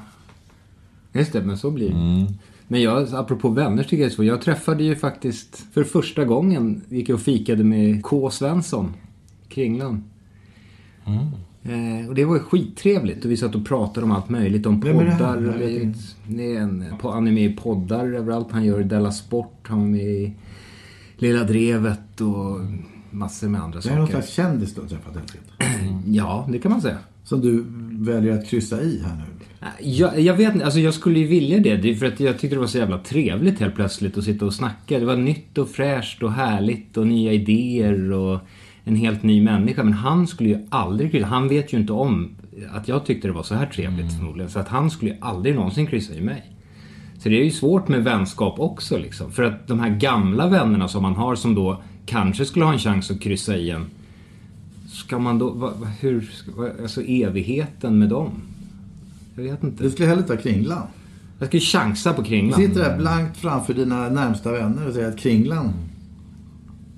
Just 1.13 1.33
det, 1.33 1.41
men 1.41 1.57
så 1.57 1.71
blir 1.71 1.89
det. 1.89 2.33
Men 2.67 2.81
jag, 2.81 3.13
apropå 3.13 3.49
vänner 3.49 3.83
tycker 3.83 3.97
jag 3.97 4.09
det 4.09 4.13
är 4.13 4.15
så. 4.15 4.23
Jag 4.23 4.41
träffade 4.41 4.83
ju 4.83 4.95
faktiskt 4.95 5.65
för 5.73 5.83
första 5.83 6.25
gången, 6.25 6.81
gick 6.89 7.09
jag 7.09 7.15
och 7.15 7.21
fikade 7.21 7.63
med 7.63 8.03
K. 8.03 8.29
Svensson, 8.29 8.93
Kringlan. 9.49 10.03
Eh, 11.63 12.07
och 12.07 12.15
det 12.15 12.25
var 12.25 12.35
ju 12.35 12.41
skittrevligt. 12.41 13.25
Och 13.25 13.31
vi 13.31 13.37
satt 13.37 13.55
och 13.55 13.65
pratade 13.65 14.05
om 14.05 14.11
allt 14.11 14.29
möjligt. 14.29 14.65
Om 14.65 14.79
Vem 14.79 14.99
är 14.99 15.05
det 15.05 15.11
poddar. 15.11 15.61
Är 16.39 16.59
en, 16.59 16.85
på, 17.01 17.11
han 17.11 17.27
är 17.27 17.31
med 17.31 17.51
i 17.51 17.55
poddar 17.55 18.13
överallt. 18.13 18.51
Han 18.51 18.65
gör 18.65 18.83
Della 18.83 19.11
Sport. 19.11 19.67
Han 19.67 19.79
var 19.79 19.87
med 19.87 20.01
i 20.01 20.33
Lilla 21.17 21.43
Drevet 21.43 22.21
och 22.21 22.59
massor 23.15 23.47
med 23.47 23.61
andra 23.61 23.79
Det 23.79 23.89
är 23.89 23.95
någon 23.95 24.07
saker. 24.07 24.21
slags 24.21 24.33
kändis 24.33 24.75
du 24.75 24.81
har 24.81 24.87
träffat 24.87 25.15
helt 25.15 25.35
enkelt. 25.35 26.05
Ja, 26.07 26.47
det 26.51 26.59
kan 26.59 26.71
man 26.71 26.81
säga. 26.81 26.97
Som 27.23 27.41
du 27.41 27.65
väljer 28.11 28.33
att 28.33 28.47
kryssa 28.47 28.81
i 28.81 29.01
här 29.05 29.15
nu. 29.15 29.23
Jag, 29.79 30.19
jag 30.19 30.33
vet 30.33 30.53
inte, 30.53 30.65
alltså 30.65 30.79
jag 30.79 30.93
skulle 30.93 31.19
ju 31.19 31.27
vilja 31.27 31.59
det. 31.59 31.75
det 31.77 31.89
är 31.89 31.95
för 31.95 32.05
att 32.05 32.19
jag 32.19 32.39
tyckte 32.39 32.55
det 32.55 32.59
var 32.59 32.67
så 32.67 32.77
jävla 32.77 32.97
trevligt 32.99 33.59
helt 33.59 33.75
plötsligt 33.75 34.17
att 34.17 34.23
sitta 34.23 34.45
och 34.45 34.53
snacka. 34.53 34.99
Det 34.99 35.05
var 35.05 35.15
nytt 35.15 35.57
och 35.57 35.69
fräscht 35.69 36.23
och 36.23 36.31
härligt 36.31 36.97
och 36.97 37.07
nya 37.07 37.33
idéer 37.33 38.11
och 38.11 38.39
en 38.83 38.95
helt 38.95 39.23
ny 39.23 39.41
människa. 39.43 39.83
Men 39.83 39.93
han 39.93 40.27
skulle 40.27 40.49
ju 40.49 40.67
aldrig 40.69 41.11
kryssa. 41.11 41.27
Han 41.27 41.47
vet 41.47 41.73
ju 41.73 41.77
inte 41.77 41.93
om 41.93 42.35
att 42.71 42.87
jag 42.87 43.05
tyckte 43.05 43.27
det 43.27 43.33
var 43.33 43.43
så 43.43 43.55
här 43.55 43.65
trevligt 43.65 44.13
förmodligen. 44.17 44.51
Så 44.51 44.59
att 44.59 44.67
han 44.67 44.91
skulle 44.91 45.11
ju 45.11 45.17
aldrig 45.21 45.55
någonsin 45.55 45.87
kryssa 45.87 46.13
i 46.13 46.21
mig. 46.21 46.43
Så 47.19 47.29
det 47.29 47.39
är 47.39 47.43
ju 47.43 47.51
svårt 47.51 47.87
med 47.87 48.03
vänskap 48.03 48.59
också 48.59 48.97
liksom. 48.97 49.31
För 49.31 49.43
att 49.43 49.67
de 49.67 49.79
här 49.79 49.89
gamla 49.89 50.47
vännerna 50.47 50.87
som 50.87 51.01
man 51.01 51.15
har 51.15 51.35
som 51.35 51.55
då 51.55 51.81
kanske 52.05 52.45
skulle 52.45 52.65
ha 52.65 52.73
en 52.73 52.79
chans 52.79 53.11
att 53.11 53.21
kryssa 53.21 53.57
i 53.57 53.69
en. 53.69 53.85
Ska 54.87 55.19
man 55.19 55.39
då, 55.39 55.49
va, 55.49 55.73
va, 55.79 55.87
hur, 55.99 56.29
alltså 56.81 57.01
evigheten 57.01 57.99
med 57.99 58.09
dem? 58.09 58.31
Jag 59.35 59.43
vet 59.43 59.63
inte. 59.63 59.83
Du 59.83 59.91
skulle 59.91 60.07
hellre 60.09 60.23
ta 60.23 60.37
Kringlan. 60.37 60.87
Jag 61.39 61.53
ju 61.53 61.59
chansa 61.59 62.13
på 62.13 62.21
Du 62.21 62.27
Kringlan. 62.27 62.59
sitter 62.59 62.83
där 62.89 62.97
blankt 62.97 63.37
framför 63.37 63.73
dina 63.73 64.09
närmsta 64.09 64.51
vänner 64.51 64.87
och 64.87 64.93
säger 64.93 65.09
att 65.09 65.17
Kringlan... 65.17 65.73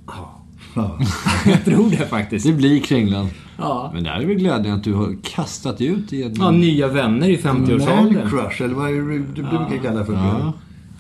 Ja. 0.08 0.34
Jag 1.46 1.66
tror 1.66 1.90
det 1.90 2.08
faktiskt. 2.08 2.46
Det 2.46 2.54
blir 2.54 2.80
Kringlan. 2.80 3.30
Ja. 3.58 3.92
Men 3.94 4.04
där 4.04 4.12
är 4.12 4.26
väl 4.26 4.36
glädjen 4.36 4.76
att 4.76 4.84
du 4.84 4.94
har 4.94 5.16
kastat 5.24 5.82
ut 5.82 6.14
i 6.14 6.24
en... 6.24 6.34
Ja, 6.36 6.52
nya 6.52 6.88
vänner 6.88 7.30
i 7.30 7.38
50-årsåldern. 7.38 8.14
Man 8.14 8.30
crush, 8.30 8.62
eller 8.62 8.76
vad 8.76 8.90
är 8.90 8.94
det 8.94 9.18
du 9.36 9.42
brukar 9.42 9.84
kalla 9.84 10.00
det 10.00 10.06
för? 10.06 10.14
Ja. 10.14 10.54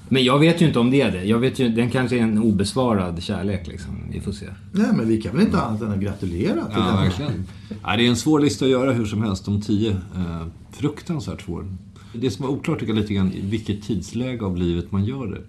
Men 0.10 0.24
jag 0.24 0.40
vet 0.40 0.62
ju 0.62 0.68
inte 0.68 0.80
om 0.80 0.92
det 0.92 1.02
är 1.02 1.12
det. 1.12 1.24
Jag 1.24 1.40
vet 1.40 1.60
ju, 1.60 1.70
den 1.70 1.90
kanske 1.90 2.18
är 2.18 2.22
en 2.24 2.38
obesvarad 2.42 3.24
kärlek 3.24 3.68
liksom. 3.68 3.94
Vi 4.12 4.22
får 4.22 4.32
se. 4.32 4.46
Nej, 4.72 4.88
men 4.94 5.08
vi 5.08 5.22
kan 5.22 5.36
väl 5.36 5.46
inte 5.46 5.62
annat 5.62 5.82
än 5.82 5.92
att 5.92 6.00
gratulera 6.00 6.54
till 6.66 6.74
Ja, 6.76 6.86
den. 6.86 6.96
verkligen. 7.04 7.44
Ja, 7.84 7.98
det 7.98 8.06
är 8.06 8.10
en 8.10 8.16
svår 8.16 8.40
lista 8.40 8.66
att 8.66 8.72
göra 8.72 8.92
hur 8.92 9.06
som 9.06 9.24
helst, 9.24 9.46
de 9.46 9.62
tio. 9.62 9.92
Eh, 9.92 10.48
fruktansvärt 10.72 11.42
svår. 11.42 11.66
Det 12.14 12.32
som 12.32 12.46
var 12.46 12.54
oklart 12.54 12.80
tycker 12.80 12.94
jag 12.94 13.02
lite 13.02 13.14
grann 13.14 13.32
i 13.32 13.42
vilket 13.42 13.84
tidsläge 13.84 14.46
av 14.46 14.58
livet 14.58 14.92
man 14.92 15.06
gör 15.06 15.28
det. 15.28 15.42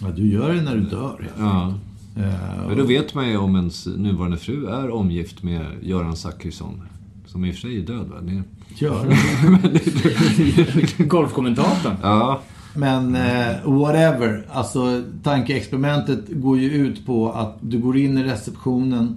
Ja, 0.00 0.06
du 0.16 0.32
gör 0.32 0.54
det 0.54 0.62
när 0.62 0.74
du 0.76 0.82
dör. 0.82 1.28
Ja. 1.38 1.74
Eh, 2.16 2.68
Men 2.68 2.76
då 2.78 2.84
vet 2.84 3.14
man 3.14 3.28
ju 3.28 3.36
om 3.36 3.56
ens 3.56 3.86
nuvarande 3.86 4.36
fru 4.36 4.66
är 4.66 4.90
omgift 4.90 5.42
med 5.42 5.66
Göran 5.82 6.16
Zachrisson. 6.16 6.82
Som 7.26 7.44
i 7.44 7.50
och 7.50 7.54
för 7.54 7.60
sig 7.60 7.78
är 7.78 7.82
död 7.86 8.08
va? 8.08 8.16
Det... 8.20 8.42
Gör 8.84 9.16
Golfkommentatorn. 11.06 11.96
Ja. 12.02 12.40
Men 12.76 13.14
eh, 13.14 13.54
whatever. 13.64 14.46
Alltså 14.52 15.02
tankeexperimentet 15.22 16.20
går 16.28 16.58
ju 16.58 16.70
ut 16.70 17.06
på 17.06 17.32
att 17.32 17.58
du 17.60 17.78
går 17.78 17.96
in 17.98 18.18
i 18.18 18.22
receptionen, 18.24 19.16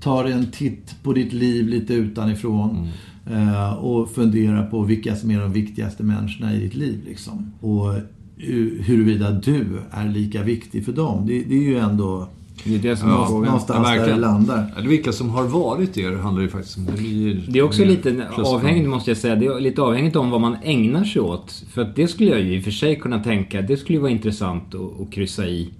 tar 0.00 0.24
en 0.24 0.46
titt 0.50 0.94
på 1.02 1.12
ditt 1.12 1.32
liv 1.32 1.68
lite 1.68 1.94
utanifrån 1.94 2.88
eh, 3.30 3.72
och 3.74 4.10
funderar 4.10 4.66
på 4.66 4.82
vilka 4.82 5.16
som 5.16 5.30
är 5.30 5.40
de 5.40 5.52
viktigaste 5.52 6.02
människorna 6.02 6.54
i 6.54 6.58
ditt 6.60 6.74
liv. 6.74 7.00
Liksom. 7.06 7.52
Och 7.60 7.92
hu- 8.38 8.82
huruvida 8.82 9.30
du 9.30 9.66
är 9.90 10.08
lika 10.08 10.42
viktig 10.42 10.84
för 10.84 10.92
dem. 10.92 11.26
Det, 11.26 11.42
det 11.44 11.54
är 11.54 11.62
ju 11.62 11.78
ändå 11.78 12.28
Det 12.64 12.74
är 12.74 12.78
det 12.78 12.96
som 12.96 13.08
är 13.08 13.12
Ja, 13.12 13.26
frågan. 13.26 13.44
någonstans 13.44 13.88
där 13.88 14.06
det 14.06 14.16
landar. 14.16 14.74
Eller 14.76 14.88
vilka 14.88 15.12
som 15.12 15.30
har 15.30 15.44
varit 15.44 15.98
er 15.98 16.12
handlar 16.16 16.42
ju 16.42 16.48
faktiskt 16.48 16.78
om. 16.78 16.84
Det, 16.86 16.92
blir 16.92 17.44
Det 17.48 17.58
är 17.58 17.62
också 17.62 17.84
lite 17.84 18.28
avhängigt 18.36 18.88
måste 18.88 19.10
jag 19.10 19.18
säga. 19.18 19.36
Det 19.36 19.46
är 19.46 19.60
lite 19.60 19.82
avhängigt 19.82 20.16
om 20.16 20.30
vad 20.30 20.40
man 20.40 20.56
ägnar 20.62 21.04
sig 21.04 21.22
åt. 21.22 21.64
För 21.70 21.82
att 21.82 21.96
det 21.96 22.08
skulle 22.08 22.30
jag 22.30 22.40
ju 22.40 22.56
i 22.56 22.60
och 22.60 22.64
för 22.64 22.70
sig 22.70 22.96
kunna 22.98 23.22
tänka, 23.22 23.62
det 23.62 23.76
skulle 23.76 23.96
ju 23.96 24.00
vara 24.02 24.12
intressant 24.12 24.74
att, 24.74 25.00
att 25.00 25.10
kryssa 25.12 25.46
i 25.46 25.70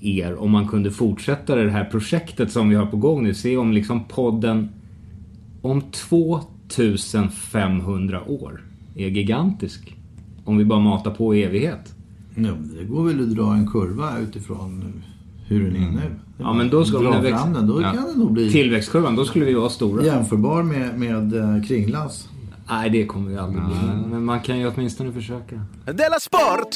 er 0.00 0.36
om 0.36 0.50
man 0.50 0.68
kunde 0.68 0.90
fortsätta 0.90 1.56
det 1.56 1.70
här 1.70 1.84
projektet 1.84 2.52
som 2.52 2.68
vi 2.68 2.74
har 2.74 2.86
på 2.86 2.96
gång 2.96 3.22
nu. 3.22 3.34
Se 3.34 3.56
om 3.56 3.72
liksom 3.72 4.04
podden 4.04 4.68
om 5.62 5.82
2500 5.90 8.22
år 8.28 8.62
är 8.96 9.08
gigantisk. 9.08 9.96
Om 10.44 10.56
vi 10.56 10.64
bara 10.64 10.80
matar 10.80 11.10
på 11.10 11.34
i 11.34 11.42
evighet. 11.42 11.94
Ja, 12.34 12.50
det 12.78 12.84
går 12.84 13.04
väl 13.04 13.20
att 13.20 13.36
dra 13.36 13.54
en 13.54 13.66
kurva 13.70 14.18
utifrån 14.18 14.84
hur 15.50 15.64
den 15.64 15.76
är 15.76 15.90
nu. 15.90 16.14
Ja, 16.38 16.52
men 16.52 16.70
då 16.70 16.84
ska 16.84 16.98
Dra 16.98 17.20
växa- 17.20 17.38
fram 17.38 17.52
den, 17.52 17.66
då 17.66 17.82
Ja. 17.82 17.92
kan 17.92 18.06
den 18.06 18.18
nog 18.18 18.32
bli 18.32 18.50
Tillväxtkurvan, 18.50 19.16
då 19.16 19.24
skulle 19.24 19.44
vi 19.44 19.54
vara 19.54 19.68
stora. 19.68 20.04
jämförbar 20.04 20.62
med, 20.62 20.98
med 20.98 21.34
eh, 21.56 21.62
Kringlands. 21.64 22.28
Nej, 22.70 22.90
det 22.90 23.06
kommer 23.06 23.30
vi 23.30 23.36
aldrig 23.38 23.62
bli. 23.64 23.74
Men 24.10 24.24
man 24.24 24.40
kan 24.40 24.58
ju 24.58 24.68
åtminstone 24.68 25.12
försöka. 25.12 25.64
Della 25.84 26.20
Sport! 26.20 26.68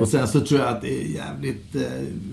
Och 0.00 0.08
sen 0.08 0.28
så 0.28 0.40
tror 0.40 0.60
jag 0.60 0.68
att 0.68 0.80
det 0.82 1.02
är 1.02 1.06
jävligt 1.08 1.74
eh, 1.76 1.82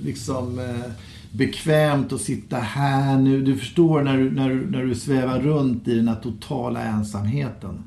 liksom 0.04 0.60
eh, 0.60 0.92
bekvämt 1.32 2.14
att 2.14 2.22
sitta 2.22 2.58
här 2.58 3.18
nu. 3.18 3.42
Du 3.42 3.56
förstår 3.58 4.02
när 4.02 4.18
du, 4.18 4.32
när, 4.32 4.50
du, 4.50 4.72
när 4.72 4.84
du 4.86 4.96
svävar 4.96 5.40
runt 5.40 5.88
i 5.88 5.96
den 5.96 6.08
här 6.08 6.16
totala 6.24 6.84
ensamheten. 6.84 7.84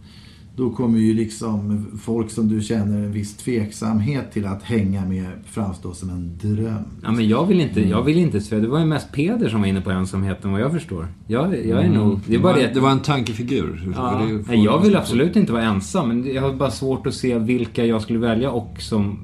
Då 0.57 0.71
kommer 0.71 0.99
ju 0.99 1.15
liksom 1.15 1.87
folk 2.03 2.31
som 2.31 2.49
du 2.49 2.61
känner 2.61 2.97
en 2.97 3.13
viss 3.13 3.37
tveksamhet 3.37 4.33
till 4.33 4.47
att 4.47 4.63
hänga 4.63 5.05
med 5.07 5.27
framstå 5.47 5.95
som 5.95 6.11
en 6.11 6.39
dröm. 6.43 6.83
Ja, 7.03 7.13
men 7.13 7.29
jag 7.29 7.47
vill 7.47 7.61
inte, 7.61 7.81
jag 7.89 8.03
vill 8.03 8.19
inte 8.19 8.41
svär. 8.41 8.61
Det 8.61 8.69
var 8.69 8.79
ju 8.79 8.85
mest 8.87 9.13
Peder 9.13 9.49
som 9.49 9.61
var 9.61 9.67
inne 9.69 9.81
på 9.81 9.91
ensamheten 9.91 10.53
vad 10.53 10.61
jag 10.61 10.73
förstår. 10.73 11.09
Jag, 11.27 11.67
jag 11.67 11.79
är 11.79 11.85
Mm. 11.85 11.93
nog... 11.99 12.21
Det 12.27 12.35
är 12.35 12.39
bara 12.39 12.53
var, 12.53 12.61
det. 12.61 12.71
det 12.75 12.81
var 12.81 12.91
en 12.91 13.01
tankefigur. 13.01 13.93
Ja, 13.97 14.23
Det 14.29 14.45
nej, 14.49 14.65
jag 14.65 14.81
vill 14.83 14.97
absolut 14.97 15.37
inte 15.37 15.53
vara 15.53 15.63
ensam, 15.63 16.09
men 16.09 16.35
jag 16.35 16.43
har 16.43 16.53
bara 16.53 16.71
svårt 16.71 17.07
att 17.07 17.15
se 17.15 17.39
vilka 17.39 17.85
jag 17.85 18.03
skulle 18.03 18.19
välja 18.19 18.51
och 18.51 18.77
som 18.79 19.19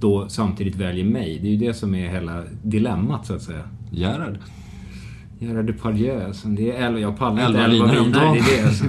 då 0.00 0.28
samtidigt 0.28 0.76
väljer 0.76 1.04
mig. 1.04 1.38
Det 1.42 1.48
är 1.48 1.52
ju 1.52 1.56
det 1.66 1.74
som 1.74 1.94
är 1.94 2.08
hela 2.08 2.42
dilemmat, 2.62 3.26
så 3.26 3.34
att 3.34 3.42
säga. 3.42 3.62
Gerhard. 3.90 4.38
Gerhard 5.38 5.66
Depardieu, 5.66 6.22
alltså, 6.22 6.48
det 6.48 6.70
är 6.70 6.86
elva, 6.86 7.00
jag 7.00 7.18
pallar 7.18 7.46
inte 7.46 7.60
Elva 7.60 8.00
om 8.00 8.12
dagen. 8.12 8.34
Det 8.34 8.40
är, 8.40 8.62
det, 8.62 8.68
alltså. 8.68 8.84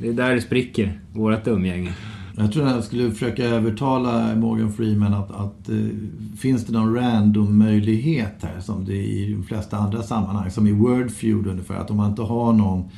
det 0.00 0.08
är 0.08 0.12
där 0.12 0.34
det 0.34 0.40
spricker, 0.40 1.00
vårat 1.12 1.48
umgänge. 1.48 1.92
Jag 2.36 2.52
tror 2.52 2.66
att 2.66 2.74
jag 2.74 2.84
skulle 2.84 3.10
försöka 3.10 3.44
övertala 3.44 4.34
Morgan 4.34 4.72
Freeman 4.72 5.14
att, 5.14 5.30
att 5.30 5.68
eh, 5.68 5.76
finns 6.38 6.66
det 6.66 6.72
någon 6.72 6.94
random 6.94 7.58
möjlighet 7.58 8.34
här 8.42 8.60
som 8.60 8.84
det 8.84 8.92
är 8.92 9.02
i 9.02 9.32
de 9.32 9.44
flesta 9.44 9.76
andra 9.76 10.02
sammanhang, 10.02 10.50
som 10.50 10.66
i 10.66 10.72
Wordfeud 10.72 11.46
ungefär, 11.46 11.74
att 11.74 11.90
om 11.90 11.96
man 11.96 12.10
inte 12.10 12.22
har 12.22 12.52
någon 12.52 12.90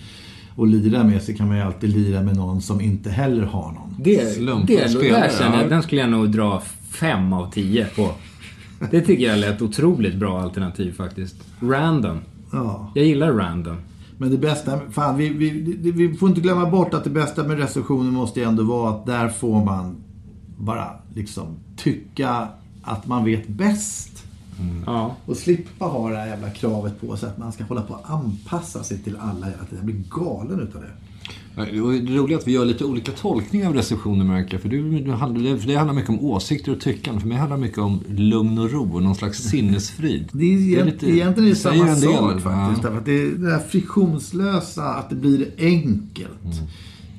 och 0.55 0.67
lira 0.67 1.05
med 1.05 1.23
så 1.23 1.35
kan 1.35 1.49
man 1.49 1.57
ju 1.57 1.63
alltid 1.63 1.91
lira 1.91 2.23
med 2.23 2.37
någon 2.37 2.61
som 2.61 2.81
inte 2.81 3.11
heller 3.11 3.43
har 3.43 3.73
någon. 3.73 3.97
Det, 3.99 4.35
Slumpen 4.35 4.77
det, 4.77 4.89
spelar, 4.89 5.21
där 5.21 5.61
jag, 5.61 5.71
den 5.71 5.83
skulle 5.83 6.01
jag 6.01 6.11
nog 6.11 6.31
dra 6.31 6.63
fem 6.91 7.33
av 7.33 7.51
tio 7.51 7.87
på. 7.97 8.11
Det 8.91 9.01
tycker 9.01 9.25
jag 9.25 9.39
lät 9.39 9.63
otroligt 9.63 10.15
bra 10.15 10.41
alternativ 10.41 10.93
faktiskt. 10.93 11.37
Random. 11.61 12.19
Ja. 12.65 12.91
Jag 12.95 13.05
gillar 13.05 13.33
random. 13.33 13.77
Men 14.19 14.31
det 14.31 14.39
bästa, 14.39 14.81
fan 14.91 15.17
vi, 15.17 15.29
vi, 15.29 15.51
vi 15.91 16.15
får 16.15 16.29
inte 16.29 16.41
glömma 16.41 16.71
bort 16.71 16.95
att 16.95 17.05
det 17.05 17.11
bästa 17.11 17.45
med 17.45 17.59
recensionen 17.59 18.13
måste 18.13 18.41
ju 18.41 18.47
ändå 18.47 18.63
vara 18.63 18.91
att 18.91 19.07
där 19.07 19.29
får 19.29 19.65
man 19.65 19.97
bara 20.59 20.91
liksom 21.15 21.47
tycka 21.77 22.49
att 22.83 23.07
man 23.07 23.25
vet 23.25 23.49
bäst. 23.49 24.27
Ja. 24.87 25.17
Och 25.27 25.37
slippa 25.37 25.85
ha 25.85 26.11
det 26.11 26.17
här 26.17 26.27
jävla 26.27 26.51
kravet 26.51 27.01
på 27.01 27.17
sig 27.17 27.29
att 27.29 27.39
man 27.39 27.53
ska 27.53 27.65
hålla 27.65 27.83
på 27.83 27.95
att 27.95 28.11
anpassa 28.11 28.83
sig 28.83 28.99
till 28.99 29.17
alla. 29.17 29.47
Jag 29.77 29.85
blir 29.85 30.03
galen 30.11 30.61
utav 30.61 30.83
det. 30.83 30.91
Ja, 31.59 31.63
och 31.63 31.93
Det 31.93 32.17
roliga 32.17 32.37
är 32.37 32.41
att 32.41 32.49
vi 32.49 32.53
gör 32.53 32.65
lite 32.65 32.85
olika 32.85 33.13
tolkningar 33.13 33.69
av 33.69 33.75
recensioner 33.75 34.25
märker. 34.25 34.59
För, 34.59 34.69
du, 34.69 35.05
för 35.61 35.67
det 35.67 35.77
handlar 35.77 35.95
mycket 35.95 36.11
om 36.11 36.21
åsikter 36.21 36.73
och 36.73 36.81
tyckande. 36.81 37.21
För 37.21 37.29
mig 37.29 37.39
handlar 37.39 37.57
det 37.57 37.61
mycket 37.63 37.79
om 37.79 38.01
lugn 38.09 38.59
och 38.59 38.71
ro 38.71 38.95
och 38.95 39.03
någon 39.03 39.15
slags 39.15 39.39
sinnesfrid. 39.39 40.29
Det 40.33 40.45
är, 40.45 40.59
egent- 40.59 40.85
lite- 40.87 41.11
egentligen 41.11 41.45
är 41.51 41.55
det 41.55 41.57
samma 41.57 41.85
del, 41.85 41.97
sak 41.97 42.33
ja. 42.35 42.39
faktiskt. 42.41 42.83
Därför 42.83 42.99
att 42.99 43.05
det 43.05 43.23
är 43.23 43.31
det 43.31 43.51
här 43.51 43.59
friktionslösa, 43.59 44.85
att 44.95 45.11
det 45.11 45.17
blir 45.17 45.49
enkelt. 45.59 46.63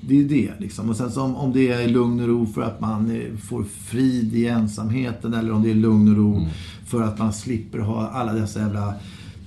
Det 0.02 0.14
är 0.14 0.18
ju 0.18 0.28
det 0.28 0.52
liksom. 0.60 0.90
Och 0.90 0.96
sen 0.96 1.12
så 1.12 1.22
om, 1.22 1.36
om 1.36 1.54
det 1.54 1.68
är 1.70 1.88
lugn 1.88 2.20
och 2.20 2.28
ro 2.28 2.46
för 2.46 2.62
att 2.62 2.82
man 2.82 3.12
eh, 3.12 3.38
får 3.38 3.64
frid 3.64 4.36
i 4.36 4.48
ensamheten 4.48 5.34
eller 5.34 5.52
om 5.52 5.64
det 5.64 5.72
är 5.72 5.76
lugn 5.76 6.08
och 6.12 6.18
ro 6.18 6.48
för 6.88 7.02
att 7.04 7.20
man 7.20 7.34
slipper 7.34 7.80
ha 7.80 8.08
alla 8.10 8.34
dessa 8.34 8.60
jävla 8.60 8.94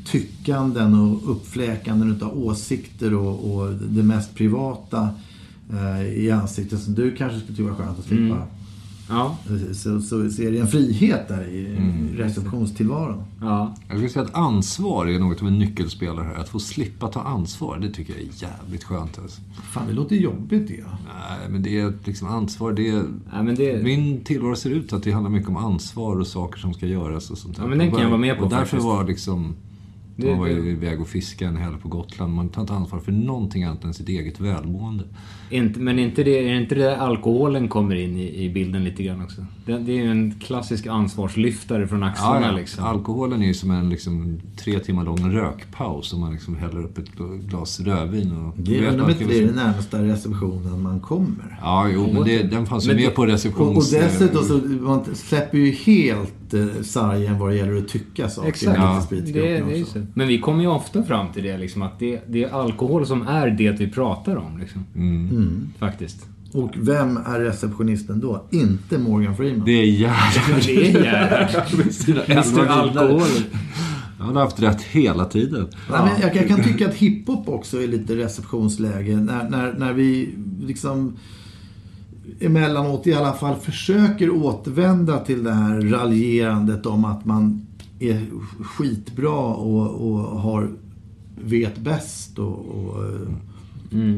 tyckanden 0.04 0.94
och 0.94 1.30
uppfläkanden 1.30 2.12
utav 2.12 2.38
åsikter 2.38 3.14
och, 3.14 3.54
och 3.54 3.72
det 3.72 4.02
mest 4.02 4.34
privata 4.34 5.08
eh, 5.72 6.06
i 6.06 6.30
ansiktet 6.30 6.80
som 6.80 6.94
du 6.94 7.16
kanske 7.16 7.40
skulle 7.40 7.56
tycka 7.56 7.68
var 7.68 7.76
skönt 7.76 7.98
att 7.98 8.04
slippa. 8.04 8.46
Ja. 9.10 9.36
Så, 9.74 10.00
så, 10.00 10.30
så 10.30 10.42
är 10.42 10.50
det 10.50 10.58
en 10.58 10.68
frihet 10.68 11.28
där 11.28 11.44
i 11.44 11.76
receptionstillvaron. 12.16 13.22
Ja. 13.40 13.74
Jag 13.88 13.96
skulle 13.96 14.08
säga 14.08 14.24
att 14.24 14.34
ansvar 14.34 15.06
är 15.06 15.18
något 15.18 15.42
av 15.42 15.48
en 15.48 15.58
nyckelspelare 15.58 16.24
här. 16.24 16.34
Att 16.34 16.48
få 16.48 16.58
slippa 16.58 17.08
ta 17.08 17.20
ansvar, 17.20 17.78
det 17.78 17.90
tycker 17.90 18.12
jag 18.12 18.22
är 18.22 18.28
jävligt 18.34 18.84
skönt. 18.84 19.18
Alltså. 19.18 19.40
Fan, 19.72 19.86
det 19.86 19.92
låter 19.92 20.16
jobbigt 20.16 20.68
det. 20.68 20.84
Nej, 20.84 21.50
men 21.50 21.62
det 21.62 21.80
är 21.80 21.92
liksom 22.04 22.28
ansvar. 22.28 22.72
Det 22.72 22.88
är... 22.88 23.04
Ja, 23.32 23.42
men 23.42 23.54
det... 23.54 23.82
Min 23.82 24.24
tillvaro 24.24 24.56
ser 24.56 24.70
ut 24.70 24.92
att 24.92 25.02
det 25.02 25.12
handlar 25.12 25.30
mycket 25.30 25.48
om 25.48 25.56
ansvar 25.56 26.16
och 26.20 26.26
saker 26.26 26.58
som 26.60 26.74
ska 26.74 26.86
göras 26.86 27.30
och 27.30 27.38
sånt 27.38 27.56
där. 27.56 27.62
Ja, 27.62 27.68
men 27.68 27.78
den 27.78 27.90
kan 27.90 28.00
jag 28.00 28.08
vara 28.08 28.18
med 28.20 28.38
på 28.38 28.44
Och 28.44 28.50
därför 28.50 28.64
faktiskt. 28.64 28.84
var 28.84 29.04
liksom... 29.04 29.54
Man 30.26 30.38
var 30.38 30.46
ju 30.46 30.70
iväg 30.70 31.00
och 31.00 31.08
fiskade 31.08 31.50
en 31.50 31.56
helg 31.56 31.76
på 31.82 31.88
Gotland. 31.88 32.34
Man 32.34 32.48
tar 32.48 32.60
inte 32.60 32.72
ansvar 32.72 33.00
för 33.00 33.12
någonting 33.12 33.64
annat 33.64 33.84
än 33.84 33.94
sitt 33.94 34.08
eget 34.08 34.40
välmående. 34.40 35.04
Inte, 35.50 35.80
men 35.80 35.98
inte 35.98 36.22
det, 36.22 36.38
är 36.38 36.52
det 36.52 36.60
inte 36.60 36.74
det 36.74 36.96
alkoholen 36.96 37.68
kommer 37.68 37.94
in 37.94 38.16
i, 38.16 38.44
i 38.44 38.50
bilden 38.50 38.84
lite 38.84 39.02
grann 39.02 39.22
också? 39.22 39.46
Det, 39.70 39.78
det 39.78 39.92
är 39.92 40.02
ju 40.04 40.10
en 40.10 40.34
klassisk 40.40 40.86
ansvarslyftare 40.86 41.86
från 41.86 42.02
axlarna 42.02 42.40
Ja, 42.40 42.46
ja. 42.46 42.56
liksom. 42.56 42.84
Alkoholen 42.84 43.42
är 43.42 43.46
ju 43.46 43.54
som 43.54 43.70
en 43.70 43.90
liksom, 43.90 44.40
tre 44.56 44.78
timmar 44.78 45.04
lång 45.04 45.32
rökpaus. 45.32 46.12
Om 46.12 46.20
man 46.20 46.32
liksom 46.32 46.56
häller 46.56 46.84
upp 46.84 46.98
ett 46.98 47.10
glas 47.48 47.80
rödvin. 47.80 48.32
Och 48.32 48.54
Det 48.56 48.78
är 48.78 48.80
det 49.28 49.38
är 49.38 49.46
den 49.46 49.54
närmsta 49.54 50.02
receptionen 50.02 50.82
man 50.82 51.00
kommer. 51.00 51.58
Ja, 51.62 51.88
jo, 51.94 52.10
men 52.12 52.24
det, 52.24 52.42
den 52.42 52.66
fanns 52.66 52.84
ju 52.84 52.88
Men 52.88 52.96
med 52.96 53.04
det- 53.04 53.10
på 53.10 53.22
Och, 53.22 53.28
och 53.28 53.32
receptions... 53.32 53.90
dessutom 53.90 54.44
så 54.44 54.54
man 54.68 55.04
släpper 55.14 55.58
ju 55.58 55.70
helt 55.70 56.54
eh, 56.54 56.66
sargen 56.82 57.38
vad 57.38 57.50
det 57.50 57.56
gäller 57.56 57.76
att 57.76 57.88
tycka 57.88 58.28
saker. 58.28 58.48
Exakt. 58.48 58.78
Ja, 58.78 59.02
det, 59.10 59.20
det. 59.20 60.06
Men 60.14 60.28
vi 60.28 60.38
kommer 60.38 60.62
ju 60.62 60.68
ofta 60.68 61.02
fram 61.02 61.32
till 61.32 61.42
det 61.42 61.58
liksom 61.58 61.82
att 61.82 61.98
det, 61.98 62.20
det 62.26 62.44
är 62.44 62.50
alkohol 62.50 63.06
som 63.06 63.22
är 63.28 63.50
det 63.50 63.80
vi 63.80 63.88
pratar 63.90 64.36
om 64.36 64.58
liksom. 64.58 64.84
Mm. 64.96 65.68
Faktiskt. 65.78 66.26
Och 66.52 66.70
vem 66.76 67.16
är 67.16 67.40
receptionisten 67.40 68.20
då? 68.20 68.44
Inte 68.50 68.98
Morgan 68.98 69.36
Freeman. 69.36 69.66
Det 69.66 69.72
är 69.72 69.84
Gerhard. 69.84 70.62
Det 70.66 70.90
är 70.90 71.04
Gerhard. 71.04 71.78
Med 71.78 71.94
sina 71.94 72.24
Mr. 72.24 72.66
Alkohol. 72.66 73.28
Han 74.18 74.36
har 74.36 74.42
haft 74.42 74.62
rätt 74.62 74.82
hela 74.82 75.24
tiden. 75.24 75.68
Nej, 75.90 76.00
men 76.04 76.20
jag, 76.20 76.36
jag 76.36 76.48
kan 76.48 76.62
tycka 76.62 76.88
att 76.88 76.94
hiphop 76.94 77.48
också 77.48 77.82
är 77.82 77.86
lite 77.86 78.16
receptionsläge. 78.16 79.16
När, 79.16 79.50
när, 79.50 79.72
när 79.72 79.92
vi 79.92 80.34
liksom 80.60 81.16
emellanåt 82.40 83.06
i 83.06 83.14
alla 83.14 83.32
fall 83.32 83.56
försöker 83.56 84.30
återvända 84.30 85.18
till 85.18 85.44
det 85.44 85.52
här 85.52 85.80
raljerandet 85.80 86.86
om 86.86 87.04
att 87.04 87.24
man 87.24 87.66
är 87.98 88.26
skitbra 88.64 89.54
och, 89.54 90.10
och 90.10 90.40
har, 90.40 90.70
vet 91.44 91.78
bäst. 91.78 92.38
Och, 92.38 92.58
och, 92.58 93.04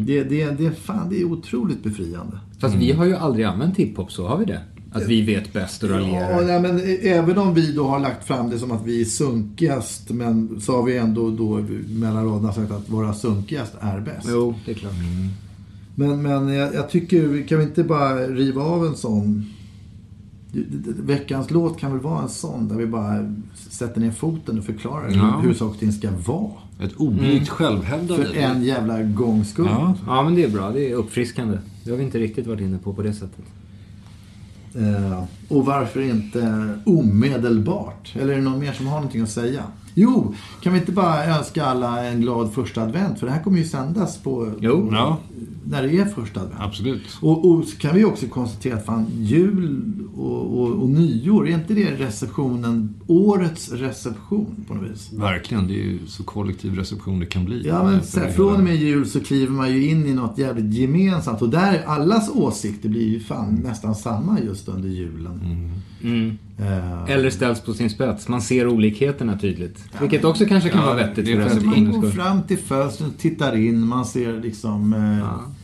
det, 0.07 0.25
det, 0.25 0.51
det, 0.51 0.71
fan, 0.73 1.09
det 1.11 1.21
är 1.21 1.25
otroligt 1.25 1.83
befriande. 1.83 2.39
Fast 2.59 2.75
vi 2.75 2.93
har 2.93 3.05
ju 3.05 3.15
aldrig 3.17 3.45
använt 3.45 3.77
hiphop 3.77 4.13
så, 4.13 4.27
har 4.29 4.39
vi 4.39 4.45
det? 4.45 4.61
Att 4.95 5.09
vi 5.09 5.23
vet 5.23 5.53
bäst 5.53 5.83
och 5.83 5.89
Ja, 5.91 5.95
raljerar. 5.95 6.45
nej, 6.45 6.61
men 6.63 6.81
även 7.03 7.39
om 7.39 7.55
vi 7.55 7.73
då 7.73 7.87
har 7.89 7.99
lagt 8.01 8.27
fram 8.27 8.51
det 8.51 8.59
som 8.59 8.73
att 8.73 8.87
vi 8.87 9.01
är 9.01 9.05
sunkigast, 9.05 10.11
men 10.11 10.61
så 10.61 10.77
har 10.77 10.83
vi 10.83 10.97
ändå 10.97 11.31
då 11.31 11.65
mellan 12.01 12.25
raderna 12.25 12.53
sagt 12.53 12.71
att 12.73 12.91
vara 12.91 13.15
sunkigast 13.15 13.75
är 13.81 14.01
bäst. 14.01 14.27
Jo, 14.31 14.55
det 14.65 14.71
är 14.71 14.75
klart. 14.75 14.93
Men, 15.95 16.23
men 16.23 16.49
jag, 16.49 16.75
jag 16.75 16.91
tycker, 16.91 17.47
kan 17.49 17.59
vi 17.59 17.65
inte 17.65 17.85
bara 17.85 18.27
riva 18.27 18.63
av 18.63 18.87
en 18.87 18.95
sån... 18.97 19.47
Veckans 21.03 21.51
låt 21.51 21.79
kan 21.81 21.91
väl 21.93 22.01
vara 22.01 22.23
en 22.23 22.29
sån 22.29 22.69
där 22.69 22.77
vi 22.77 22.87
bara 22.87 23.35
sätter 23.71 24.01
ner 24.01 24.11
foten 24.11 24.59
och 24.59 24.65
förklarar 24.65 25.11
Ja. 25.11 25.41
hur 25.45 25.55
saker 25.55 25.75
och 25.75 25.79
ting 25.81 25.93
ska 25.93 26.11
vara. 26.27 26.53
Ett 26.81 26.95
oblygt 26.97 27.49
självhävdande. 27.49 28.25
För 28.27 28.37
en 28.37 28.65
jävla 28.65 29.03
gångs 29.03 29.51
skull. 29.51 29.67
Ja. 29.71 29.95
Ja, 30.07 30.23
men 30.23 30.35
det 30.35 30.45
är 30.45 30.49
bra. 30.49 30.71
Det 30.71 30.91
är 30.91 30.95
uppfriskande. 30.95 31.59
Det 31.85 31.91
har 31.91 31.99
vi 31.99 32.05
inte 32.05 32.19
riktigt 32.19 32.47
varit 32.47 32.61
inne 32.61 32.79
på 32.79 32.95
på 32.95 33.03
det 33.03 33.13
sättet. 33.13 33.45
Eh, 34.75 35.25
och 35.49 35.67
varför 35.67 36.01
inte 36.01 36.69
omedelbart? 36.87 38.17
Eller 38.21 38.33
är 38.33 38.37
det 38.37 38.43
någon 38.43 38.59
mer 38.59 38.73
som 38.73 38.87
har 38.87 38.95
någonting 38.97 39.23
att 39.23 39.31
säga? 39.31 39.63
Jo, 39.95 40.35
kan 40.61 40.73
vi 40.73 40.79
inte 40.79 40.93
bara 40.93 41.25
önska 41.39 41.65
alla 41.65 42.05
en 42.07 42.21
glad 42.21 42.53
första 42.53 42.83
advent? 42.83 43.19
För 43.19 43.27
det 43.27 43.33
här 43.33 43.43
kommer 43.43 43.59
ju 43.59 43.65
sändas 43.65 44.19
på, 44.19 44.53
Jo. 44.61 44.89
på 44.89 44.95
Ja. 44.95 45.19
När 45.73 45.83
det 45.83 45.99
är 45.99 46.05
första 46.05 46.41
advent. 46.41 46.61
Absolut. 46.61 47.19
Och, 47.21 47.51
och 47.51 47.65
så 47.65 47.77
kan 47.77 47.95
vi 47.95 48.05
också 48.05 48.27
konstatera 48.27 48.77
att 48.77 48.87
fan, 48.87 49.07
jul 49.19 49.83
och, 50.17 50.61
och, 50.61 50.83
och 50.83 50.89
nyår, 50.89 51.49
är 51.49 51.55
inte 51.55 51.75
det 51.75 51.91
receptionen, 51.91 52.95
årets 53.07 53.73
reception 53.73 54.65
på 54.69 54.75
något 54.75 54.91
vis? 54.91 55.13
Verkligen. 55.13 55.67
Det 55.67 55.75
är 55.75 55.85
ju 55.85 55.99
så 56.07 56.25
kollektiv 56.25 56.75
reception 56.75 57.21
det 57.21 57.27
kan 57.27 57.45
bli. 57.45 57.67
Ja, 57.67 57.83
men 57.85 58.03
sen, 58.03 58.33
från 58.33 58.55
och 58.57 58.65
med 58.65 58.77
jul 58.77 59.07
så 59.07 59.21
kliver 59.21 59.53
man 59.53 59.73
ju 59.73 59.89
in 59.89 60.07
i 60.07 60.15
något 60.15 60.39
jävligt 60.39 60.75
gemensamt. 60.75 61.43
Och 61.43 61.49
där, 61.49 61.83
allas 61.87 62.31
åsikter 62.35 62.89
blir 62.89 63.09
ju 63.09 63.21
fan 63.21 63.55
nästan 63.55 63.95
samma 63.95 64.41
just 64.41 64.69
under 64.69 64.89
julen. 64.89 65.41
Mm. 66.03 66.39
Eh, 66.59 67.11
Eller 67.11 67.31
ställs 67.31 67.61
på 67.61 67.75
sin 67.75 67.91
spets. 67.91 68.29
Man 68.29 68.43
ser 68.43 68.69
olikheterna 68.69 69.39
tydligt. 69.39 69.85
Vilket 70.01 70.25
också 70.25 70.47
kanske 70.47 70.69
kan 70.69 70.81
Ja, 70.81 70.87
vara 70.87 70.97
vettigt 70.97 71.25
det 71.25 71.33
är 71.33 71.49
för 71.49 71.61
man 71.61 72.01
går 72.01 72.11
fram 72.11 72.43
till 72.43 72.59
fönstret, 72.59 73.19
tittar 73.19 73.57
in, 73.57 73.87
man 73.87 74.05
ser 74.05 74.41
liksom 74.41 74.93
eh, 74.93 75.62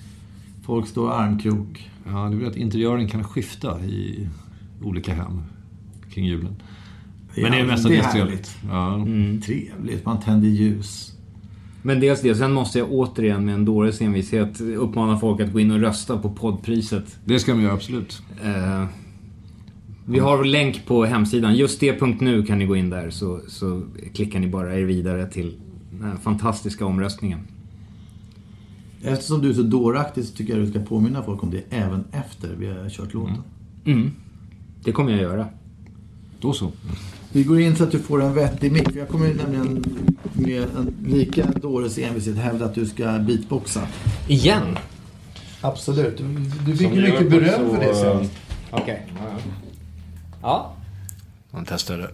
folk 0.69 0.87
stå 0.87 1.09
armkrok. 1.09 1.91
Ja, 2.07 2.11
det 2.13 2.37
är 2.37 2.39
väl 2.39 2.49
att 2.49 2.57
interiören 2.57 3.09
kan 3.09 3.25
skifta 3.25 3.81
i 3.81 4.29
olika 4.83 5.15
hem 5.15 5.43
kring 6.11 6.27
julen. 6.27 6.57
Men 7.35 7.53
det 7.53 7.59
är 7.59 7.61
Ja, 7.61 7.67
mestadels 7.67 8.03
det 8.03 8.09
är 8.09 8.13
trevligt. 8.13 8.57
Ja. 8.69 8.95
Mm. 8.95 9.41
Trevligt, 9.41 10.05
man 10.05 10.21
tänder 10.21 10.49
ljus. 10.49 11.13
Men 11.83 12.01
dels 12.01 12.21
det. 12.21 12.35
Sen 12.35 12.53
måste 12.53 12.79
jag 12.79 12.93
återigen 12.93 13.45
med 13.45 13.55
en 13.55 13.65
dåres 13.65 14.01
envishet 14.01 14.61
uppmana 14.61 15.19
folk 15.19 15.41
att 15.41 15.53
gå 15.53 15.61
in 15.61 15.71
och 15.71 15.81
rösta 15.81 16.19
på 16.19 16.31
poddpriset. 16.31 17.19
Det 17.25 17.39
ska 17.39 17.55
man 17.55 17.63
göra, 17.63 17.73
absolut. 17.73 18.23
Eh, 18.45 18.85
vi 20.07 20.19
har 20.19 20.45
länk 20.45 20.87
på 20.87 21.05
hemsidan. 21.05 21.57
Just 21.57 21.81
det.nu 21.81 22.43
kan 22.43 22.59
ni 22.59 22.67
gå 22.67 22.77
in 22.77 22.91
där 22.91 23.11
så, 23.11 23.41
så 23.49 23.83
klickar 24.15 24.41
ni 24.41 24.47
bara 24.47 24.79
er 24.79 24.85
vidare 24.85 25.27
till 25.27 25.57
den 25.91 26.09
här 26.09 26.17
fantastiska 26.17 26.87
omröstningen. 26.87 27.41
Eftersom 29.03 29.43
du 29.43 29.51
är 29.51 29.55
så 29.55 29.63
dåraktig 29.63 30.25
så 30.25 30.37
tycker 30.37 30.57
jag 30.57 30.67
du 30.67 30.71
ska 30.71 30.81
påminna 30.81 31.23
folk 31.23 31.43
om 31.43 31.51
det 31.51 31.63
även 31.71 32.05
efter 32.13 32.49
vi 32.59 32.67
har 32.67 32.89
kört 32.89 33.15
låten. 33.15 33.43
Mm. 33.85 34.13
Det 34.85 34.93
kommer 34.93 35.11
jag 35.11 35.21
göra. 35.21 35.47
Då 36.41 36.53
så. 36.53 36.73
Vi 37.33 37.45
går 37.45 37.61
in 37.61 37.77
så 37.77 37.85
att 37.85 37.91
du 37.91 37.99
får 37.99 38.23
en 38.23 38.35
vettig 38.35 38.73
mick. 38.73 38.97
Jag 38.97 39.09
kommer 39.09 39.35
nämligen 39.35 39.85
med 40.33 40.63
en 40.63 40.95
lika 41.05 41.47
dåres 41.47 41.99
envishet 41.99 42.37
hävda 42.37 42.65
att 42.65 42.75
du 42.75 42.87
ska 42.87 43.19
beatboxa. 43.19 43.87
Igen? 44.29 44.79
Absolut. 45.61 46.23
Du, 46.67 46.77
fick 46.77 46.95
ju 46.95 47.03
mycket 47.03 47.31
beröm 47.31 47.71
för 47.71 47.81
det 47.81 47.95
senast. 47.95 48.33
Okej. 48.71 49.07
Ja. 50.43 50.75
Man 51.51 51.65
testar 51.69 51.99
det. 51.99 52.11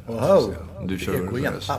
Du 0.87 0.99
kör 0.99 1.25
Eko 1.25 1.39
igen. 1.39 1.53
först. 1.57 1.71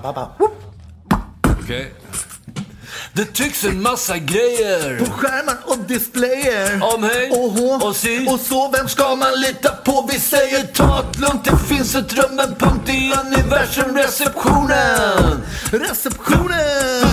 Det 3.15 3.33
tycks 3.33 3.63
en 3.63 3.81
massa 3.81 4.17
grejer 4.17 4.99
På 4.99 5.11
skärmar 5.11 5.55
och 5.65 5.77
displayer. 5.77 6.79
om 6.95 7.03
hej 7.03 7.29
Och 7.31 7.51
hå. 7.51 7.87
och 7.87 7.95
si. 7.95 8.27
Och 8.29 8.39
så, 8.39 8.69
vem 8.77 8.87
ska 8.89 9.15
man 9.15 9.41
lita 9.41 9.69
på? 9.69 10.09
Vi 10.11 10.19
säger 10.19 10.63
ta 10.63 11.05
det 11.13 11.19
lugnt, 11.19 11.43
det 11.45 11.75
finns 11.75 11.95
ett 11.95 12.13
rum, 12.13 12.39
en 12.39 12.55
punkt 12.55 12.89
i 12.89 13.13
universum, 13.25 13.97
receptionen. 13.97 15.41
Receptionen! 15.71 17.09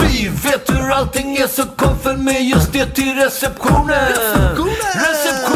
Vi 0.00 0.28
vet 0.28 0.70
hur 0.70 0.90
allting 0.90 1.36
är 1.36 1.46
så 1.46 1.62
kom 1.64 1.98
följ 1.98 2.18
med 2.18 2.44
just 2.44 2.72
det 2.72 2.86
till 2.86 3.14
receptionen. 3.14 4.08
Receptionen! 4.08 5.55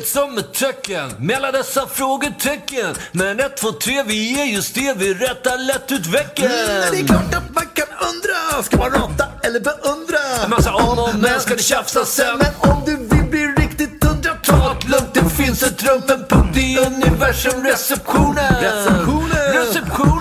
Lätt 0.00 0.08
som 0.08 0.38
ett 0.38 0.52
töcken 0.52 1.10
mellan 1.18 1.52
dessa 1.52 1.86
frågetecken. 1.86 2.94
Men 3.12 3.40
ett, 3.40 3.56
två, 3.56 3.72
tre, 3.72 4.02
vi 4.02 4.40
är 4.40 4.44
just 4.44 4.74
det, 4.74 4.94
vi 4.96 5.14
rättar 5.14 5.58
lätt 5.58 5.92
ut 5.92 6.06
väcken. 6.06 6.46
Mm, 6.46 6.82
det 6.90 6.98
är 6.98 7.06
klart 7.06 7.34
att 7.34 7.54
man 7.54 7.64
kan 7.74 7.86
undra, 8.08 8.62
ska 8.62 8.76
man 8.76 8.90
rata 8.90 9.24
eller 9.42 9.60
beundra? 9.60 10.44
En 10.44 10.50
massa 10.50 10.74
om 10.74 10.98
och 10.98 11.10
men 11.14 11.40
ska 11.40 11.54
det 11.54 11.62
tjafsas 11.62 12.14
sen. 12.14 12.38
Men 12.38 12.72
om 12.72 12.82
du 12.86 12.96
vill 12.96 13.30
bli 13.30 13.46
riktigt 13.46 14.04
hundra, 14.04 14.34
Ta 14.44 14.76
det 14.80 14.88
lugnt, 14.88 15.14
det 15.14 15.30
finns 15.44 15.62
ett 15.62 15.82
rum, 15.82 16.02
en 16.08 16.24
punkt 16.28 16.56
i 16.56 16.78
universum, 16.78 17.64
receptionen. 17.64 18.54
Receptionen. 18.60 19.52
Receptionen. 19.52 20.20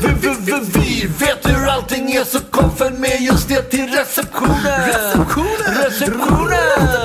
Vi, 0.00 0.28
vi, 0.28 0.34
vi, 0.40 0.80
vi 0.80 1.06
vet 1.18 1.48
hur 1.48 1.68
allting 1.68 2.12
är 2.12 2.24
så 2.24 2.40
kom 2.40 2.76
följ 2.76 2.98
med 2.98 3.20
just 3.20 3.48
det 3.48 3.62
till 3.62 3.88
receptionen. 3.88 4.86
Receptionen. 4.86 5.74
Receptionen. 5.84 6.97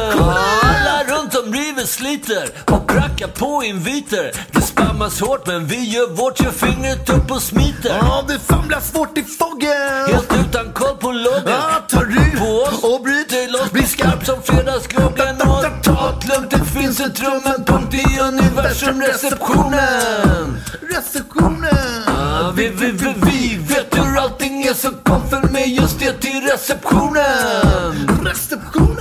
Sliter 1.94 2.50
och 2.66 2.88
prackar 2.88 3.28
på 3.28 3.64
inviter. 3.64 4.32
Det 4.52 4.62
spammas 4.62 5.22
hårt 5.22 5.48
men 5.48 5.66
vi 5.66 5.90
gör 5.90 6.08
vårt, 6.08 6.40
gör 6.40 6.52
fingret 6.52 7.10
upp 7.10 7.32
och 7.32 7.42
smiter. 7.42 7.98
Ja, 8.02 8.26
du 8.28 8.40
famlar 8.40 8.80
svårt 8.80 9.18
i 9.18 9.24
foggen. 9.24 10.14
Helt 10.14 10.34
utan 10.48 10.74
koll 10.74 10.98
på 10.98 11.12
loggen. 11.12 11.44
Ja, 11.46 11.84
tar 11.90 12.06
du 12.06 12.40
på 12.40 12.46
oss 12.46 12.84
och 12.84 13.02
bryt 13.04 13.30
dig 13.30 13.48
loss. 13.48 13.72
Bli 13.72 13.84
skarp 13.84 14.26
som 14.26 14.42
fredagsgroggen. 14.44 15.36
Och 15.42 15.84
ta 15.84 16.20
det 16.22 16.28
lugnt, 16.28 16.52
det 16.52 16.66
finns 16.80 17.00
ett 17.00 17.20
rum, 17.24 17.42
en 17.46 17.66
punkt 17.66 17.94
i 17.94 18.20
universum, 18.20 19.02
receptionen. 19.02 20.58
receptionen. 20.96 22.04
Ja, 22.08 22.54
vi, 22.56 22.68
vi, 22.68 22.92
vi, 22.92 23.14
vi 23.26 23.58
vet 23.58 23.98
hur 23.98 24.18
allting 24.18 24.64
är 24.64 24.74
så 24.74 24.92
kom 24.92 25.30
följ 25.30 25.52
med 25.52 25.68
just 25.68 26.00
det 26.00 26.14
till 26.14 26.42
receptionen. 26.52 28.10
Receptionen. 28.26 28.93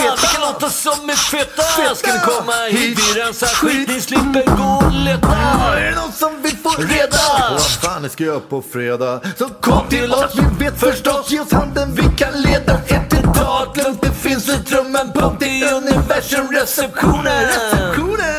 Veta, 0.00 0.28
låtar 0.40 0.68
som 0.68 1.10
är 1.10 1.14
feta, 1.14 1.94
ska 1.94 2.12
ni 2.12 2.20
komma 2.20 2.52
hit, 2.70 2.98
vi 2.98 3.20
rensar 3.20 3.46
skit, 3.46 3.88
ni 3.88 4.00
slipper 4.00 4.44
gå 4.56 4.86
och 4.86 4.92
leta. 4.92 5.36
Är 5.76 5.90
det 5.90 5.96
någon 6.00 6.12
som 6.12 6.42
vill 6.42 6.56
få 6.56 6.70
Reda. 6.80 7.50
Vad 7.50 7.62
fan 7.62 8.10
ska 8.10 8.24
jag 8.24 8.30
göra 8.32 8.40
på 8.40 8.62
fredag? 8.72 9.20
Så 9.38 9.48
kom 9.48 9.88
till 9.88 10.12
oss, 10.12 10.32
vi 10.34 10.64
vet 10.64 10.80
förstås. 10.80 11.30
Ge 11.30 11.40
oss 11.40 11.52
handen, 11.52 11.94
vi 11.94 12.02
kan 12.16 12.42
leda 12.42 12.80
er 12.88 13.06
till 13.08 13.22
Ta 13.34 13.72
det 13.74 13.82
lugnt, 13.82 14.02
det 14.02 14.28
finns 14.28 14.48
ett 14.48 14.72
rum, 14.72 14.96
en 14.96 15.12
punkt 15.12 15.42
i 15.42 15.64
universum, 15.64 16.48
receptionen. 16.52 17.46
receptionen. 17.46 18.34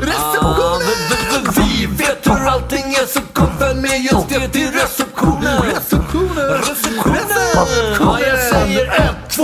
Receptionen. 0.00 0.80
vi, 1.56 1.86
vi, 1.86 1.86
vet 1.86 2.26
hur 2.26 2.48
allting 2.48 2.94
är 2.94 3.06
så 3.06 3.20
kom 3.32 3.58
följ 3.58 3.80
med 3.80 4.00
just 4.00 4.28
det 4.28 4.48
till 4.48 4.70
receptionen. 4.72 5.62
Receptionen. 5.62 6.48
Receptionen. 6.48 7.22
Säger 7.98 8.31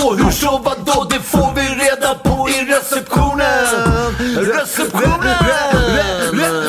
två, 0.01 0.15
hur 0.15 0.31
så, 0.31 0.59
vadå? 0.59 1.07
Det 1.11 1.21
får 1.21 1.55
vi 1.55 1.63
reda 1.63 2.15
på 2.15 2.49
i 2.49 2.73
receptionen. 2.75 3.67
Receptionen. 4.37 5.37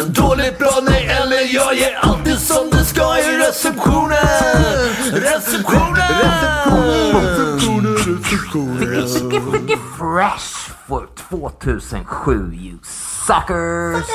Dåligt, 0.07 0.59
bra, 0.59 0.79
nej 0.89 1.07
eller 1.21 1.55
jag 1.55 1.75
ger 1.75 1.99
alltid 2.01 2.39
som 2.39 2.69
det 2.71 2.85
ska 2.85 3.19
i 3.19 3.37
receptionen. 3.37 4.17
Receptionen. 5.13 5.99
Fresh 9.97 10.71
for 10.87 11.07
2007 11.29 12.53
you 12.53 12.79
suckers! 13.27 14.05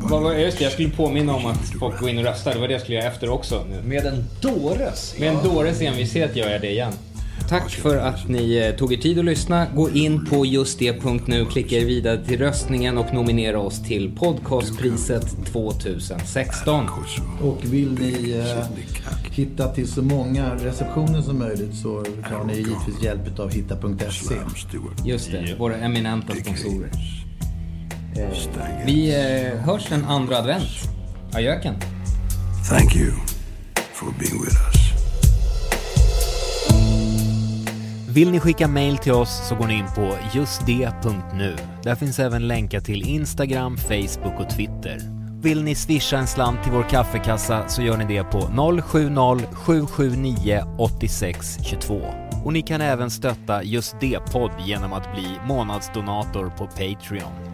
Vad 0.00 0.22
var- 0.22 0.34
Just 0.34 0.58
det, 0.58 0.64
jag 0.64 0.72
skulle 0.72 0.88
påminna 0.90 1.34
om 1.34 1.46
att 1.46 1.72
folk 1.80 2.00
går 2.00 2.08
in 2.10 2.18
och 2.18 2.24
röstar. 2.24 2.54
Det 2.54 2.60
var 2.60 2.68
det 2.68 2.72
jag 2.74 2.82
skulle 2.82 2.96
göra 2.98 3.06
efter 3.08 3.30
också. 3.30 3.64
Nu. 3.70 3.82
Med 3.88 4.06
en 4.06 4.24
dåres. 4.40 5.14
Med 5.18 5.28
en 5.28 5.44
dåres 5.44 5.80
envishet 5.80 6.36
gör 6.36 6.50
jag 6.50 6.60
det 6.60 6.70
igen. 6.70 6.92
Tack 7.48 7.70
för 7.70 7.96
att 7.96 8.28
ni 8.28 8.56
eh, 8.56 8.76
tog 8.76 8.92
er 8.92 8.96
tid 8.96 9.18
att 9.18 9.24
lyssna. 9.24 9.66
Gå 9.74 9.90
in 9.90 10.26
på 10.26 10.46
just 10.46 10.78
det.nu, 10.78 11.44
klicka 11.46 11.76
er 11.76 11.84
vidare 11.84 12.24
till 12.24 12.38
röstningen 12.38 12.98
och 12.98 13.14
nominera 13.14 13.58
oss 13.60 13.82
till 13.82 14.12
podcastpriset 14.16 15.26
2016. 15.52 16.86
Och 17.42 17.58
vill 17.64 17.92
ni 17.92 18.32
eh, 18.32 18.64
hitta 19.30 19.68
till 19.74 19.88
så 19.88 20.02
många 20.02 20.54
receptioner 20.54 21.22
som 21.22 21.38
möjligt 21.38 21.74
så 21.74 22.04
tar 22.30 22.44
ni 22.44 22.54
givetvis 22.56 23.02
hjälp 23.02 23.38
av 23.38 23.50
hitta.se. 23.52 24.34
Just 25.04 25.30
det, 25.30 25.54
våra 25.58 25.76
eminenta 25.76 26.34
sponsorer. 26.34 26.90
Eh, 28.16 28.28
Vi 28.86 29.14
eh, 29.14 29.18
hörs 29.58 29.88
den 29.88 30.04
andra 30.04 30.36
advent. 30.38 30.68
Ajöken. 31.32 31.74
Thank 32.68 32.96
you 32.96 33.12
for 33.92 34.06
being 34.18 34.42
with 34.44 34.56
us. 34.68 34.74
Vill 38.08 38.30
ni 38.30 38.40
skicka 38.40 38.68
mail 38.68 38.98
till 38.98 39.12
oss 39.12 39.48
så 39.48 39.54
går 39.54 39.66
ni 39.66 39.74
in 39.74 39.86
på 39.94 40.14
justd.nu. 40.34 41.56
Där 41.82 41.94
finns 41.94 42.18
även 42.18 42.48
länkar 42.48 42.80
till 42.80 43.08
Instagram, 43.08 43.76
Facebook 43.76 44.40
och 44.40 44.50
Twitter. 44.50 44.98
Vill 45.42 45.64
ni 45.64 45.74
swisha 45.74 46.18
en 46.18 46.26
slant 46.26 46.62
till 46.62 46.72
vår 46.72 46.82
kaffekassa 46.82 47.68
så 47.68 47.82
gör 47.82 47.96
ni 47.96 48.04
det 48.04 48.24
på 48.24 48.40
070-779 48.40 50.76
8622. 50.78 52.00
Och 52.44 52.52
ni 52.52 52.62
kan 52.62 52.80
även 52.80 53.10
stötta 53.10 53.62
Just 53.62 53.96
det-podd 54.00 54.50
genom 54.66 54.92
att 54.92 55.12
bli 55.14 55.26
månadsdonator 55.46 56.52
på 56.58 56.66
Patreon. 56.66 57.53